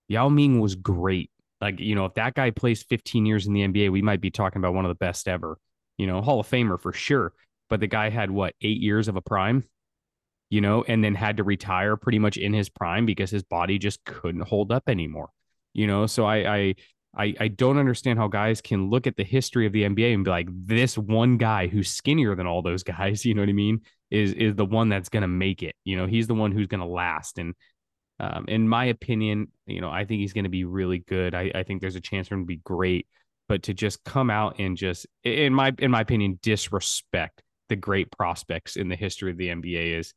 Yao 0.07 0.29
Ming 0.29 0.59
was 0.59 0.75
great. 0.75 1.31
Like 1.61 1.79
you 1.79 1.95
know, 1.95 2.05
if 2.05 2.13
that 2.15 2.33
guy 2.33 2.51
plays 2.51 2.83
15 2.83 3.25
years 3.25 3.47
in 3.47 3.53
the 3.53 3.67
NBA, 3.67 3.91
we 3.91 4.01
might 4.01 4.21
be 4.21 4.31
talking 4.31 4.59
about 4.59 4.73
one 4.73 4.85
of 4.85 4.89
the 4.89 4.95
best 4.95 5.27
ever. 5.27 5.57
You 5.97 6.07
know, 6.07 6.21
Hall 6.21 6.39
of 6.39 6.49
Famer 6.49 6.79
for 6.79 6.93
sure. 6.93 7.33
But 7.69 7.81
the 7.81 7.87
guy 7.87 8.09
had 8.09 8.31
what 8.31 8.55
eight 8.61 8.81
years 8.81 9.07
of 9.07 9.15
a 9.15 9.21
prime 9.21 9.65
you 10.49 10.61
know, 10.61 10.83
and 10.87 11.03
then 11.03 11.15
had 11.15 11.37
to 11.37 11.43
retire 11.43 11.95
pretty 11.95 12.19
much 12.19 12.37
in 12.37 12.53
his 12.53 12.69
prime 12.69 13.05
because 13.05 13.29
his 13.29 13.43
body 13.43 13.77
just 13.77 14.03
couldn't 14.03 14.47
hold 14.47 14.71
up 14.71 14.83
anymore. 14.87 15.29
You 15.73 15.87
know, 15.87 16.07
so 16.07 16.25
I 16.25 16.55
I 16.55 16.75
I, 17.15 17.35
I 17.39 17.47
don't 17.47 17.77
understand 17.77 18.19
how 18.19 18.27
guys 18.27 18.61
can 18.61 18.89
look 18.89 19.07
at 19.07 19.17
the 19.17 19.23
history 19.23 19.65
of 19.65 19.73
the 19.73 19.83
NBA 19.83 20.13
and 20.13 20.23
be 20.23 20.29
like, 20.29 20.47
this 20.51 20.97
one 20.97 21.37
guy 21.37 21.67
who's 21.67 21.89
skinnier 21.91 22.35
than 22.35 22.47
all 22.47 22.61
those 22.61 22.83
guys, 22.83 23.25
you 23.25 23.33
know 23.33 23.41
what 23.41 23.49
I 23.49 23.53
mean, 23.53 23.81
is 24.11 24.33
is 24.33 24.55
the 24.55 24.65
one 24.65 24.89
that's 24.89 25.09
gonna 25.09 25.27
make 25.27 25.63
it. 25.63 25.75
You 25.83 25.97
know, 25.97 26.07
he's 26.07 26.27
the 26.27 26.35
one 26.35 26.51
who's 26.51 26.67
gonna 26.67 26.87
last. 26.87 27.37
And 27.37 27.55
um, 28.19 28.45
in 28.47 28.67
my 28.67 28.85
opinion, 28.85 29.51
you 29.65 29.81
know, 29.81 29.89
I 29.89 30.05
think 30.05 30.21
he's 30.21 30.33
gonna 30.33 30.49
be 30.49 30.65
really 30.65 30.99
good. 30.99 31.33
I, 31.33 31.51
I 31.53 31.63
think 31.63 31.81
there's 31.81 31.95
a 31.95 32.01
chance 32.01 32.27
for 32.27 32.35
him 32.35 32.43
to 32.43 32.47
be 32.47 32.57
great. 32.57 33.07
But 33.47 33.63
to 33.63 33.73
just 33.73 34.03
come 34.03 34.29
out 34.29 34.57
and 34.59 34.77
just 34.77 35.07
in 35.23 35.53
my 35.53 35.73
in 35.79 35.89
my 35.89 36.01
opinion, 36.01 36.39
disrespect 36.43 37.41
the 37.69 37.75
great 37.75 38.11
prospects 38.11 38.75
in 38.75 38.89
the 38.89 38.95
history 38.95 39.31
of 39.31 39.37
the 39.37 39.47
NBA 39.47 39.99
is 39.99 40.13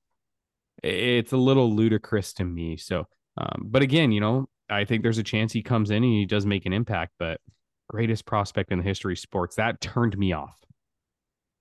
it's 0.83 1.33
a 1.33 1.37
little 1.37 1.73
ludicrous 1.73 2.33
to 2.35 2.45
me. 2.45 2.77
So, 2.77 3.07
um, 3.37 3.63
but 3.65 3.83
again, 3.83 4.13
you 4.13 4.21
know, 4.21 4.49
I 4.69 4.85
think 4.85 5.03
there's 5.03 5.19
a 5.19 5.23
chance 5.23 5.53
he 5.53 5.63
comes 5.63 5.91
in 5.91 6.03
and 6.03 6.13
he 6.13 6.27
does 6.27 6.47
make 6.47 6.67
an 6.67 6.73
impact, 6.73 7.13
but 7.19 7.41
greatest 7.89 8.25
prospect 8.25 8.73
in 8.73 8.79
the 8.79 8.85
history 8.85 9.15
of 9.15 9.19
sports 9.19 9.57
that 9.57 9.81
turned 9.81 10.17
me 10.17 10.33
off. 10.33 10.59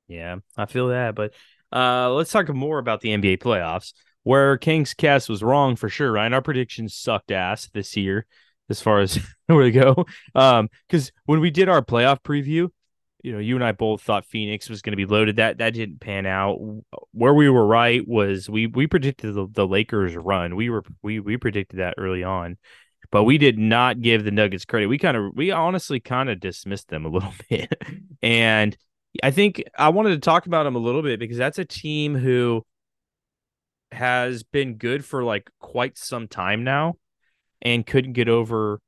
Yeah, 0.07 0.37
I 0.57 0.65
feel 0.65 0.89
that. 0.89 1.15
But 1.15 1.33
uh, 1.73 2.11
let's 2.13 2.31
talk 2.31 2.49
more 2.49 2.79
about 2.79 3.01
the 3.01 3.09
NBA 3.09 3.39
playoffs, 3.39 3.93
where 4.23 4.57
KangzCast 4.57 5.29
was 5.29 5.43
wrong 5.43 5.75
for 5.75 5.89
sure, 5.89 6.11
right? 6.11 6.31
Our 6.31 6.41
predictions 6.41 6.95
sucked 6.95 7.31
ass 7.31 7.69
this 7.73 7.95
year 7.95 8.25
as 8.69 8.81
far 8.81 8.99
as 8.99 9.19
where 9.47 9.63
to 9.63 9.71
go. 9.71 10.05
Um, 10.35 10.69
because 10.87 11.11
when 11.25 11.39
we 11.39 11.49
did 11.49 11.69
our 11.69 11.81
playoff 11.81 12.21
preview, 12.21 12.69
you 13.23 13.31
know, 13.31 13.39
you 13.39 13.55
and 13.55 13.63
I 13.63 13.71
both 13.71 14.01
thought 14.01 14.25
Phoenix 14.25 14.67
was 14.67 14.81
going 14.81 14.93
to 14.93 14.97
be 14.97 15.05
loaded. 15.05 15.35
That 15.35 15.59
that 15.59 15.73
didn't 15.73 15.99
pan 15.99 16.25
out. 16.25 16.59
Where 17.11 17.33
we 17.33 17.49
were 17.49 17.65
right 17.65 18.05
was 18.07 18.49
we 18.49 18.67
we 18.67 18.87
predicted 18.87 19.35
the, 19.35 19.47
the 19.49 19.67
Lakers 19.67 20.15
run. 20.15 20.55
We 20.55 20.69
were 20.69 20.83
we 21.03 21.19
we 21.19 21.37
predicted 21.37 21.79
that 21.79 21.95
early 21.97 22.23
on, 22.23 22.57
but 23.11 23.23
we 23.23 23.37
did 23.37 23.57
not 23.57 24.01
give 24.01 24.23
the 24.23 24.31
Nuggets 24.31 24.65
credit. 24.65 24.87
We 24.87 24.97
kind 24.97 25.17
of 25.17 25.33
we 25.35 25.51
honestly 25.51 25.99
kind 25.99 26.29
of 26.29 26.39
dismissed 26.39 26.89
them 26.89 27.05
a 27.05 27.09
little 27.09 27.33
bit, 27.49 27.73
and 28.21 28.77
I 29.23 29.31
think 29.31 29.63
I 29.77 29.89
wanted 29.89 30.11
to 30.11 30.19
talk 30.19 30.45
about 30.45 30.63
them 30.63 30.75
a 30.75 30.79
little 30.79 31.01
bit 31.01 31.19
because 31.19 31.37
that's 31.37 31.59
a 31.59 31.65
team 31.65 32.15
who 32.15 32.65
has 33.91 34.43
been 34.43 34.75
good 34.75 35.03
for 35.03 35.23
like 35.23 35.49
quite 35.59 35.97
some 35.97 36.27
time 36.27 36.63
now, 36.63 36.95
and 37.61 37.85
couldn't 37.85 38.13
get 38.13 38.29
over 38.29 38.79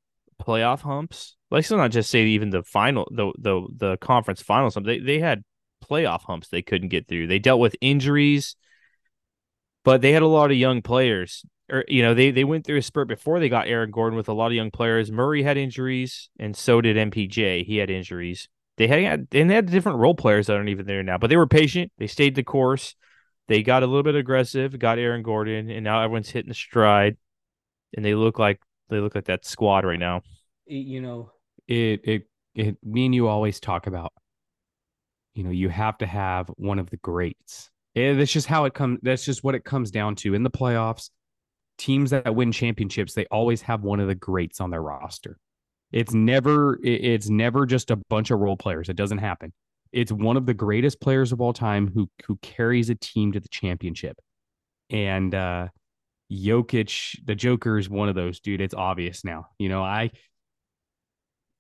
playoff 0.42 0.82
humps 0.82 1.36
Like, 1.52 1.60
let's 1.60 1.72
not 1.72 1.92
just 1.92 2.10
say 2.10 2.24
even 2.26 2.50
the 2.50 2.64
final 2.64 3.08
the 3.12 3.32
the 3.38 3.68
the 3.76 3.98
conference 3.98 4.42
finals 4.42 4.78
they 4.84 5.00
they 5.00 5.20
had 5.20 5.44
playoff 5.84 6.24
humps 6.24 6.48
they 6.50 6.62
couldn't 6.62 6.90
get 6.90 7.08
through. 7.08 7.28
They 7.28 7.40
dealt 7.40 7.60
with 7.60 7.76
injuries, 7.82 8.56
but 9.84 10.02
they 10.02 10.12
had 10.12 10.22
a 10.22 10.28
lot 10.28 10.52
of 10.52 10.58
young 10.58 10.82
players. 10.82 11.46
Or 11.72 11.80
er, 11.80 11.86
you 11.88 12.02
know, 12.02 12.14
they 12.14 12.32
they 12.32 12.44
went 12.44 12.66
through 12.66 12.78
a 12.78 12.82
spurt 12.82 13.08
before 13.08 13.40
they 13.40 13.50
got 13.50 13.68
Aaron 13.68 13.92
Gordon 13.92 14.18
with 14.18 14.30
a 14.30 14.34
lot 14.34 14.48
of 14.48 14.54
young 14.54 14.72
players. 14.72 15.12
Murray 15.12 15.44
had 15.44 15.58
injuries, 15.58 16.30
and 16.40 16.56
so 16.56 16.82
did 16.82 16.98
MPJ. 16.98 17.66
He 17.66 17.78
had 17.78 17.90
injuries. 17.90 18.50
They 18.78 18.88
had 18.88 19.28
and 19.32 19.50
they 19.50 19.56
had 19.56 19.68
different 19.68 20.00
role 20.00 20.16
players 20.16 20.48
that 20.48 20.56
aren't 20.56 20.70
even 20.70 20.86
there 20.86 21.04
now, 21.04 21.18
but 21.18 21.30
they 21.30 21.38
were 21.38 21.48
patient. 21.48 21.92
They 21.98 22.08
stayed 22.08 22.36
the 22.36 22.44
course. 22.44 22.96
they 23.48 23.64
got 23.64 23.84
a 23.84 23.88
little 23.88 24.04
bit 24.04 24.16
aggressive, 24.16 24.78
got 24.80 25.00
Aaron 25.00 25.24
Gordon, 25.24 25.70
and 25.70 25.84
now 25.84 26.02
everyone's 26.02 26.30
hitting 26.30 26.50
the 26.50 26.56
stride, 26.56 27.18
and 27.96 28.04
they 28.04 28.16
look 28.16 28.40
like 28.40 28.60
they 28.90 29.00
look 29.00 29.16
like 29.16 29.26
that 29.26 29.46
squad 29.46 29.86
right 29.86 30.00
now. 30.00 30.22
You 30.66 31.02
know, 31.02 31.32
it 31.68 32.02
it 32.04 32.28
it 32.56 32.78
me 32.84 33.06
and 33.06 33.16
you 33.16 33.28
always 33.28 33.60
talk 33.60 33.88
about. 33.88 34.14
You 35.34 35.44
know, 35.44 35.50
you 35.50 35.70
have 35.70 35.98
to 36.00 36.06
have 36.06 36.50
one 36.58 36.78
of 36.78 36.90
the 36.90 36.98
greats. 36.98 37.72
And 37.96 38.20
that's 38.20 38.32
just 38.32 38.48
how 38.48 38.66
it 38.66 38.74
comes. 38.74 39.00
That's 39.02 39.26
just 39.26 39.44
what 39.44 39.56
it 39.56 39.64
comes 39.64 39.92
down 39.92 40.16
to 40.18 40.34
in 40.34 40.44
the 40.44 40.52
playoffs. 40.52 41.10
Teams 41.78 42.12
that 42.12 42.36
win 42.36 42.52
championships, 42.52 43.14
they 43.14 43.26
always 43.26 43.62
have 43.64 43.82
one 43.82 44.00
of 44.00 44.08
the 44.08 44.16
greats 44.16 44.62
on 44.62 44.70
their 44.70 44.82
roster. 44.82 45.38
It's 45.92 46.14
never 46.14 46.80
it's 46.84 47.30
never 47.30 47.66
just 47.66 47.92
a 47.92 47.96
bunch 47.96 48.32
of 48.32 48.40
role 48.40 48.58
players. 48.58 48.90
It 48.90 48.96
doesn't 48.96 49.20
happen. 49.20 49.54
It's 49.92 50.12
one 50.12 50.38
of 50.38 50.48
the 50.48 50.54
greatest 50.54 51.00
players 51.00 51.32
of 51.32 51.40
all 51.40 51.54
time 51.54 51.92
who 51.94 52.10
who 52.26 52.38
carries 52.42 52.90
a 52.90 52.96
team 52.96 53.32
to 53.34 53.40
the 53.40 53.48
championship. 53.50 54.18
And 54.90 55.34
uh 55.36 55.68
Jokic, 56.32 57.20
the 57.26 57.36
Joker 57.36 57.78
is 57.78 57.90
one 57.90 58.10
of 58.10 58.16
those, 58.16 58.40
dude. 58.40 58.60
It's 58.62 58.74
obvious 58.74 59.24
now. 59.24 59.48
You 59.60 59.70
know, 59.70 59.84
I 59.84 60.12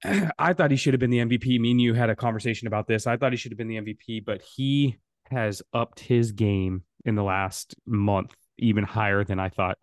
I 0.39 0.53
thought 0.53 0.71
he 0.71 0.77
should 0.77 0.93
have 0.93 0.99
been 0.99 1.11
the 1.11 1.19
MVP. 1.19 1.59
Me 1.59 1.71
and 1.71 1.81
you 1.81 1.93
had 1.93 2.09
a 2.09 2.15
conversation 2.15 2.67
about 2.67 2.87
this. 2.87 3.05
I 3.05 3.17
thought 3.17 3.33
he 3.33 3.37
should 3.37 3.51
have 3.51 3.57
been 3.57 3.67
the 3.67 3.81
MVP, 3.81 4.25
but 4.25 4.41
he 4.41 4.97
has 5.29 5.61
upped 5.73 5.99
his 5.99 6.31
game 6.31 6.83
in 7.05 7.15
the 7.15 7.23
last 7.23 7.75
month 7.85 8.35
even 8.57 8.83
higher 8.83 9.23
than 9.23 9.39
I 9.39 9.49
thought 9.49 9.77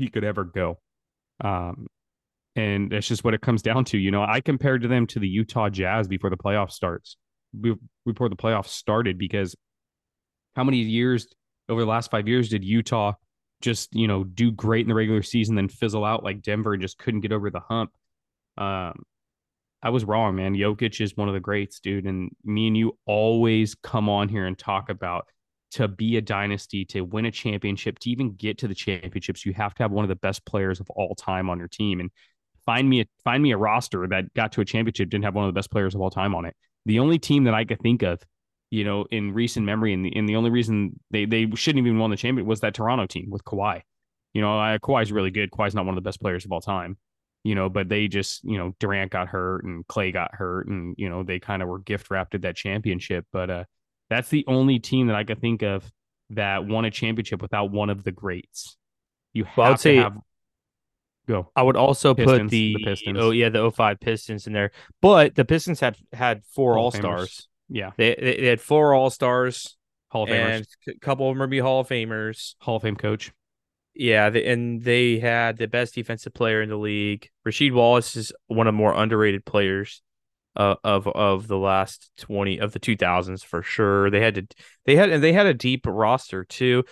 he 0.00 0.08
could 0.08 0.24
ever 0.24 0.44
go. 0.44 0.78
Um, 1.42 1.86
and 2.56 2.90
that's 2.90 3.06
just 3.06 3.22
what 3.24 3.34
it 3.34 3.40
comes 3.40 3.62
down 3.62 3.84
to. 3.86 3.98
You 3.98 4.10
know, 4.10 4.22
I 4.22 4.40
compared 4.40 4.82
to 4.82 4.88
them 4.88 5.06
to 5.08 5.18
the 5.18 5.28
Utah 5.28 5.68
Jazz 5.68 6.08
before 6.08 6.30
the 6.30 6.36
playoff 6.36 6.70
starts, 6.70 7.16
before 8.04 8.28
the 8.28 8.36
playoffs 8.36 8.68
started, 8.68 9.18
because 9.18 9.54
how 10.56 10.64
many 10.64 10.78
years 10.78 11.28
over 11.68 11.80
the 11.80 11.86
last 11.86 12.10
five 12.10 12.26
years 12.26 12.48
did 12.48 12.64
Utah 12.64 13.12
just, 13.60 13.94
you 13.94 14.08
know, 14.08 14.24
do 14.24 14.50
great 14.50 14.82
in 14.82 14.88
the 14.88 14.94
regular 14.94 15.22
season, 15.22 15.54
then 15.54 15.68
fizzle 15.68 16.04
out 16.04 16.24
like 16.24 16.42
Denver 16.42 16.72
and 16.72 16.82
just 16.82 16.98
couldn't 16.98 17.20
get 17.20 17.32
over 17.32 17.50
the 17.50 17.60
hump? 17.60 17.92
Um, 18.58 19.04
I 19.82 19.90
was 19.90 20.04
wrong, 20.04 20.36
man. 20.36 20.54
Jokic 20.54 21.00
is 21.00 21.16
one 21.16 21.28
of 21.28 21.34
the 21.34 21.40
greats, 21.40 21.80
dude. 21.80 22.06
And 22.06 22.30
me 22.44 22.66
and 22.66 22.76
you 22.76 22.98
always 23.06 23.74
come 23.74 24.08
on 24.08 24.28
here 24.28 24.46
and 24.46 24.58
talk 24.58 24.90
about 24.90 25.26
to 25.72 25.88
be 25.88 26.16
a 26.16 26.20
dynasty, 26.20 26.84
to 26.86 27.02
win 27.02 27.26
a 27.26 27.30
championship, 27.30 27.98
to 28.00 28.10
even 28.10 28.32
get 28.32 28.58
to 28.58 28.68
the 28.68 28.74
championships, 28.74 29.46
you 29.46 29.52
have 29.54 29.74
to 29.74 29.82
have 29.82 29.92
one 29.92 30.04
of 30.04 30.08
the 30.08 30.16
best 30.16 30.44
players 30.44 30.80
of 30.80 30.90
all 30.90 31.14
time 31.14 31.48
on 31.48 31.58
your 31.58 31.68
team. 31.68 32.00
And 32.00 32.10
find 32.66 32.88
me 32.88 33.02
a 33.02 33.04
find 33.24 33.42
me 33.42 33.52
a 33.52 33.56
roster 33.56 34.06
that 34.08 34.32
got 34.34 34.52
to 34.52 34.60
a 34.60 34.64
championship 34.64 35.10
didn't 35.10 35.24
have 35.24 35.34
one 35.34 35.44
of 35.44 35.48
the 35.48 35.58
best 35.58 35.70
players 35.70 35.94
of 35.94 36.00
all 36.00 36.10
time 36.10 36.34
on 36.34 36.44
it. 36.44 36.56
The 36.86 36.98
only 36.98 37.18
team 37.18 37.44
that 37.44 37.54
I 37.54 37.64
could 37.64 37.80
think 37.80 38.02
of, 38.02 38.20
you 38.70 38.84
know, 38.84 39.06
in 39.10 39.32
recent 39.32 39.66
memory, 39.66 39.92
and 39.92 40.04
the, 40.04 40.16
and 40.16 40.28
the 40.28 40.36
only 40.36 40.50
reason 40.50 40.98
they 41.10 41.24
they 41.24 41.48
shouldn't 41.54 41.84
even 41.84 41.98
won 41.98 42.10
the 42.10 42.16
championship 42.16 42.48
was 42.48 42.60
that 42.60 42.74
Toronto 42.74 43.06
team 43.06 43.28
with 43.30 43.44
Kawhi. 43.44 43.82
You 44.32 44.42
know, 44.42 44.58
I, 44.58 44.78
Kawhi's 44.78 45.12
really 45.12 45.30
good. 45.30 45.50
Kawhi's 45.50 45.74
not 45.74 45.84
one 45.84 45.96
of 45.96 46.02
the 46.02 46.08
best 46.08 46.20
players 46.20 46.44
of 46.44 46.52
all 46.52 46.60
time, 46.60 46.96
you 47.42 47.54
know, 47.54 47.68
but 47.68 47.88
they 47.88 48.06
just, 48.06 48.44
you 48.44 48.58
know, 48.58 48.74
Durant 48.78 49.10
got 49.10 49.28
hurt 49.28 49.64
and 49.64 49.84
Klay 49.86 50.12
got 50.12 50.34
hurt, 50.34 50.68
and 50.68 50.94
you 50.98 51.08
know 51.08 51.22
they 51.22 51.40
kind 51.40 51.62
of 51.62 51.68
were 51.68 51.80
gift 51.80 52.10
wrapped 52.10 52.34
at 52.34 52.42
that 52.42 52.56
championship. 52.56 53.26
But 53.32 53.50
uh, 53.50 53.64
that's 54.10 54.28
the 54.28 54.44
only 54.46 54.78
team 54.78 55.06
that 55.06 55.16
I 55.16 55.24
could 55.24 55.40
think 55.40 55.62
of 55.62 55.90
that 56.30 56.66
won 56.66 56.84
a 56.84 56.90
championship 56.90 57.40
without 57.40 57.70
one 57.70 57.88
of 57.88 58.02
the 58.04 58.12
greats. 58.12 58.76
You 59.32 59.44
have 59.44 59.56
well, 59.56 59.72
to 59.72 59.78
say, 59.78 59.96
have 59.96 60.18
Go. 61.26 61.50
I 61.54 61.62
would 61.62 61.76
also 61.76 62.12
Pistons, 62.12 62.42
put 62.42 62.50
the, 62.50 62.76
the, 62.76 62.84
Pistons. 62.84 63.18
Oh 63.20 63.30
yeah, 63.30 63.50
the 63.50 63.70
05 63.70 64.00
Pistons 64.00 64.46
in 64.48 64.52
there. 64.52 64.72
But 65.00 65.36
the 65.36 65.44
Pistons 65.44 65.78
had 65.78 65.96
had 66.12 66.44
four 66.44 66.76
All 66.76 66.90
Stars. 66.90 67.48
Yeah, 67.68 67.90
they, 67.96 68.16
they, 68.20 68.40
they 68.40 68.46
had 68.46 68.60
four 68.60 68.94
All 68.94 69.10
Stars. 69.10 69.76
Hall 70.08 70.24
of 70.24 70.28
Famers. 70.28 70.66
a 70.88 70.98
couple 70.98 71.30
of 71.30 71.36
them 71.36 71.42
are 71.42 71.46
be 71.46 71.60
Hall 71.60 71.80
of 71.80 71.88
Famers. 71.88 72.56
Hall 72.58 72.76
of 72.76 72.82
Fame 72.82 72.96
coach. 72.96 73.30
Yeah, 73.94 74.30
they, 74.30 74.44
and 74.44 74.82
they 74.82 75.20
had 75.20 75.56
the 75.56 75.68
best 75.68 75.94
defensive 75.94 76.34
player 76.34 76.62
in 76.62 76.68
the 76.68 76.76
league. 76.76 77.28
Rasheed 77.46 77.72
Wallace 77.72 78.16
is 78.16 78.32
one 78.48 78.66
of 78.66 78.74
the 78.74 78.78
more 78.78 78.92
underrated 78.92 79.44
players 79.44 80.02
uh, 80.56 80.76
of 80.84 81.06
of 81.08 81.46
the 81.46 81.56
last 81.56 82.10
20 82.18 82.58
of 82.58 82.72
the 82.72 82.80
2000s 82.80 83.42
for 83.42 83.62
sure. 83.62 84.10
They 84.10 84.20
had 84.20 84.34
to 84.34 84.46
they 84.86 84.96
had 84.96 85.10
and 85.10 85.22
they 85.22 85.32
had 85.32 85.46
a 85.46 85.54
deep 85.54 85.86
roster 85.86 86.44
too. 86.44 86.84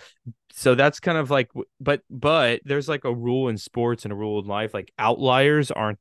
So 0.52 0.74
that's 0.74 1.00
kind 1.00 1.18
of 1.18 1.30
like 1.30 1.50
but 1.80 2.02
but 2.10 2.60
there's 2.64 2.88
like 2.88 3.04
a 3.04 3.14
rule 3.14 3.48
in 3.48 3.58
sports 3.58 4.04
and 4.04 4.12
a 4.12 4.16
rule 4.16 4.40
in 4.40 4.46
life 4.46 4.74
like 4.74 4.92
outliers 4.98 5.70
aren't 5.70 5.98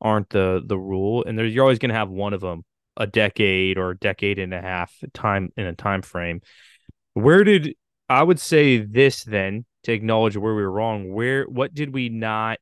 aren't 0.00 0.30
the 0.30 0.62
the 0.64 0.78
rule. 0.78 1.24
And 1.24 1.38
there's 1.38 1.54
you're 1.54 1.64
always 1.64 1.78
going 1.78 1.90
to 1.90 1.96
have 1.96 2.10
one 2.10 2.32
of 2.32 2.40
them 2.40 2.64
a 2.96 3.06
decade 3.06 3.78
or 3.78 3.90
a 3.90 3.96
decade 3.98 4.38
and 4.38 4.52
a 4.52 4.60
half 4.60 4.94
time 5.14 5.50
in 5.56 5.66
a 5.66 5.74
time 5.74 6.02
frame. 6.02 6.40
Where 7.14 7.44
did 7.44 7.74
i 8.10 8.22
would 8.22 8.40
say 8.40 8.78
this 8.78 9.24
then 9.24 9.64
to 9.84 9.92
acknowledge 9.92 10.36
where 10.36 10.54
we 10.54 10.62
were 10.62 10.70
wrong 10.70 11.12
where 11.14 11.44
what 11.44 11.72
did 11.72 11.94
we 11.94 12.10
not 12.10 12.58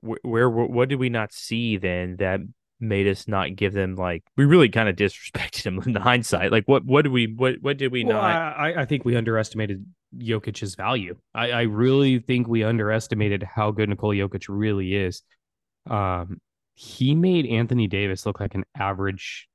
where, 0.00 0.20
where 0.22 0.48
what 0.48 0.88
did 0.88 1.00
we 1.00 1.10
not 1.10 1.32
see 1.32 1.76
then 1.76 2.16
that 2.16 2.40
made 2.80 3.08
us 3.08 3.26
not 3.26 3.56
give 3.56 3.72
them 3.72 3.96
like 3.96 4.22
we 4.36 4.44
really 4.44 4.68
kind 4.68 4.88
of 4.88 4.96
disrespected 4.96 5.62
them 5.64 5.80
in 5.86 5.92
the 5.92 6.00
hindsight. 6.00 6.52
Like 6.52 6.66
what 6.66 6.84
what 6.84 7.02
did 7.02 7.12
we 7.12 7.26
what 7.26 7.56
what 7.60 7.76
did 7.76 7.92
we 7.92 8.04
well, 8.04 8.16
not? 8.16 8.58
I, 8.58 8.82
I 8.82 8.84
think 8.84 9.04
we 9.04 9.16
underestimated 9.16 9.84
Jokic's 10.16 10.74
value. 10.74 11.16
I, 11.34 11.50
I 11.50 11.62
really 11.62 12.18
think 12.20 12.48
we 12.48 12.64
underestimated 12.64 13.42
how 13.42 13.70
good 13.70 13.88
Nikola 13.88 14.14
Jokic 14.14 14.46
really 14.48 14.94
is. 14.94 15.22
Um, 15.88 16.40
he 16.74 17.14
made 17.14 17.46
Anthony 17.46 17.88
Davis 17.88 18.24
look 18.24 18.40
like 18.40 18.54
an 18.54 18.64
average 18.76 19.48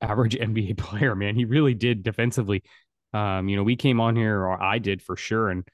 average 0.00 0.34
NBA 0.38 0.78
player. 0.78 1.14
Man, 1.14 1.34
he 1.34 1.44
really 1.44 1.74
did 1.74 2.02
defensively. 2.02 2.62
Um, 3.12 3.48
you 3.48 3.56
know, 3.56 3.64
we 3.64 3.76
came 3.76 4.00
on 4.00 4.14
here, 4.14 4.40
or 4.40 4.62
I 4.62 4.78
did 4.78 5.02
for 5.02 5.16
sure, 5.16 5.50
and 5.50 5.66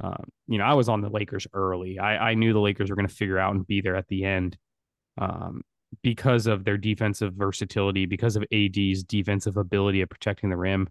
um, 0.00 0.24
you 0.48 0.58
know, 0.58 0.64
I 0.64 0.74
was 0.74 0.88
on 0.88 1.00
the 1.00 1.08
Lakers 1.08 1.46
early. 1.54 1.98
I, 1.98 2.30
I 2.30 2.34
knew 2.34 2.52
the 2.52 2.60
Lakers 2.60 2.90
were 2.90 2.96
going 2.96 3.08
to 3.08 3.14
figure 3.14 3.38
out 3.38 3.54
and 3.54 3.66
be 3.66 3.80
there 3.80 3.96
at 3.96 4.08
the 4.08 4.24
end. 4.24 4.58
Um, 5.16 5.62
because 6.02 6.46
of 6.46 6.64
their 6.64 6.76
defensive 6.76 7.34
versatility, 7.34 8.06
because 8.06 8.36
of 8.36 8.44
AD's 8.52 9.02
defensive 9.02 9.56
ability 9.56 10.02
at 10.02 10.10
protecting 10.10 10.50
the 10.50 10.56
rim. 10.56 10.88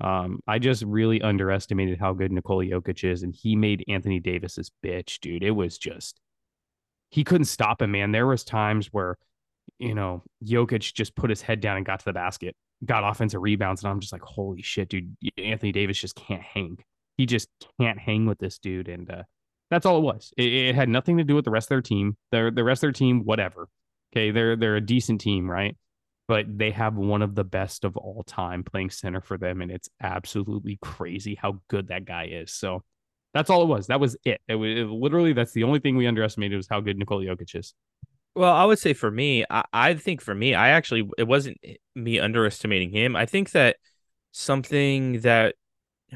Um, 0.00 0.40
I 0.46 0.58
just 0.58 0.82
really 0.82 1.22
underestimated 1.22 1.98
how 1.98 2.12
good 2.12 2.32
Nikola 2.32 2.64
Jokic 2.64 3.10
is, 3.10 3.22
and 3.22 3.34
he 3.34 3.54
made 3.56 3.84
Anthony 3.88 4.20
Davis's 4.20 4.70
bitch, 4.84 5.20
dude. 5.20 5.42
It 5.42 5.52
was 5.52 5.78
just 5.78 6.20
he 7.10 7.22
couldn't 7.22 7.44
stop 7.44 7.80
him, 7.80 7.92
man. 7.92 8.10
There 8.10 8.26
was 8.26 8.42
times 8.42 8.88
where, 8.88 9.16
you 9.78 9.94
know, 9.94 10.24
Jokic 10.44 10.92
just 10.94 11.14
put 11.14 11.30
his 11.30 11.40
head 11.40 11.60
down 11.60 11.76
and 11.76 11.86
got 11.86 12.00
to 12.00 12.04
the 12.04 12.12
basket, 12.12 12.56
got 12.84 13.08
offensive 13.08 13.40
rebounds, 13.40 13.84
and 13.84 13.90
I'm 13.90 14.00
just 14.00 14.12
like, 14.12 14.22
holy 14.22 14.62
shit, 14.62 14.88
dude. 14.88 15.16
Anthony 15.38 15.70
Davis 15.70 16.00
just 16.00 16.16
can't 16.16 16.42
hang. 16.42 16.78
He 17.16 17.26
just 17.26 17.48
can't 17.80 18.00
hang 18.00 18.26
with 18.26 18.38
this 18.38 18.58
dude, 18.58 18.88
and 18.88 19.08
uh, 19.08 19.22
that's 19.70 19.86
all 19.86 19.98
it 19.98 20.02
was. 20.02 20.32
It, 20.36 20.52
it, 20.52 20.74
had 20.74 20.88
nothing 20.88 21.18
to 21.18 21.24
do 21.24 21.36
with 21.36 21.44
the 21.44 21.52
rest 21.52 21.66
of 21.66 21.70
their 21.70 21.82
team. 21.82 22.16
The 22.32 22.50
the 22.52 22.64
rest 22.64 22.82
of 22.82 22.88
their 22.88 22.92
team, 22.92 23.24
whatever. 23.24 23.68
Okay, 24.14 24.30
they're 24.30 24.54
they're 24.54 24.76
a 24.76 24.80
decent 24.80 25.20
team, 25.20 25.50
right? 25.50 25.76
But 26.28 26.46
they 26.48 26.70
have 26.70 26.94
one 26.94 27.20
of 27.20 27.34
the 27.34 27.44
best 27.44 27.84
of 27.84 27.96
all 27.96 28.22
time 28.22 28.62
playing 28.62 28.90
center 28.90 29.20
for 29.20 29.36
them, 29.36 29.60
and 29.60 29.70
it's 29.70 29.88
absolutely 30.00 30.78
crazy 30.80 31.34
how 31.34 31.60
good 31.68 31.88
that 31.88 32.04
guy 32.04 32.28
is. 32.30 32.52
So 32.52 32.82
that's 33.34 33.50
all 33.50 33.62
it 33.62 33.66
was. 33.66 33.88
That 33.88 34.00
was 34.00 34.16
it. 34.24 34.40
It 34.46 34.54
was 34.54 34.70
it, 34.70 34.84
literally 34.84 35.32
that's 35.32 35.52
the 35.52 35.64
only 35.64 35.80
thing 35.80 35.96
we 35.96 36.06
underestimated 36.06 36.56
was 36.56 36.68
how 36.68 36.80
good 36.80 36.96
Nikola 36.96 37.24
Jokic 37.24 37.58
is. 37.58 37.74
Well, 38.36 38.54
I 38.54 38.64
would 38.64 38.78
say 38.78 38.94
for 38.94 39.10
me, 39.10 39.44
I, 39.50 39.64
I 39.72 39.94
think 39.94 40.20
for 40.20 40.34
me, 40.34 40.54
I 40.54 40.70
actually 40.70 41.08
it 41.18 41.24
wasn't 41.24 41.58
me 41.94 42.20
underestimating 42.20 42.90
him. 42.90 43.16
I 43.16 43.26
think 43.26 43.50
that 43.50 43.76
something 44.30 45.20
that 45.20 45.56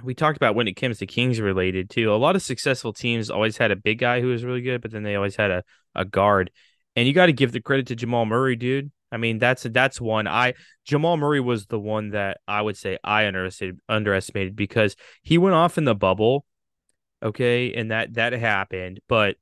we 0.02 0.14
talked 0.14 0.36
about 0.36 0.54
when 0.54 0.68
it 0.68 0.74
comes 0.74 0.98
to 0.98 1.06
Kings 1.06 1.40
related 1.40 1.90
too. 1.90 2.12
A 2.12 2.16
lot 2.16 2.36
of 2.36 2.42
successful 2.42 2.92
teams 2.92 3.30
always 3.30 3.56
had 3.56 3.72
a 3.72 3.76
big 3.76 3.98
guy 3.98 4.20
who 4.20 4.28
was 4.28 4.44
really 4.44 4.62
good, 4.62 4.80
but 4.80 4.92
then 4.92 5.02
they 5.02 5.16
always 5.16 5.36
had 5.36 5.50
a, 5.50 5.64
a 5.94 6.04
guard. 6.04 6.50
And 6.98 7.06
you 7.06 7.14
got 7.14 7.26
to 7.26 7.32
give 7.32 7.52
the 7.52 7.60
credit 7.60 7.86
to 7.86 7.94
Jamal 7.94 8.26
Murray, 8.26 8.56
dude. 8.56 8.90
I 9.12 9.18
mean, 9.18 9.38
that's 9.38 9.62
that's 9.62 10.00
one. 10.00 10.26
I 10.26 10.54
Jamal 10.84 11.16
Murray 11.16 11.38
was 11.38 11.66
the 11.66 11.78
one 11.78 12.10
that 12.10 12.38
I 12.48 12.60
would 12.60 12.76
say 12.76 12.98
I 13.04 13.28
underestimated 13.28 13.78
underestimated 13.88 14.56
because 14.56 14.96
he 15.22 15.38
went 15.38 15.54
off 15.54 15.78
in 15.78 15.84
the 15.84 15.94
bubble, 15.94 16.44
okay, 17.22 17.72
and 17.72 17.92
that 17.92 18.14
that 18.14 18.32
happened. 18.32 18.98
But 19.08 19.36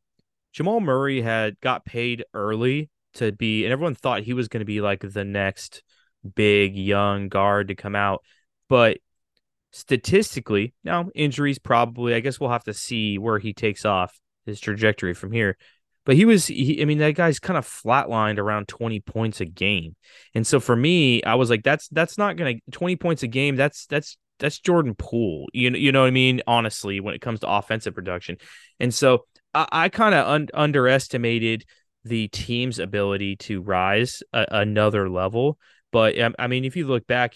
Jamal 0.52 0.80
Murray 0.80 1.22
had 1.22 1.58
got 1.60 1.86
paid 1.86 2.26
early 2.34 2.90
to 3.14 3.32
be, 3.32 3.64
and 3.64 3.72
everyone 3.72 3.94
thought 3.94 4.22
he 4.22 4.34
was 4.34 4.48
going 4.48 4.60
to 4.60 4.66
be 4.66 4.82
like 4.82 5.00
the 5.00 5.24
next 5.24 5.82
big 6.34 6.76
young 6.76 7.30
guard 7.30 7.68
to 7.68 7.74
come 7.74 7.96
out. 7.96 8.22
But 8.68 8.98
statistically, 9.72 10.74
now 10.84 11.08
injuries 11.14 11.58
probably. 11.58 12.12
I 12.12 12.20
guess 12.20 12.38
we'll 12.38 12.50
have 12.50 12.64
to 12.64 12.74
see 12.74 13.16
where 13.16 13.38
he 13.38 13.54
takes 13.54 13.86
off 13.86 14.20
his 14.44 14.60
trajectory 14.60 15.14
from 15.14 15.32
here. 15.32 15.56
But 16.06 16.16
he 16.16 16.24
was, 16.24 16.46
he, 16.46 16.80
I 16.80 16.86
mean, 16.86 16.98
that 16.98 17.14
guy's 17.16 17.38
kind 17.38 17.58
of 17.58 17.66
flatlined 17.66 18.38
around 18.38 18.68
20 18.68 19.00
points 19.00 19.42
a 19.42 19.44
game. 19.44 19.94
And 20.34 20.46
so 20.46 20.60
for 20.60 20.74
me, 20.74 21.22
I 21.24 21.34
was 21.34 21.50
like, 21.50 21.64
that's, 21.64 21.88
that's 21.88 22.16
not 22.16 22.38
to 22.38 22.58
20 22.70 22.96
points 22.96 23.22
a 23.22 23.26
game. 23.26 23.56
That's, 23.56 23.86
that's, 23.86 24.16
that's 24.38 24.58
Jordan 24.58 24.94
Poole. 24.94 25.48
You 25.52 25.70
know, 25.70 25.78
you 25.78 25.92
know 25.92 26.02
what 26.02 26.08
I 26.08 26.12
mean? 26.12 26.40
Honestly, 26.46 27.00
when 27.00 27.14
it 27.14 27.20
comes 27.20 27.40
to 27.40 27.50
offensive 27.50 27.94
production. 27.94 28.38
And 28.80 28.94
so 28.94 29.26
I, 29.54 29.66
I 29.72 29.88
kind 29.90 30.14
of 30.14 30.26
un- 30.26 30.48
underestimated 30.54 31.64
the 32.04 32.28
team's 32.28 32.78
ability 32.78 33.36
to 33.36 33.60
rise 33.60 34.22
a- 34.32 34.46
another 34.50 35.10
level. 35.10 35.58
But 35.90 36.18
um, 36.20 36.34
I 36.38 36.46
mean, 36.46 36.64
if 36.64 36.76
you 36.76 36.86
look 36.86 37.06
back, 37.06 37.34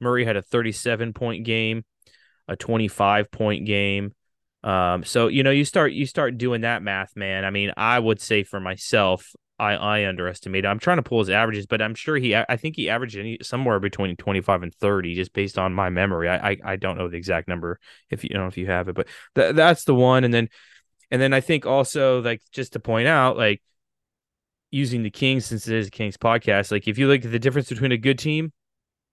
Murray 0.00 0.24
had 0.24 0.36
a 0.36 0.42
37 0.42 1.12
point 1.12 1.44
game. 1.44 1.84
a 2.48 2.56
25 2.56 3.30
point 3.30 3.66
game. 3.66 4.14
Um, 4.64 5.04
so 5.04 5.28
you 5.28 5.42
know, 5.42 5.50
you 5.50 5.64
start 5.64 5.92
you 5.92 6.06
start 6.06 6.38
doing 6.38 6.62
that 6.62 6.82
math, 6.82 7.16
man. 7.16 7.44
I 7.44 7.50
mean, 7.50 7.72
I 7.76 7.98
would 7.98 8.20
say 8.20 8.42
for 8.44 8.60
myself, 8.60 9.32
I 9.58 9.74
I 9.74 10.06
underestimated. 10.06 10.66
I'm 10.66 10.78
trying 10.78 10.98
to 10.98 11.02
pull 11.02 11.20
his 11.20 11.30
averages, 11.30 11.66
but 11.66 11.82
I'm 11.82 11.94
sure 11.94 12.16
he 12.16 12.34
I 12.36 12.56
think 12.56 12.76
he 12.76 12.88
averaged 12.88 13.16
any, 13.16 13.38
somewhere 13.42 13.80
between 13.80 14.16
25 14.16 14.62
and 14.62 14.74
30 14.74 15.14
just 15.14 15.32
based 15.32 15.58
on 15.58 15.72
my 15.72 15.90
memory. 15.90 16.28
I, 16.28 16.50
I 16.50 16.56
I 16.64 16.76
don't 16.76 16.98
know 16.98 17.08
the 17.08 17.16
exact 17.16 17.48
number 17.48 17.78
if 18.10 18.24
you, 18.24 18.30
you 18.32 18.38
know 18.38 18.46
if 18.46 18.56
you 18.56 18.66
have 18.66 18.88
it, 18.88 18.94
but 18.94 19.08
th- 19.34 19.54
that's 19.54 19.84
the 19.84 19.94
one. 19.94 20.24
And 20.24 20.32
then 20.32 20.48
and 21.10 21.20
then 21.20 21.32
I 21.32 21.40
think 21.40 21.66
also 21.66 22.22
like 22.22 22.42
just 22.52 22.72
to 22.72 22.80
point 22.80 23.08
out 23.08 23.36
like 23.36 23.62
using 24.70 25.02
the 25.02 25.10
Kings 25.10 25.44
since 25.44 25.68
it 25.68 25.76
is 25.76 25.88
a 25.88 25.90
Kings 25.90 26.16
podcast, 26.16 26.72
like 26.72 26.88
if 26.88 26.98
you 26.98 27.06
look 27.06 27.24
at 27.24 27.30
the 27.30 27.38
difference 27.38 27.68
between 27.68 27.92
a 27.92 27.98
good 27.98 28.18
team, 28.18 28.52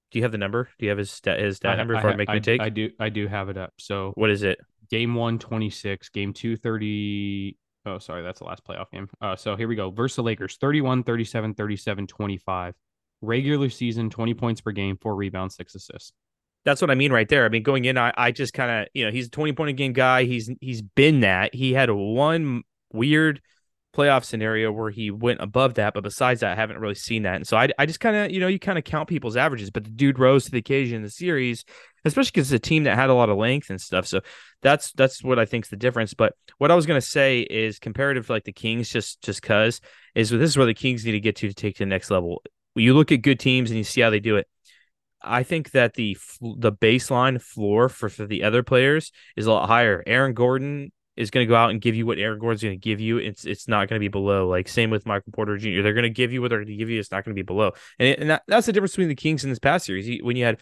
do 0.09 0.17
you 0.17 0.23
have 0.23 0.31
the 0.31 0.37
number? 0.37 0.69
Do 0.79 0.85
you 0.85 0.89
have 0.89 0.97
his 0.97 1.11
stat 1.11 1.39
his 1.39 1.57
stat 1.57 1.77
number 1.77 1.95
before 1.95 2.09
I, 2.11 2.13
I 2.13 2.15
make 2.15 2.29
I, 2.29 2.39
take? 2.39 2.61
I 2.61 2.69
do 2.69 2.89
I 2.99 3.09
do 3.09 3.27
have 3.27 3.49
it 3.49 3.57
up. 3.57 3.73
So 3.77 4.13
what 4.15 4.29
is 4.29 4.43
it? 4.43 4.59
Game 4.89 5.15
one 5.15 5.39
26 5.39 6.09
game 6.09 6.33
two 6.33 6.55
30 6.55 7.57
oh 7.85 7.99
sorry 7.99 8.23
that's 8.23 8.39
the 8.39 8.45
last 8.45 8.63
playoff 8.65 8.89
game 8.91 9.09
uh, 9.21 9.35
so 9.35 9.55
here 9.55 9.67
we 9.67 9.75
go 9.75 9.89
versus 9.89 10.17
the 10.17 10.23
lakers 10.23 10.57
31 10.57 11.03
37 11.03 11.53
37 11.53 12.07
25 12.07 12.75
regular 13.21 13.69
season 13.69 14.09
20 14.09 14.33
points 14.33 14.61
per 14.61 14.71
game 14.71 14.97
four 14.97 15.15
rebounds 15.15 15.55
six 15.55 15.75
assists 15.75 16.13
that's 16.65 16.81
what 16.81 16.91
I 16.91 16.95
mean 16.95 17.11
right 17.11 17.27
there. 17.27 17.45
I 17.45 17.49
mean, 17.49 17.63
going 17.63 17.85
in, 17.85 17.97
I, 17.97 18.13
I 18.17 18.31
just 18.31 18.53
kind 18.53 18.69
of, 18.69 18.87
you 18.93 19.05
know, 19.05 19.11
he's 19.11 19.27
a 19.27 19.29
20 19.29 19.53
point 19.53 19.69
a 19.69 19.73
game 19.73 19.93
guy. 19.93 20.25
He's 20.25 20.51
he's 20.59 20.81
been 20.81 21.21
that. 21.21 21.55
He 21.55 21.73
had 21.73 21.89
one 21.89 22.63
weird 22.91 23.41
playoff 23.95 24.23
scenario 24.23 24.71
where 24.71 24.91
he 24.91 25.09
went 25.09 25.41
above 25.41 25.75
that, 25.75 25.93
but 25.93 26.03
besides 26.03 26.41
that, 26.41 26.51
I 26.51 26.55
haven't 26.55 26.79
really 26.79 26.95
seen 26.95 27.23
that. 27.23 27.35
And 27.35 27.47
so 27.47 27.57
I, 27.57 27.69
I 27.79 27.85
just 27.85 27.99
kind 27.99 28.15
of, 28.15 28.31
you 28.31 28.39
know, 28.39 28.47
you 28.47 28.59
kind 28.59 28.77
of 28.77 28.83
count 28.83 29.09
people's 29.09 29.35
averages, 29.35 29.71
but 29.71 29.83
the 29.83 29.89
dude 29.89 30.19
rose 30.19 30.45
to 30.45 30.51
the 30.51 30.59
occasion 30.59 30.97
in 30.97 31.03
the 31.03 31.09
series, 31.09 31.65
especially 32.05 32.31
because 32.33 32.51
it's 32.51 32.65
a 32.65 32.67
team 32.67 32.83
that 32.83 32.95
had 32.95 33.09
a 33.09 33.13
lot 33.13 33.29
of 33.29 33.37
length 33.37 33.69
and 33.69 33.79
stuff. 33.79 34.07
So 34.07 34.21
that's 34.61 34.91
that's 34.93 35.23
what 35.23 35.39
I 35.39 35.45
think 35.45 35.65
is 35.65 35.69
the 35.69 35.77
difference. 35.77 36.13
But 36.13 36.33
what 36.57 36.71
I 36.71 36.75
was 36.75 36.85
gonna 36.85 37.01
say 37.01 37.41
is 37.41 37.79
comparative 37.79 38.27
to 38.27 38.31
like 38.31 38.43
the 38.43 38.51
Kings, 38.51 38.89
just 38.89 39.21
just 39.21 39.41
cause 39.41 39.81
is 40.15 40.29
this 40.29 40.49
is 40.49 40.57
where 40.57 40.65
the 40.65 40.73
Kings 40.73 41.05
need 41.05 41.13
to 41.13 41.19
get 41.19 41.35
to 41.37 41.47
to 41.47 41.53
take 41.53 41.75
to 41.75 41.83
the 41.83 41.87
next 41.87 42.11
level. 42.11 42.41
You 42.75 42.93
look 42.93 43.11
at 43.11 43.21
good 43.21 43.39
teams 43.39 43.69
and 43.71 43.77
you 43.77 43.83
see 43.83 44.01
how 44.01 44.09
they 44.09 44.19
do 44.19 44.37
it. 44.37 44.47
I 45.21 45.43
think 45.43 45.71
that 45.71 45.95
the 45.95 46.17
the 46.41 46.71
baseline 46.71 47.41
floor 47.41 47.89
for, 47.89 48.09
for 48.09 48.25
the 48.25 48.43
other 48.43 48.63
players 48.63 49.11
is 49.35 49.45
a 49.45 49.51
lot 49.51 49.67
higher. 49.67 50.03
Aaron 50.07 50.33
Gordon 50.33 50.91
is 51.19 51.31
going 51.31 51.45
to 51.45 51.49
go 51.49 51.55
out 51.55 51.69
and 51.69 51.81
give 51.81 51.95
you 51.95 52.05
what 52.05 52.17
Aaron 52.17 52.39
Gordon's 52.39 52.63
going 52.63 52.73
to 52.73 52.79
give 52.79 53.01
you. 53.01 53.17
It's 53.17 53.45
it's 53.45 53.67
not 53.67 53.89
going 53.89 53.99
to 53.99 54.03
be 54.03 54.07
below. 54.07 54.47
Like 54.47 54.69
same 54.69 54.89
with 54.89 55.05
Michael 55.05 55.33
Porter 55.33 55.57
Jr. 55.57 55.81
They're 55.81 55.93
going 55.93 56.03
to 56.03 56.09
give 56.09 56.31
you 56.31 56.41
what 56.41 56.47
they're 56.47 56.59
going 56.59 56.69
to 56.69 56.77
give 56.77 56.89
you. 56.89 56.97
It's 56.99 57.11
not 57.11 57.25
going 57.25 57.35
to 57.35 57.39
be 57.39 57.45
below. 57.45 57.73
And, 57.99 58.19
and 58.19 58.29
that, 58.29 58.43
that's 58.47 58.65
the 58.65 58.71
difference 58.71 58.93
between 58.93 59.09
the 59.09 59.15
Kings 59.15 59.43
in 59.43 59.49
this 59.49 59.59
past 59.59 59.85
series. 59.85 60.23
When 60.23 60.37
you 60.37 60.45
had 60.45 60.59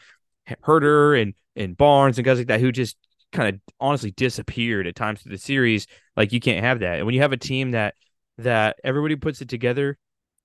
Huerter 0.63 1.21
and 1.21 1.33
and 1.55 1.75
Barnes 1.75 2.17
and 2.17 2.25
guys 2.25 2.37
like 2.37 2.47
that 2.47 2.61
who 2.61 2.71
just 2.71 2.97
kind 3.31 3.55
of 3.55 3.61
honestly 3.79 4.11
disappeared 4.11 4.87
at 4.87 4.95
times 4.95 5.21
through 5.21 5.31
the 5.31 5.37
series, 5.37 5.87
like 6.15 6.31
you 6.31 6.39
can't 6.39 6.63
have 6.63 6.79
that. 6.79 6.97
And 6.97 7.05
when 7.05 7.15
you 7.15 7.21
have 7.21 7.33
a 7.33 7.37
team 7.37 7.71
that 7.71 7.95
that 8.37 8.77
everybody 8.83 9.15
puts 9.15 9.41
it 9.41 9.49
together 9.49 9.97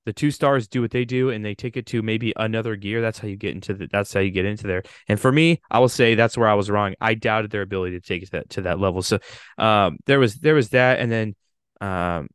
the 0.05 0.13
two 0.13 0.31
stars 0.31 0.67
do 0.67 0.81
what 0.81 0.91
they 0.91 1.05
do 1.05 1.31
and 1.31 1.45
they 1.45 1.55
take 1.55 1.77
it 1.77 1.87
to 1.87 2.03
maybe 2.03 2.33
another 2.37 2.77
gear 2.77 3.01
that's 3.01 3.19
how 3.19 3.29
you 3.29 3.37
get 3.37 3.55
into 3.55 3.75
the 3.75 3.89
that's 3.91 4.13
how 4.13 4.21
you 4.21 4.31
get 4.31 4.45
into 4.45 4.67
there. 4.67 4.83
And 5.09 5.21
for 5.21 5.31
me 5.31 5.61
i 5.71 5.79
will 5.79 5.89
say 5.89 6.15
that's 6.15 6.37
where 6.37 6.49
i 6.49 6.55
was 6.55 6.71
wrong. 6.71 6.95
I 7.01 7.15
doubted 7.15 7.51
their 7.51 7.63
ability 7.63 8.01
to 8.01 8.07
take 8.07 8.23
it 8.23 8.27
to 8.27 8.33
that, 8.33 8.51
to 8.51 8.63
that 8.63 8.81
level. 8.81 9.03
So 9.03 9.19
um, 9.59 9.99
there 10.07 10.19
was 10.19 10.37
there 10.37 10.55
was 10.55 10.71
that. 10.71 10.99
And 10.99 11.11
then 11.11 11.35
um, 11.81 12.29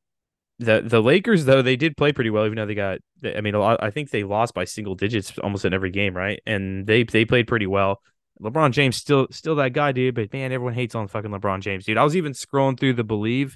the 0.59 0.81
the 0.83 1.01
lakers 1.01 1.45
though 1.45 1.61
they 1.61 1.75
did 1.75 1.95
play 1.95 2.11
pretty 2.11 2.29
well 2.29 2.45
even 2.45 2.55
though 2.55 2.65
they 2.65 2.73
got 2.73 2.97
i 3.35 3.41
mean 3.41 3.53
a 3.53 3.59
lot, 3.59 3.81
i 3.83 3.91
think 3.91 4.09
they 4.09 4.23
lost 4.23 4.53
by 4.55 4.65
single 4.65 4.95
digits 4.95 5.37
almost 5.39 5.65
in 5.65 5.73
every 5.73 5.91
game 5.91 6.17
right 6.17 6.41
and 6.47 6.87
they 6.87 7.03
they 7.03 7.25
played 7.25 7.47
pretty 7.47 7.67
well 7.67 8.01
lebron 8.41 8.71
james 8.71 8.95
still 8.95 9.27
still 9.29 9.55
that 9.55 9.73
guy 9.73 9.91
dude 9.91 10.15
but 10.15 10.33
man 10.33 10.51
everyone 10.51 10.73
hates 10.73 10.95
on 10.95 11.07
fucking 11.07 11.29
lebron 11.29 11.59
james 11.59 11.85
dude 11.85 11.97
i 11.97 12.03
was 12.03 12.15
even 12.15 12.33
scrolling 12.33 12.79
through 12.79 12.93
the 12.93 13.05
Bleav 13.05 13.53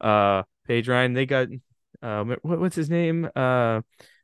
uh 0.00 0.42
page 0.66 0.88
ryan 0.88 1.12
they 1.12 1.26
got 1.26 1.48
um, 2.02 2.36
what, 2.42 2.60
what's 2.60 2.76
his 2.76 2.90
name? 2.90 3.28
Uh, 3.34 3.80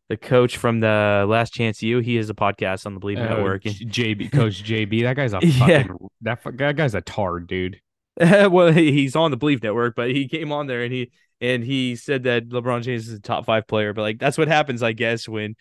the 0.09 0.17
coach 0.17 0.57
from 0.57 0.81
the 0.81 1.25
Last 1.29 1.53
Chance 1.53 1.83
U. 1.83 1.99
He 1.99 2.17
has 2.17 2.31
a 2.31 2.35
podcast 2.35 2.87
on 2.87 2.95
the 2.95 3.01
Bleav 3.01 3.19
uh, 3.19 3.29
Network. 3.29 3.63
JB, 3.63 4.33
Coach 4.33 4.63
JB. 4.63 5.03
That 5.03 5.17
guy's 5.17 5.33
a 5.33 5.41
fucking, 5.41 5.69
yeah. 5.69 5.87
that, 6.23 6.41
that 6.59 6.77
guy's 6.77 6.95
a 6.95 7.01
tard, 7.01 7.47
dude. 7.47 7.81
well, 8.51 8.73
he's 8.73 9.17
on 9.17 9.31
the 9.31 9.37
Bleav 9.37 9.63
Network, 9.63 9.97
but 9.97 10.11
he 10.11 10.29
came 10.29 10.53
on 10.53 10.67
there 10.67 10.83
and 10.83 10.93
he 10.93 11.11
and 11.41 11.65
he 11.65 11.97
said 11.97 12.25
that 12.25 12.49
LeBron 12.49 12.83
James 12.83 13.09
is 13.09 13.15
a 13.15 13.21
top 13.21 13.45
five 13.45 13.67
player. 13.67 13.93
But 13.93 14.03
like 14.03 14.19
that's 14.19 14.39
what 14.39 14.49
happens, 14.49 14.83
I 14.83 14.93
guess, 14.93 15.29
when 15.29 15.57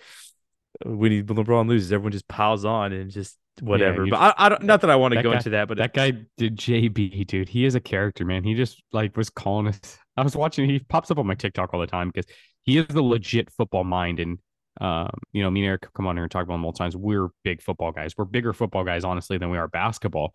when 0.86 1.12
he, 1.12 1.24
LeBron 1.24 1.68
loses, 1.68 1.92
everyone 1.92 2.12
just 2.12 2.28
piles 2.28 2.66
on 2.66 2.94
and 2.94 3.12
just 3.12 3.38
whatever. 3.62 4.06
Yeah, 4.06 4.12
but 4.12 4.20
I, 4.20 4.46
I 4.46 4.50
don't. 4.50 4.64
Not 4.64 4.82
that 4.82 4.90
I 4.90 4.96
want 4.96 5.14
to 5.14 5.24
go 5.24 5.32
guy, 5.32 5.38
into 5.38 5.50
that, 5.52 5.68
but 5.68 5.78
that 5.78 5.92
it, 5.92 5.94
guy 5.94 6.12
did 6.38 6.58
JB, 6.58 7.28
dude. 7.28 7.50
He 7.50 7.66
is 7.66 7.76
a 7.76 7.80
character, 7.80 8.26
man. 8.26 8.44
He 8.44 8.54
just 8.54 8.82
like 8.92 9.18
was 9.18 9.30
calling 9.30 9.68
us. 9.68 9.80
I 10.18 10.22
was 10.22 10.36
watching. 10.36 10.70
He 10.70 10.80
pops 10.80 11.10
up 11.10 11.18
on 11.18 11.26
my 11.26 11.36
TikTok 11.36 11.74
all 11.74 11.80
the 11.80 11.88
time 11.88 12.12
because 12.14 12.32
he 12.62 12.78
is 12.78 12.88
the 12.88 13.02
legit 13.02 13.52
football 13.52 13.84
mind. 13.84 14.20
And 14.20 14.38
um, 14.80 15.10
you 15.32 15.42
know, 15.42 15.50
me 15.50 15.62
and 15.62 15.68
Eric 15.68 15.88
come 15.94 16.08
on 16.08 16.16
here 16.16 16.24
and 16.24 16.32
talk 16.32 16.44
about 16.44 16.56
him 16.56 16.66
all 16.66 16.72
the 16.72 16.78
times. 16.78 16.96
We're 16.96 17.30
big 17.44 17.62
football 17.62 17.92
guys. 17.92 18.14
We're 18.18 18.26
bigger 18.26 18.54
football 18.54 18.84
guys, 18.84 19.04
honestly, 19.04 19.38
than 19.38 19.50
we 19.50 19.58
are 19.58 19.68
basketball. 19.68 20.34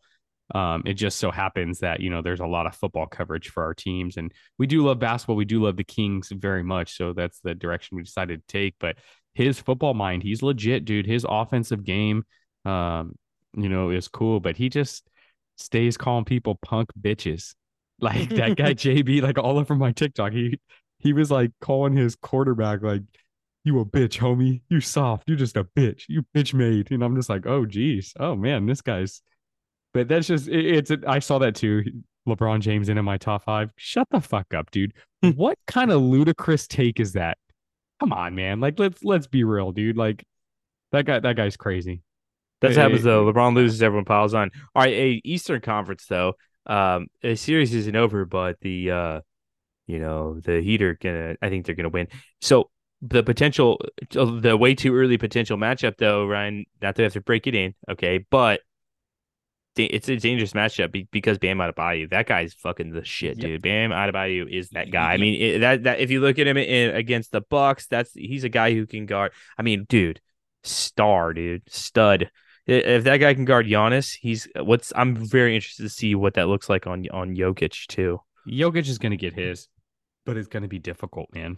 Um, 0.54 0.82
it 0.86 0.94
just 0.94 1.18
so 1.18 1.30
happens 1.30 1.80
that 1.80 2.00
you 2.00 2.08
know 2.08 2.22
there's 2.22 2.40
a 2.40 2.46
lot 2.46 2.66
of 2.66 2.74
football 2.74 3.06
coverage 3.06 3.50
for 3.50 3.62
our 3.62 3.74
teams, 3.74 4.16
and 4.16 4.32
we 4.58 4.66
do 4.66 4.84
love 4.84 4.98
basketball. 4.98 5.36
We 5.36 5.44
do 5.44 5.62
love 5.62 5.76
the 5.76 5.84
Kings 5.84 6.32
very 6.34 6.62
much, 6.62 6.96
so 6.96 7.12
that's 7.12 7.40
the 7.40 7.54
direction 7.54 7.96
we 7.96 8.02
decided 8.02 8.40
to 8.40 8.52
take. 8.52 8.74
But 8.80 8.96
his 9.34 9.60
football 9.60 9.94
mind, 9.94 10.22
he's 10.22 10.42
legit, 10.42 10.84
dude. 10.84 11.06
His 11.06 11.26
offensive 11.28 11.84
game, 11.84 12.24
um, 12.64 13.14
you 13.54 13.68
know, 13.68 13.90
is 13.90 14.08
cool, 14.08 14.40
but 14.40 14.56
he 14.56 14.68
just 14.68 15.08
stays 15.56 15.96
calling 15.96 16.24
people 16.24 16.58
punk 16.62 16.90
bitches. 16.98 17.54
Like 18.00 18.28
that 18.28 18.56
guy 18.56 18.74
JB, 18.74 19.22
like 19.22 19.38
all 19.38 19.58
over 19.58 19.74
my 19.74 19.90
TikTok. 19.90 20.32
He 20.32 20.60
he 21.00 21.12
was 21.12 21.32
like 21.32 21.50
calling 21.60 21.96
his 21.96 22.14
quarterback 22.14 22.80
like 22.80 23.02
you 23.64 23.80
a 23.80 23.84
bitch, 23.84 24.18
homie. 24.18 24.62
You 24.68 24.80
soft. 24.80 25.28
You 25.28 25.34
just 25.34 25.56
a 25.56 25.64
bitch. 25.64 26.04
You 26.08 26.24
bitch 26.32 26.54
made. 26.54 26.92
And 26.92 27.02
I'm 27.02 27.16
just 27.16 27.28
like, 27.28 27.44
oh 27.46 27.66
geez. 27.66 28.12
Oh 28.18 28.36
man, 28.36 28.66
this 28.66 28.82
guy's 28.82 29.20
but 29.98 30.06
that's 30.06 30.28
just 30.28 30.46
it, 30.46 30.64
it's 30.64 30.90
a, 30.92 30.98
I 31.08 31.18
saw 31.18 31.38
that 31.40 31.56
too. 31.56 31.82
LeBron 32.28 32.60
James 32.60 32.88
in 32.88 33.04
my 33.04 33.16
top 33.16 33.44
five. 33.44 33.72
Shut 33.76 34.06
the 34.10 34.20
fuck 34.20 34.54
up, 34.54 34.70
dude. 34.70 34.92
Hmm. 35.22 35.30
what 35.30 35.58
kind 35.66 35.90
of 35.90 36.00
ludicrous 36.00 36.68
take 36.68 37.00
is 37.00 37.14
that? 37.14 37.36
Come 37.98 38.12
on, 38.12 38.36
man. 38.36 38.60
Like 38.60 38.78
let's 38.78 39.02
let's 39.02 39.26
be 39.26 39.42
real, 39.42 39.72
dude. 39.72 39.96
Like 39.96 40.24
that 40.92 41.04
guy 41.04 41.18
that 41.18 41.34
guy's 41.34 41.56
crazy. 41.56 42.02
That's 42.60 42.76
hey, 42.76 42.82
happens 42.82 43.02
though. 43.02 43.24
LeBron 43.24 43.56
loses, 43.56 43.82
everyone 43.82 44.04
piles 44.04 44.34
on. 44.34 44.50
All 44.76 44.82
right, 44.84 44.92
a 44.92 45.20
Eastern 45.24 45.60
Conference 45.60 46.06
though. 46.06 46.34
Um, 46.66 47.08
the 47.22 47.34
series 47.34 47.74
isn't 47.74 47.96
over, 47.96 48.24
but 48.24 48.60
the 48.60 48.90
uh, 48.92 49.20
you 49.88 49.98
know, 49.98 50.38
the 50.38 50.60
Heat 50.60 50.82
are 50.82 50.94
gonna. 50.94 51.34
I 51.42 51.48
think 51.48 51.66
they're 51.66 51.74
gonna 51.74 51.88
win. 51.88 52.06
So 52.40 52.70
the 53.02 53.24
potential, 53.24 53.80
the 54.10 54.56
way 54.56 54.76
too 54.76 54.94
early 54.94 55.18
potential 55.18 55.58
matchup 55.58 55.96
though, 55.96 56.24
Ryan. 56.24 56.66
Not 56.80 56.94
that 56.94 57.02
have 57.02 57.12
to 57.14 57.20
break 57.20 57.48
it 57.48 57.56
in, 57.56 57.74
okay, 57.90 58.24
but 58.30 58.60
it's 59.86 60.08
a 60.08 60.16
dangerous 60.16 60.52
matchup 60.52 61.08
because 61.10 61.38
Bam 61.38 61.58
Adebayo, 61.58 62.10
that 62.10 62.26
guy's 62.26 62.54
fucking 62.54 62.92
the 62.92 63.04
shit, 63.04 63.36
yep. 63.38 63.46
dude. 63.46 63.62
Bam 63.62 63.90
Adebayo 63.90 64.48
is 64.50 64.70
that 64.70 64.90
guy. 64.90 65.12
I 65.12 65.16
mean, 65.16 65.40
it, 65.40 65.58
that 65.60 65.82
that 65.84 66.00
if 66.00 66.10
you 66.10 66.20
look 66.20 66.38
at 66.38 66.46
him 66.46 66.56
in, 66.56 66.94
against 66.94 67.32
the 67.32 67.40
Bucks, 67.40 67.86
that's 67.86 68.12
he's 68.14 68.44
a 68.44 68.48
guy 68.48 68.74
who 68.74 68.86
can 68.86 69.06
guard. 69.06 69.32
I 69.56 69.62
mean, 69.62 69.86
dude, 69.88 70.20
star, 70.62 71.32
dude, 71.32 71.62
stud 71.68 72.30
if 72.68 73.04
that 73.04 73.16
guy 73.16 73.32
can 73.32 73.46
guard 73.46 73.66
Giannis, 73.66 74.16
he's 74.20 74.46
what's 74.54 74.92
I'm 74.94 75.16
very 75.16 75.54
interested 75.54 75.84
to 75.84 75.88
see 75.88 76.14
what 76.14 76.34
that 76.34 76.48
looks 76.48 76.68
like 76.68 76.86
on 76.86 77.06
on 77.10 77.34
Jokic 77.34 77.86
too. 77.86 78.20
Jokic 78.46 78.88
is 78.88 78.98
going 78.98 79.10
to 79.10 79.16
get 79.16 79.32
his, 79.32 79.68
but 80.26 80.36
it's 80.36 80.48
going 80.48 80.62
to 80.62 80.68
be 80.68 80.78
difficult, 80.78 81.34
man. 81.34 81.56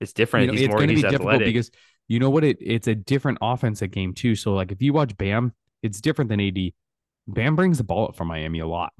It's 0.00 0.14
different. 0.14 0.46
You 0.46 0.52
know, 0.52 0.64
it's 0.64 0.74
going 0.74 0.88
to 0.88 0.94
be 0.94 1.04
athletic. 1.04 1.18
difficult 1.18 1.44
because 1.44 1.70
you 2.08 2.18
know 2.18 2.30
what? 2.30 2.44
It 2.44 2.56
it's 2.60 2.88
a 2.88 2.94
different 2.94 3.38
offensive 3.42 3.90
game 3.90 4.14
too. 4.14 4.34
So 4.34 4.54
like 4.54 4.72
if 4.72 4.80
you 4.80 4.94
watch 4.94 5.16
Bam, 5.18 5.52
it's 5.82 6.00
different 6.00 6.30
than 6.30 6.40
AD. 6.40 6.72
Bam 7.26 7.56
brings 7.56 7.78
the 7.78 7.84
ball 7.84 8.08
up 8.08 8.16
for 8.16 8.24
Miami 8.24 8.60
a 8.60 8.66
lot. 8.66 8.92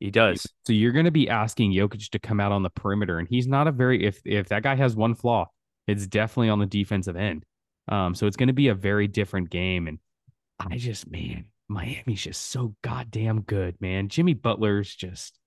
He 0.00 0.10
does. 0.10 0.46
So 0.64 0.72
you're 0.72 0.92
going 0.92 1.06
to 1.06 1.10
be 1.10 1.28
asking 1.28 1.72
Jokic 1.72 2.10
to 2.10 2.18
come 2.18 2.40
out 2.40 2.52
on 2.52 2.62
the 2.62 2.70
perimeter, 2.70 3.18
and 3.18 3.26
he's 3.28 3.48
not 3.48 3.66
a 3.66 3.72
very 3.72 4.04
if 4.04 4.20
if 4.24 4.48
that 4.48 4.62
guy 4.62 4.76
has 4.76 4.94
one 4.94 5.14
flaw, 5.14 5.46
it's 5.86 6.06
definitely 6.06 6.50
on 6.50 6.60
the 6.60 6.66
defensive 6.66 7.16
end. 7.16 7.44
Um, 7.88 8.14
so 8.14 8.26
it's 8.26 8.36
going 8.36 8.48
to 8.48 8.52
be 8.52 8.68
a 8.68 8.74
very 8.74 9.08
different 9.08 9.50
game, 9.50 9.88
and 9.88 9.98
I 10.60 10.76
just, 10.76 11.10
man, 11.10 11.46
Miami's 11.68 12.22
just 12.22 12.48
so 12.48 12.74
goddamn 12.82 13.42
good, 13.42 13.80
man. 13.80 14.08
Jimmy 14.08 14.34
Butler's 14.34 14.94
just 14.94 15.38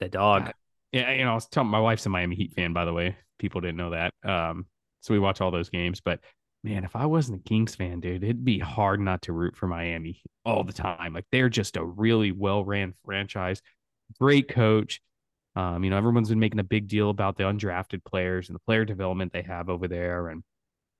the 0.00 0.08
dog. 0.08 0.52
yeah, 0.92 1.12
you 1.12 1.24
know, 1.24 1.32
I 1.32 1.34
was 1.34 1.46
telling 1.46 1.70
my 1.70 1.80
wife's 1.80 2.06
a 2.06 2.08
Miami 2.08 2.36
Heat 2.36 2.54
fan, 2.54 2.72
by 2.72 2.84
the 2.84 2.92
way. 2.92 3.16
People 3.38 3.60
didn't 3.60 3.76
know 3.76 3.90
that. 3.90 4.12
Um, 4.28 4.66
so 5.00 5.14
we 5.14 5.20
watch 5.20 5.40
all 5.40 5.50
those 5.50 5.68
games. 5.68 6.00
But 6.00 6.20
man, 6.64 6.84
if 6.84 6.96
I 6.96 7.06
wasn't 7.06 7.40
a 7.40 7.48
Kings 7.48 7.74
fan, 7.74 8.00
dude, 8.00 8.24
it'd 8.24 8.44
be 8.44 8.58
hard 8.58 9.00
not 9.00 9.22
to 9.22 9.32
root 9.32 9.56
for 9.56 9.66
Miami 9.66 10.22
all 10.44 10.64
the 10.64 10.72
time. 10.72 11.12
Like 11.12 11.26
they're 11.30 11.48
just 11.48 11.76
a 11.76 11.84
really 11.84 12.32
well 12.32 12.64
ran 12.64 12.94
franchise, 13.04 13.62
great 14.18 14.48
coach. 14.48 15.00
Um, 15.54 15.84
you 15.84 15.90
know, 15.90 15.96
everyone's 15.96 16.30
been 16.30 16.40
making 16.40 16.58
a 16.58 16.64
big 16.64 16.88
deal 16.88 17.10
about 17.10 17.36
the 17.36 17.44
undrafted 17.44 18.04
players 18.04 18.48
and 18.48 18.56
the 18.56 18.60
player 18.60 18.84
development 18.84 19.32
they 19.32 19.42
have 19.42 19.68
over 19.68 19.86
there. 19.86 20.28
And, 20.28 20.42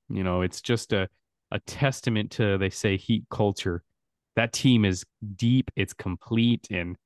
you 0.09 0.23
know, 0.23 0.43
it's 0.43 0.61
just 0.61 0.93
a 0.93 1.09
a 1.51 1.59
testament 1.61 2.33
to 2.33 2.59
they 2.59 2.71
say 2.71 2.97
heat 2.97 3.25
culture 3.31 3.83
that 4.37 4.53
team 4.53 4.85
is 4.85 5.05
deep, 5.37 5.71
it's 5.77 5.93
complete, 5.93 6.67
and 6.71 6.97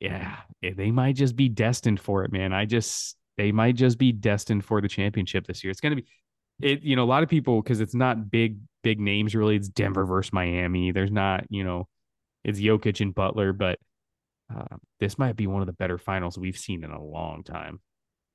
yeah, 0.00 0.36
they 0.62 0.90
might 0.90 1.16
just 1.16 1.34
be 1.34 1.48
destined 1.48 2.00
for 2.00 2.24
it, 2.24 2.32
man. 2.32 2.52
I 2.52 2.66
just 2.66 3.16
they 3.36 3.52
might 3.52 3.76
just 3.76 3.98
be 3.98 4.12
destined 4.12 4.64
for 4.64 4.80
the 4.80 4.88
championship 4.88 5.46
this 5.46 5.62
year. 5.64 5.70
It's 5.70 5.80
going 5.80 5.96
to 5.96 6.02
be 6.02 6.08
it. 6.60 6.82
You 6.82 6.96
know, 6.96 7.04
a 7.04 7.06
lot 7.06 7.22
of 7.22 7.28
people 7.28 7.62
because 7.62 7.80
it's 7.80 7.94
not 7.94 8.30
big 8.30 8.58
big 8.82 9.00
names 9.00 9.34
really. 9.34 9.56
It's 9.56 9.68
Denver 9.68 10.04
versus 10.04 10.32
Miami. 10.32 10.92
There's 10.92 11.10
not 11.10 11.44
you 11.50 11.64
know, 11.64 11.88
it's 12.44 12.60
Jokic 12.60 13.00
and 13.00 13.14
Butler, 13.14 13.52
but 13.52 13.78
uh, 14.54 14.76
this 15.00 15.18
might 15.18 15.36
be 15.36 15.46
one 15.46 15.62
of 15.62 15.66
the 15.66 15.72
better 15.72 15.98
finals 15.98 16.38
we've 16.38 16.56
seen 16.56 16.84
in 16.84 16.90
a 16.90 17.02
long 17.02 17.42
time. 17.42 17.80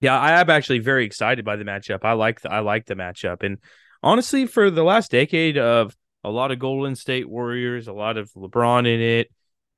Yeah, 0.02 0.20
I 0.20 0.40
am 0.40 0.50
actually 0.50 0.80
very 0.80 1.06
excited 1.06 1.46
by 1.46 1.56
the 1.56 1.64
matchup. 1.64 2.00
I 2.04 2.14
like 2.14 2.42
the 2.42 2.52
I 2.52 2.60
like 2.60 2.86
the 2.86 2.96
matchup, 2.96 3.44
and 3.44 3.58
honestly, 4.02 4.46
for 4.46 4.70
the 4.70 4.84
last 4.84 5.12
decade 5.12 5.58
of 5.58 5.96
a 6.24 6.30
lot 6.30 6.52
of 6.52 6.60
Golden 6.60 6.96
State 6.96 7.30
Warriors, 7.30 7.88
a 7.88 7.94
lot 7.94 8.18
of 8.18 8.32
LeBron 8.34 8.80
in 8.88 9.02
it, 9.02 9.32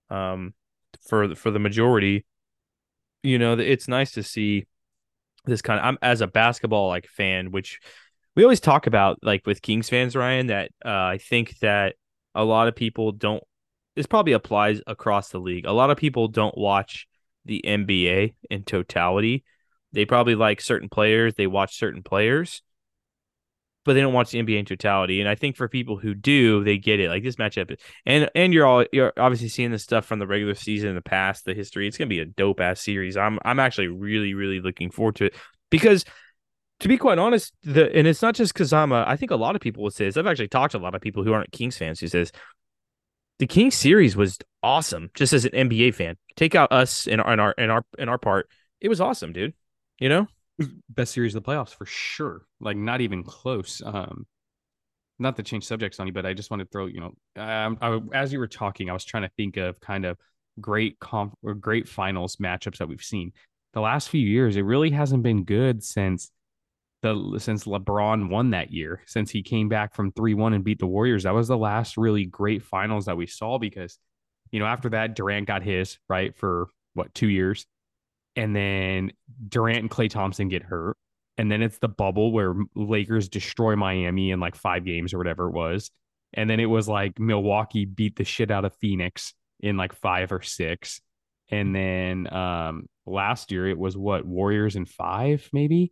um, 0.09 0.53
for 1.07 1.35
for 1.35 1.51
the 1.51 1.59
majority, 1.59 2.25
you 3.23 3.39
know, 3.39 3.57
it's 3.57 3.87
nice 3.87 4.13
to 4.13 4.23
see 4.23 4.65
this 5.45 5.61
kind 5.61 5.79
of. 5.79 5.85
I'm 5.85 5.97
as 6.01 6.21
a 6.21 6.27
basketball 6.27 6.87
like 6.87 7.07
fan, 7.07 7.51
which 7.51 7.79
we 8.35 8.43
always 8.43 8.59
talk 8.59 8.87
about, 8.87 9.19
like 9.21 9.45
with 9.45 9.61
Kings 9.61 9.89
fans, 9.89 10.15
Ryan. 10.15 10.47
That 10.47 10.71
uh, 10.83 10.89
I 10.89 11.17
think 11.17 11.57
that 11.59 11.95
a 12.33 12.43
lot 12.43 12.67
of 12.67 12.75
people 12.75 13.11
don't. 13.11 13.43
This 13.95 14.05
probably 14.05 14.33
applies 14.33 14.81
across 14.87 15.29
the 15.29 15.39
league. 15.39 15.65
A 15.65 15.71
lot 15.71 15.89
of 15.89 15.97
people 15.97 16.27
don't 16.27 16.57
watch 16.57 17.07
the 17.45 17.63
NBA 17.65 18.33
in 18.49 18.63
totality 18.63 19.45
they 19.95 20.05
probably 20.05 20.35
like 20.35 20.59
certain 20.59 20.89
players, 20.89 21.33
they 21.35 21.47
watch 21.47 21.77
certain 21.77 22.03
players, 22.03 22.61
but 23.85 23.93
they 23.93 24.01
don't 24.01 24.13
watch 24.13 24.31
the 24.31 24.43
NBA 24.43 24.59
in 24.59 24.65
totality. 24.65 25.21
And 25.21 25.29
I 25.29 25.35
think 25.35 25.55
for 25.55 25.69
people 25.69 25.95
who 25.95 26.13
do, 26.13 26.65
they 26.65 26.77
get 26.77 26.99
it. 26.99 27.09
Like 27.09 27.23
this 27.23 27.37
matchup, 27.37 27.75
and 28.05 28.29
and 28.35 28.53
you're 28.53 28.65
all 28.65 28.85
you're 28.91 29.13
obviously 29.17 29.47
seeing 29.47 29.71
this 29.71 29.83
stuff 29.83 30.05
from 30.05 30.19
the 30.19 30.27
regular 30.27 30.53
season 30.53 30.89
in 30.89 30.95
the 30.95 31.01
past, 31.01 31.45
the 31.45 31.53
history. 31.53 31.87
It's 31.87 31.97
gonna 31.97 32.09
be 32.09 32.19
a 32.19 32.25
dope 32.25 32.59
ass 32.59 32.81
series. 32.81 33.15
I'm 33.15 33.39
I'm 33.45 33.59
actually 33.59 33.87
really 33.87 34.33
really 34.33 34.59
looking 34.59 34.91
forward 34.91 35.15
to 35.15 35.25
it 35.25 35.35
because 35.69 36.03
to 36.81 36.87
be 36.87 36.97
quite 36.97 37.17
honest, 37.17 37.53
the 37.63 37.93
and 37.95 38.07
it's 38.07 38.21
not 38.21 38.35
just 38.35 38.53
because 38.53 38.73
I'm 38.73 38.91
a. 38.91 39.05
I 39.07 39.15
think 39.15 39.31
a 39.31 39.35
lot 39.35 39.55
of 39.55 39.61
people 39.61 39.83
would 39.83 39.93
say 39.93 40.05
this. 40.05 40.17
I've 40.17 40.27
actually 40.27 40.49
talked 40.49 40.73
to 40.73 40.77
a 40.77 40.79
lot 40.79 40.95
of 40.95 41.01
people 41.01 41.23
who 41.23 41.33
aren't 41.33 41.51
Kings 41.51 41.77
fans 41.77 41.99
who 41.99 42.07
says 42.07 42.31
the 43.39 43.47
Kings 43.47 43.75
series 43.75 44.15
was 44.15 44.37
awesome. 44.61 45.09
Just 45.13 45.33
as 45.33 45.45
an 45.45 45.51
NBA 45.51 45.95
fan, 45.95 46.17
take 46.35 46.55
out 46.55 46.71
us 46.71 47.07
in 47.07 47.19
our 47.19 47.51
in 47.53 47.69
our 47.69 47.85
in 47.97 48.09
our 48.09 48.17
part, 48.17 48.49
it 48.81 48.89
was 48.89 48.99
awesome, 49.01 49.31
dude. 49.31 49.53
You 49.99 50.09
know, 50.09 50.27
best 50.89 51.13
series 51.13 51.35
of 51.35 51.43
the 51.43 51.49
playoffs 51.49 51.73
for 51.73 51.85
sure. 51.85 52.41
Like 52.59 52.77
not 52.77 53.01
even 53.01 53.23
close. 53.23 53.81
Um, 53.85 54.25
not 55.17 55.37
to 55.37 55.43
change 55.43 55.65
subjects 55.65 55.99
on 55.99 56.07
you, 56.07 56.13
but 56.13 56.25
I 56.25 56.33
just 56.33 56.51
want 56.51 56.61
to 56.61 56.67
throw, 56.67 56.87
you 56.87 56.99
know, 56.99 57.41
um, 57.41 57.77
I, 57.81 57.99
as 58.13 58.33
you 58.33 58.39
were 58.39 58.47
talking, 58.47 58.89
I 58.89 58.93
was 58.93 59.05
trying 59.05 59.23
to 59.23 59.31
think 59.37 59.55
of 59.55 59.79
kind 59.79 60.05
of 60.05 60.17
great 60.59 60.99
comp 60.99 61.37
or 61.41 61.53
great 61.53 61.87
finals 61.87 62.35
matchups 62.35 62.77
that 62.77 62.87
we've 62.87 63.01
seen. 63.01 63.31
The 63.73 63.81
last 63.81 64.09
few 64.09 64.25
years, 64.25 64.57
it 64.57 64.61
really 64.61 64.89
hasn't 64.89 65.23
been 65.23 65.43
good 65.45 65.83
since 65.83 66.31
the 67.05 67.39
since 67.39 67.63
LeBron 67.63 68.29
won 68.29 68.49
that 68.51 68.71
year, 68.71 69.01
since 69.05 69.31
he 69.31 69.43
came 69.43 69.69
back 69.69 69.95
from 69.95 70.11
3-1 70.11 70.55
and 70.55 70.63
beat 70.63 70.79
the 70.79 70.87
Warriors. 70.87 71.23
That 71.23 71.33
was 71.33 71.47
the 71.47 71.57
last 71.57 71.97
really 71.97 72.25
great 72.25 72.63
finals 72.63 73.05
that 73.05 73.17
we 73.17 73.27
saw 73.27 73.57
because, 73.57 73.97
you 74.51 74.59
know, 74.59 74.65
after 74.65 74.89
that, 74.89 75.15
Durant 75.15 75.47
got 75.47 75.63
his, 75.63 75.97
right, 76.09 76.35
for 76.35 76.67
what, 76.93 77.13
two 77.13 77.29
years 77.29 77.65
and 78.35 78.55
then 78.55 79.11
Durant 79.47 79.79
and 79.79 79.89
Klay 79.89 80.09
Thompson 80.09 80.49
get 80.49 80.63
hurt. 80.63 80.97
And 81.37 81.51
then 81.51 81.61
it's 81.61 81.79
the 81.79 81.89
bubble 81.89 82.31
where 82.31 82.55
Lakers 82.75 83.27
destroy 83.27 83.75
Miami 83.75 84.31
in 84.31 84.39
like 84.39 84.55
five 84.55 84.85
games 84.85 85.13
or 85.13 85.17
whatever 85.17 85.47
it 85.47 85.53
was. 85.53 85.91
And 86.33 86.49
then 86.49 86.59
it 86.59 86.65
was 86.65 86.87
like 86.87 87.19
Milwaukee 87.19 87.85
beat 87.85 88.15
the 88.15 88.23
shit 88.23 88.51
out 88.51 88.65
of 88.65 88.75
Phoenix 88.75 89.33
in 89.59 89.77
like 89.77 89.93
five 89.93 90.31
or 90.31 90.41
six. 90.41 91.01
And 91.49 91.75
then 91.75 92.33
um 92.33 92.87
last 93.05 93.51
year 93.51 93.67
it 93.67 93.77
was 93.77 93.97
what 93.97 94.25
Warriors 94.25 94.75
in 94.75 94.85
five, 94.85 95.47
maybe. 95.53 95.91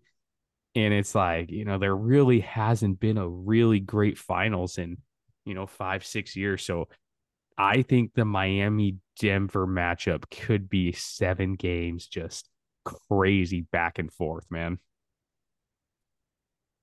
And 0.75 0.93
it's 0.93 1.13
like, 1.13 1.51
you 1.51 1.65
know, 1.65 1.77
there 1.77 1.95
really 1.95 2.39
hasn't 2.39 2.99
been 2.99 3.17
a 3.17 3.27
really 3.27 3.79
great 3.79 4.17
finals 4.17 4.77
in, 4.77 4.97
you 5.45 5.53
know, 5.53 5.67
five, 5.67 6.05
six 6.05 6.35
years. 6.35 6.65
So 6.65 6.87
I 7.57 7.83
think 7.83 8.13
the 8.13 8.25
Miami 8.25 8.97
Denver 9.19 9.67
matchup 9.67 10.29
could 10.31 10.69
be 10.69 10.91
seven 10.91 11.53
games, 11.55 12.07
just 12.07 12.49
crazy 12.85 13.61
back 13.61 13.99
and 13.99 14.11
forth, 14.11 14.45
man. 14.49 14.79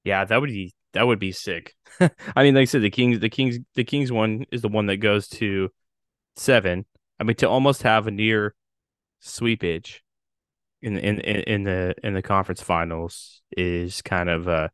Yeah, 0.04 0.24
that 0.24 0.40
would 0.40 0.50
be 0.50 0.72
that 0.92 1.06
would 1.06 1.18
be 1.18 1.32
sick. 1.32 1.74
I 2.00 2.42
mean, 2.42 2.54
like 2.54 2.62
I 2.62 2.64
said, 2.64 2.82
the 2.82 2.90
Kings, 2.90 3.20
the 3.20 3.28
Kings, 3.28 3.58
the 3.74 3.84
Kings 3.84 4.10
one 4.10 4.46
is 4.50 4.62
the 4.62 4.68
one 4.68 4.86
that 4.86 4.96
goes 4.98 5.28
to 5.28 5.70
seven. 6.36 6.86
I 7.18 7.24
mean, 7.24 7.36
to 7.36 7.48
almost 7.48 7.82
have 7.82 8.06
a 8.06 8.10
near 8.10 8.54
sweepage 9.22 10.00
in 10.82 10.96
in 10.98 11.20
in, 11.20 11.64
the 11.64 11.94
in 12.02 12.14
the 12.14 12.22
conference 12.22 12.62
finals 12.62 13.42
is 13.56 14.02
kind 14.02 14.28
of 14.28 14.48
uh, 14.48 14.68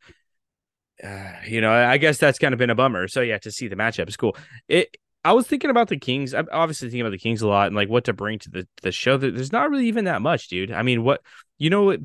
uh 1.03 1.33
you 1.47 1.61
know, 1.61 1.73
I 1.73 1.99
guess 1.99 2.19
that's 2.19 2.39
kind 2.39 2.53
of 2.53 2.59
been 2.59 2.71
a 2.71 2.75
bummer. 2.75 3.09
So 3.09 3.21
yeah, 3.21 3.39
to 3.39 3.51
see 3.51 3.69
the 3.69 3.77
matchup 3.77 4.09
is 4.09 4.17
cool. 4.17 4.37
It 4.69 4.97
I 5.27 5.33
was 5.33 5.49
thinking 5.49 5.71
about 5.71 5.89
the 5.89 5.99
Kings. 5.99 6.35
I'm 6.35 6.47
obviously 6.53 6.89
thinking 6.89 7.01
about 7.01 7.11
the 7.11 7.19
Kings 7.19 7.43
a 7.43 7.49
lot 7.49 7.67
and 7.67 7.75
like 7.75 7.89
what 7.89 8.05
to 8.05 8.13
bring 8.13 8.39
to 8.41 8.51
the, 8.51 8.69
the 8.83 8.93
show. 8.93 9.17
There's 9.17 9.51
not 9.51 9.71
really 9.71 9.89
even 9.89 10.05
that 10.05 10.23
much, 10.23 10.47
dude. 10.47 10.71
I 10.71 10.83
mean, 10.83 11.03
what 11.03 11.21
you 11.59 11.69
know 11.69 11.83
what 11.83 12.01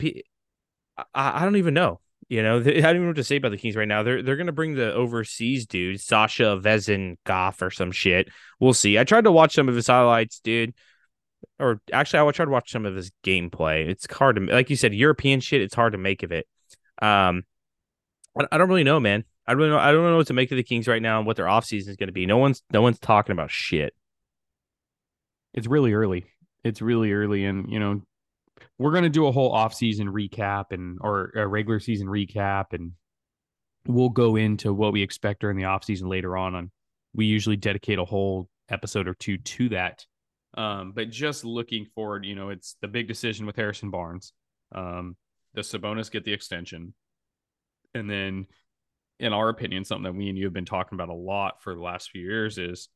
I, 0.97 1.41
I 1.41 1.43
don't 1.43 1.57
even 1.57 1.75
know. 1.75 1.99
You 2.29 2.41
know, 2.41 2.57
I 2.59 2.61
don't 2.61 2.75
even 2.75 3.01
know 3.01 3.07
what 3.07 3.17
to 3.17 3.23
say 3.23 3.35
about 3.35 3.51
the 3.51 3.57
Kings 3.57 3.75
right 3.75 3.87
now. 3.87 4.01
They're 4.01 4.23
they're 4.23 4.37
gonna 4.37 4.51
bring 4.51 4.73
the 4.73 4.91
overseas 4.91 5.67
dude, 5.67 6.01
Sasha 6.01 6.59
Vezin 6.59 7.17
Goff 7.23 7.61
or 7.61 7.69
some 7.69 7.91
shit. 7.91 8.29
We'll 8.59 8.73
see. 8.73 8.97
I 8.97 9.03
tried 9.03 9.25
to 9.25 9.31
watch 9.31 9.53
some 9.53 9.69
of 9.69 9.75
his 9.75 9.85
highlights, 9.87 10.39
dude. 10.39 10.73
Or 11.59 11.79
actually, 11.93 12.19
I 12.19 12.31
tried 12.31 12.45
to 12.45 12.51
watch 12.51 12.71
some 12.71 12.85
of 12.85 12.95
his 12.95 13.11
gameplay. 13.23 13.87
It's 13.87 14.11
hard 14.11 14.37
to, 14.37 14.41
like 14.43 14.69
you 14.69 14.75
said, 14.75 14.93
European 14.93 15.39
shit. 15.39 15.61
It's 15.61 15.75
hard 15.75 15.93
to 15.93 15.97
make 15.97 16.23
of 16.23 16.31
it. 16.31 16.47
Um, 17.01 17.43
I, 18.39 18.45
I 18.51 18.57
don't 18.57 18.69
really 18.69 18.83
know, 18.83 18.99
man. 18.99 19.23
I 19.47 19.53
really 19.53 19.69
know. 19.69 19.77
I 19.77 19.91
don't 19.91 20.03
know 20.03 20.17
what 20.17 20.27
to 20.27 20.33
make 20.33 20.51
of 20.51 20.57
the 20.57 20.63
Kings 20.63 20.87
right 20.87 21.01
now 21.01 21.17
and 21.17 21.27
what 21.27 21.35
their 21.35 21.45
offseason 21.45 21.89
is 21.89 21.95
going 21.95 22.07
to 22.07 22.13
be. 22.13 22.25
No 22.25 22.37
one's 22.37 22.63
no 22.71 22.81
one's 22.81 22.99
talking 22.99 23.33
about 23.33 23.51
shit. 23.51 23.93
It's 25.53 25.67
really 25.67 25.93
early. 25.93 26.25
It's 26.63 26.81
really 26.81 27.11
early, 27.11 27.45
and 27.45 27.71
you 27.71 27.79
know 27.79 28.01
we're 28.77 28.91
going 28.91 29.03
to 29.03 29.09
do 29.09 29.27
a 29.27 29.31
whole 29.31 29.53
offseason 29.53 30.07
recap 30.07 30.65
and 30.71 30.99
or 31.01 31.31
a 31.35 31.47
regular 31.47 31.79
season 31.79 32.07
recap, 32.07 32.65
and 32.71 32.93
we'll 33.87 34.09
go 34.09 34.35
into 34.35 34.73
what 34.73 34.93
we 34.93 35.01
expect 35.01 35.41
during 35.41 35.57
the 35.57 35.63
offseason 35.63 36.07
later 36.07 36.37
on. 36.37 36.55
On 36.55 36.71
we 37.13 37.25
usually 37.25 37.57
dedicate 37.57 37.99
a 37.99 38.05
whole 38.05 38.47
episode 38.69 39.07
or 39.07 39.15
two 39.15 39.37
to 39.37 39.69
that. 39.69 40.05
Um, 40.55 40.91
but 40.93 41.09
just 41.09 41.45
looking 41.45 41.85
forward, 41.85 42.25
you 42.25 42.35
know, 42.35 42.49
it's 42.49 42.75
the 42.81 42.87
big 42.87 43.07
decision 43.07 43.45
with 43.45 43.55
Harrison 43.55 43.89
Barnes. 43.89 44.33
Um, 44.73 45.15
the 45.53 45.61
Sabonis 45.61 46.11
get 46.11 46.23
the 46.23 46.33
extension, 46.33 46.93
and 47.93 48.09
then 48.09 48.47
in 49.19 49.33
our 49.33 49.49
opinion, 49.49 49.85
something 49.85 50.03
that 50.03 50.15
we 50.15 50.29
and 50.29 50.37
you 50.37 50.45
have 50.45 50.53
been 50.53 50.65
talking 50.65 50.95
about 50.95 51.09
a 51.09 51.13
lot 51.13 51.61
for 51.61 51.75
the 51.75 51.81
last 51.81 52.09
few 52.09 52.21
years 52.21 52.57
is 52.57 52.89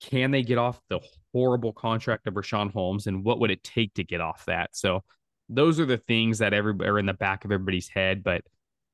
can 0.00 0.30
they 0.30 0.42
get 0.42 0.58
off 0.58 0.80
the 0.88 1.00
horrible 1.32 1.72
contract 1.72 2.26
of 2.26 2.34
Richaun 2.34 2.72
Holmes 2.72 3.06
and 3.06 3.24
what 3.24 3.40
would 3.40 3.50
it 3.50 3.62
take 3.64 3.94
to 3.94 4.04
get 4.04 4.20
off 4.20 4.44
that? 4.46 4.70
So 4.74 5.02
those 5.48 5.80
are 5.80 5.86
the 5.86 5.98
things 5.98 6.38
that 6.38 6.52
everybody 6.52 6.88
are 6.88 6.98
in 6.98 7.06
the 7.06 7.12
back 7.12 7.44
of 7.44 7.52
everybody's 7.52 7.88
head. 7.88 8.22
But 8.22 8.42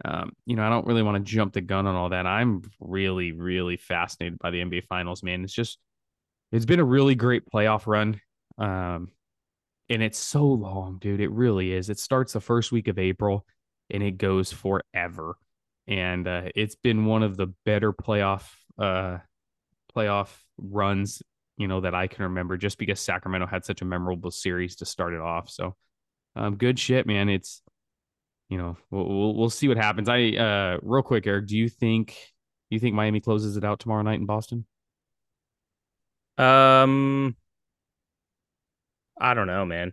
um, 0.05 0.33
you 0.47 0.57
know, 0.57 0.63
I 0.63 0.71
don't 0.71 0.87
really 0.87 1.03
want 1.03 1.17
to 1.17 1.33
jump 1.33 1.53
the 1.53 1.61
gun 1.61 1.87
on 1.87 1.95
all 1.95 2.11
that. 2.11 2.27
I'm 2.27 2.63
really, 2.81 3.33
really 3.33 3.77
fascinated 3.77 4.39
by 4.39 4.51
the 4.51 4.61
NBA 4.61 4.85
finals, 4.87 5.23
man. 5.23 5.43
It's 5.45 5.53
just 5.53 5.79
it's 6.53 6.67
been 6.67 6.81
a 6.81 6.85
really 6.85 7.15
great 7.15 7.43
playoff 7.51 7.87
run. 7.87 8.21
Um, 8.59 9.09
and 9.89 10.03
it's 10.03 10.19
so 10.19 10.45
long, 10.45 10.99
dude. 10.99 11.21
It 11.21 11.31
really 11.31 11.73
is. 11.73 11.89
It 11.89 11.99
starts 11.99 12.35
the 12.35 12.41
first 12.41 12.73
week 12.73 12.89
of 12.89 12.99
April 12.99 13.47
and 13.91 14.03
it 14.03 14.19
goes 14.19 14.53
forever 14.53 15.37
and 15.89 16.29
uh, 16.29 16.43
it's 16.55 16.77
been 16.77 17.07
one 17.07 17.23
of 17.23 17.37
the 17.37 17.49
better 17.65 17.93
playoff 17.93 18.45
uh, 18.79 19.17
playoff 19.97 20.29
runs 20.59 21.23
you 21.57 21.67
know 21.67 21.81
that 21.81 21.95
I 21.95 22.07
can 22.07 22.25
remember 22.25 22.57
just 22.57 22.79
because 22.79 23.01
Sacramento 23.01 23.47
had 23.47 23.65
such 23.65 23.83
a 23.83 23.85
memorable 23.85 24.31
series 24.31 24.77
to 24.77 24.85
start 24.85 25.15
it 25.15 25.21
off. 25.21 25.51
So 25.51 25.75
um, 26.37 26.57
good 26.57 26.79
shit, 26.79 27.07
man. 27.07 27.29
It's 27.29 27.63
you 28.49 28.59
know 28.59 28.77
we'll, 28.91 29.09
we'll, 29.09 29.35
we'll 29.35 29.51
see 29.51 29.67
what 29.67 29.79
happens. 29.79 30.09
I 30.09 30.31
uh 30.37 30.79
real 30.83 31.03
quick, 31.03 31.27
Eric, 31.27 31.47
do 31.47 31.57
you 31.57 31.69
think 31.69 32.17
you 32.71 32.79
think 32.79 32.95
Miami 32.95 33.21
closes 33.21 33.57
it 33.57 33.65
out 33.65 33.81
tomorrow 33.81 34.03
night 34.03 34.21
in 34.21 34.27
Boston? 34.27 34.67
Um, 36.39 37.37
I 39.21 39.35
don't 39.35 39.47
know, 39.47 39.65
man. 39.65 39.93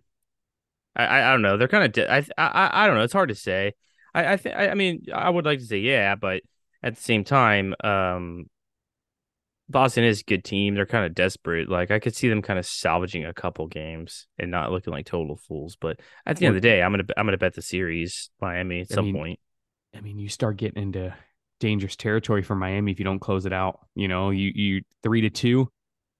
I 0.95 1.05
I, 1.05 1.29
I 1.29 1.31
don't 1.31 1.41
know. 1.41 1.57
They're 1.57 1.67
kind 1.67 1.85
of 1.85 1.91
di- 1.91 2.07
I, 2.07 2.25
I 2.37 2.83
I 2.83 2.87
don't 2.87 2.95
know. 2.95 3.03
It's 3.03 3.13
hard 3.13 3.29
to 3.29 3.35
say. 3.35 3.73
I 4.13 4.33
I, 4.33 4.35
th- 4.37 4.55
I 4.55 4.73
mean 4.73 5.05
I 5.13 5.29
would 5.29 5.45
like 5.45 5.59
to 5.59 5.65
say 5.65 5.79
yeah, 5.79 6.15
but 6.15 6.43
at 6.83 6.95
the 6.95 7.01
same 7.01 7.23
time, 7.23 7.73
um, 7.83 8.47
Boston 9.67 10.03
is 10.03 10.21
a 10.21 10.23
good 10.23 10.43
team. 10.43 10.75
They're 10.75 10.85
kind 10.85 11.05
of 11.05 11.15
desperate. 11.15 11.69
Like 11.69 11.89
I 11.89 11.99
could 11.99 12.15
see 12.15 12.29
them 12.29 12.41
kind 12.41 12.59
of 12.59 12.65
salvaging 12.65 13.25
a 13.25 13.33
couple 13.33 13.67
games 13.67 14.27
and 14.37 14.51
not 14.51 14.71
looking 14.71 14.93
like 14.93 15.07
total 15.07 15.35
fools. 15.35 15.75
But 15.75 15.99
at 16.25 16.37
the 16.37 16.45
end 16.45 16.55
of 16.55 16.61
the 16.61 16.67
day, 16.67 16.83
I'm 16.83 16.91
gonna 16.91 17.05
I'm 17.17 17.25
gonna 17.25 17.37
bet 17.37 17.55
the 17.55 17.61
series 17.63 18.29
Miami 18.39 18.81
at 18.81 18.91
I 18.91 18.95
some 18.95 19.05
mean, 19.05 19.15
point. 19.15 19.39
I 19.95 20.01
mean, 20.01 20.19
you 20.19 20.29
start 20.29 20.57
getting 20.57 20.83
into 20.83 21.15
dangerous 21.59 21.95
territory 21.95 22.43
for 22.43 22.55
Miami 22.55 22.91
if 22.91 22.99
you 22.99 23.05
don't 23.05 23.19
close 23.19 23.45
it 23.45 23.53
out. 23.53 23.79
You 23.95 24.07
know, 24.07 24.29
you 24.29 24.51
you 24.53 24.81
three 25.01 25.21
to 25.21 25.31
two, 25.31 25.71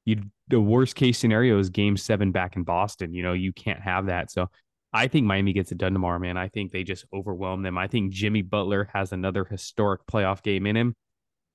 you 0.06 0.22
the 0.48 0.62
worst 0.62 0.96
case 0.96 1.18
scenario 1.18 1.58
is 1.60 1.70
game 1.70 1.98
seven 1.98 2.32
back 2.32 2.56
in 2.56 2.64
Boston. 2.64 3.14
You 3.14 3.24
know, 3.24 3.34
you 3.34 3.52
can't 3.52 3.82
have 3.82 4.06
that. 4.06 4.32
So 4.32 4.50
I 4.94 5.08
think 5.08 5.26
Miami 5.26 5.52
gets 5.52 5.72
it 5.72 5.78
done 5.78 5.94
tomorrow, 5.94 6.20
man. 6.20 6.38
I 6.38 6.48
think 6.48 6.72
they 6.72 6.84
just 6.84 7.06
overwhelm 7.14 7.64
them. 7.64 7.78
I 7.78 7.88
think 7.88 8.14
Jimmy 8.14 8.44
Butler 8.44 8.90
has 8.94 9.12
another 9.12 9.44
historic 9.44 10.06
playoff 10.06 10.42
game 10.42 10.66
in 10.68 10.78
him. 10.78 10.96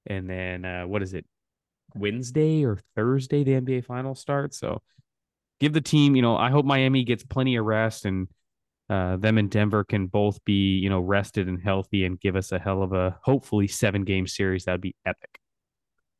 And 0.07 0.29
then 0.29 0.65
uh, 0.65 0.87
what 0.87 1.03
is 1.03 1.15
it? 1.15 1.25
Wednesday 1.95 2.65
or 2.65 2.79
Thursday, 2.95 3.45
the 3.45 3.53
NBA 3.53 3.85
finals 3.85 4.21
start. 4.21 4.55
So 4.55 4.83
give 5.59 5.73
the 5.73 5.81
team, 5.81 6.17
you 6.17 6.23
know, 6.23 6.37
I 6.37 6.51
hope 6.51 6.65
Miami 6.65 7.05
gets 7.05 7.25
plenty 7.25 7.57
of 7.57 7.65
rest 7.65 8.05
and 8.05 8.29
uh, 8.89 9.17
them 9.17 9.39
and 9.39 9.51
Denver 9.51 9.85
can 9.85 10.09
both 10.09 10.45
be, 10.45 10.79
you 10.79 10.91
know, 10.91 11.01
rested 11.01 11.49
and 11.49 11.63
healthy 11.63 12.05
and 12.05 12.21
give 12.21 12.35
us 12.37 12.51
a 12.51 12.59
hell 12.59 12.83
of 12.83 12.93
a 12.93 13.19
hopefully 13.23 13.69
seven 13.69 14.05
game 14.05 14.27
series. 14.27 14.65
That'd 14.65 14.81
be 14.81 14.97
epic. 15.07 15.40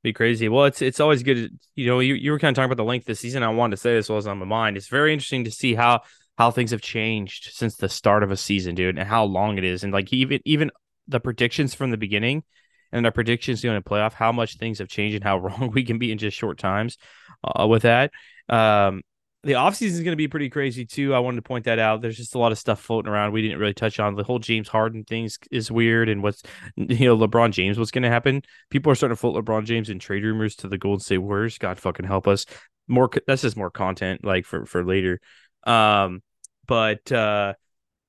Be 0.03 0.13
crazy. 0.13 0.49
Well, 0.49 0.65
it's 0.65 0.81
it's 0.81 1.01
always 1.01 1.23
good. 1.23 1.59
You 1.75 1.87
know, 1.87 2.01
you, 2.01 2.15
you 2.15 2.31
were 2.31 2.39
kind 2.39 2.51
of 2.51 2.57
talking 2.57 2.73
about 2.73 2.83
the 2.83 2.89
length 2.89 3.03
of 3.03 3.09
the 3.09 3.15
season. 3.17 3.43
I 3.43 3.49
wanted 3.49 3.77
to 3.77 3.83
say 3.83 3.95
this 3.95 4.09
was 4.09 4.27
on 4.27 4.39
my 4.39 4.47
mind. 4.47 4.77
It's 4.77 4.89
very 4.89 5.13
interesting 5.13 5.45
to 5.45 5.51
see 5.51 5.75
how 5.75 6.01
how 6.39 6.51
things 6.51 6.71
have 6.71 6.81
changed 6.81 7.51
since 7.53 7.77
the 7.77 7.89
start 7.89 8.23
of 8.23 8.31
a 8.31 8.37
season, 8.37 8.75
dude, 8.75 8.99
and 8.99 9.07
how 9.07 9.25
long 9.25 9.59
it 9.59 9.65
is. 9.65 9.85
And 9.85 9.93
like 9.93 10.11
even 10.13 10.41
even 10.47 10.71
the 11.07 11.21
predictions 11.21 11.75
from 11.75 11.91
the 11.91 11.99
beginning 11.99 12.45
and 12.93 13.05
our 13.05 13.13
predictions 13.13 13.61
during 13.61 13.79
the 13.79 13.89
playoff, 13.89 14.15
how 14.15 14.33
much 14.33 14.57
things 14.57 14.79
have 14.79 14.89
changed 14.89 15.17
and 15.17 15.25
how 15.25 15.39
wrong 15.39 15.71
we 15.75 15.85
can 15.85 15.99
be 15.99 16.11
in 16.11 16.17
just 16.17 16.37
short 16.37 16.57
times 16.57 16.97
uh, 17.45 17.67
with 17.67 17.83
that. 17.83 18.11
Um, 18.49 19.03
the 19.43 19.53
offseason 19.53 19.93
is 19.93 20.01
going 20.01 20.13
to 20.13 20.17
be 20.17 20.29
pretty 20.29 20.51
crazy 20.51 20.85
too. 20.85 21.15
I 21.15 21.19
wanted 21.19 21.37
to 21.37 21.43
point 21.43 21.65
that 21.65 21.79
out. 21.79 22.03
There's 22.03 22.17
just 22.17 22.35
a 22.35 22.39
lot 22.39 22.53
of 22.53 22.59
stuff 22.59 22.81
floating 22.81 23.11
around 23.11 23.33
we 23.33 23.41
didn't 23.41 23.59
really 23.59 23.73
touch 23.73 23.99
on. 23.99 24.15
The 24.15 24.23
whole 24.23 24.39
James 24.39 24.69
Harden 24.69 25.05
things 25.05 25.39
is 25.51 25.71
weird, 25.71 26.09
and 26.11 26.23
what's 26.23 26.43
you 26.77 27.07
know 27.07 27.17
LeBron 27.17 27.53
James, 27.53 27.79
what's 27.79 27.91
going 27.91 28.03
to 28.03 28.11
happen? 28.11 28.43
People 28.69 28.93
are 28.93 28.95
starting 28.95 29.17
to 29.17 29.21
float 29.21 29.43
LeBron 29.43 29.65
James 29.65 29.89
in 29.89 29.99
trade 29.99 30.25
rumors 30.25 30.57
to 30.57 30.69
the 30.69 30.79
Golden 30.79 31.01
State 31.01 31.19
Warriors. 31.19 31.57
God 31.57 31.79
fucking 31.79 32.07
help 32.07 32.29
us. 32.29 32.45
More 32.87 33.09
that's 33.27 33.43
just 33.43 33.57
more 33.57 33.71
content 33.71 34.25
like 34.25 34.45
for 34.45 34.67
for 34.67 34.85
later. 34.85 35.21
Um, 35.65 36.23
but 36.67 37.11
uh, 37.11 37.55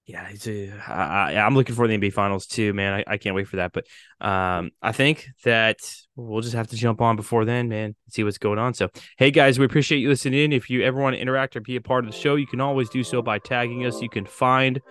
yeah, 0.05 0.27
it's 0.29 0.47
a, 0.47 0.71
I, 0.87 1.37
I'm 1.37 1.55
looking 1.55 1.75
for 1.75 1.87
the 1.87 1.95
NBA 1.97 2.13
Finals 2.13 2.47
too, 2.47 2.73
man. 2.73 2.93
I, 2.93 3.13
I 3.13 3.17
can't 3.17 3.35
wait 3.35 3.47
for 3.47 3.57
that. 3.57 3.71
But 3.71 3.85
um, 4.19 4.71
I 4.81 4.91
think 4.91 5.27
that 5.43 5.77
we'll 6.15 6.41
just 6.41 6.55
have 6.55 6.67
to 6.67 6.75
jump 6.75 7.01
on 7.01 7.15
before 7.15 7.45
then, 7.45 7.69
man, 7.69 7.95
see 8.09 8.23
what's 8.23 8.37
going 8.37 8.59
on. 8.59 8.73
So, 8.73 8.89
hey 9.17 9.31
guys, 9.31 9.59
we 9.59 9.65
appreciate 9.65 9.99
you 9.99 10.09
listening 10.09 10.43
in. 10.43 10.53
If 10.53 10.69
you 10.69 10.83
ever 10.83 10.99
want 10.99 11.15
to 11.15 11.21
interact 11.21 11.55
or 11.55 11.61
be 11.61 11.75
a 11.75 11.81
part 11.81 12.03
of 12.03 12.11
the 12.11 12.17
show, 12.17 12.35
you 12.35 12.47
can 12.47 12.59
always 12.59 12.89
do 12.89 13.03
so 13.03 13.21
by 13.21 13.39
tagging 13.39 13.85
us. 13.85 14.01
You 14.01 14.09
can 14.09 14.25
find 14.25 14.81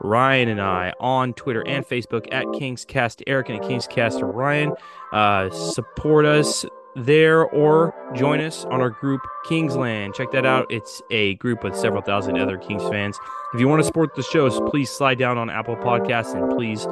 Ryan 0.00 0.48
and 0.48 0.60
I 0.60 0.92
on 1.00 1.34
Twitter 1.34 1.66
and 1.66 1.86
Facebook 1.86 2.26
at 2.32 2.44
KangzCast 2.46 3.22
Eric 3.26 3.50
and 3.50 3.62
at 3.62 3.70
Kingscaster 3.70 4.32
Ryan. 4.32 4.72
Uh, 5.12 5.50
support 5.50 6.24
us 6.24 6.64
there 6.96 7.44
or 7.44 7.94
join 8.14 8.40
us 8.40 8.64
on 8.66 8.80
our 8.80 8.90
group 8.90 9.20
Kingsland. 9.46 10.14
Check 10.14 10.32
that 10.32 10.46
out. 10.46 10.66
It's 10.70 11.02
a 11.10 11.34
group 11.34 11.62
with 11.62 11.76
several 11.76 12.02
thousand 12.02 12.38
other 12.38 12.56
Kings 12.56 12.82
fans. 12.88 13.18
If 13.54 13.60
you 13.60 13.68
want 13.68 13.80
to 13.80 13.84
support 13.84 14.14
the 14.14 14.22
shows, 14.22 14.58
please 14.70 14.90
slide 14.90 15.18
down 15.18 15.38
on 15.38 15.50
Apple 15.50 15.76
Podcasts 15.76 16.34
and 16.34 16.56
please 16.56 16.86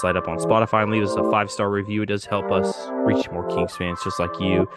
slide 0.00 0.16
up 0.16 0.28
on 0.28 0.38
Spotify 0.38 0.82
and 0.82 0.92
leave 0.92 1.02
us 1.02 1.14
a 1.16 1.30
five 1.30 1.50
star 1.50 1.68
review. 1.70 2.02
It 2.02 2.06
does 2.06 2.24
help 2.24 2.50
us 2.50 2.74
reach 2.92 3.28
more 3.30 3.46
Kings 3.48 3.76
fans 3.76 3.98
just 4.04 4.18
like 4.20 4.38
you. 4.40 4.68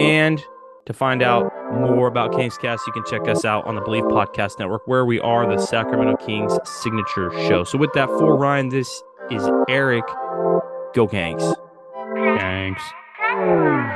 And 0.00 0.42
to 0.86 0.92
find 0.92 1.22
out 1.22 1.52
more 1.72 2.06
about 2.06 2.32
KangzCast, 2.32 2.78
you 2.86 2.92
can 2.92 3.04
check 3.04 3.28
us 3.28 3.44
out 3.44 3.66
on 3.66 3.74
the 3.74 3.82
Bleav 3.82 4.10
Podcast 4.10 4.58
Network, 4.58 4.86
where 4.86 5.04
we 5.04 5.20
are 5.20 5.46
the 5.46 5.60
Sacramento 5.62 6.16
Kings 6.16 6.58
signature 6.64 7.30
show. 7.46 7.62
So, 7.62 7.76
with 7.76 7.92
that, 7.92 8.08
for 8.08 8.36
Ryan, 8.36 8.70
this 8.70 9.02
is 9.30 9.46
Eric. 9.68 10.04
Go 10.94 11.06
Kings. 11.06 11.42
Thanks. 12.38 12.82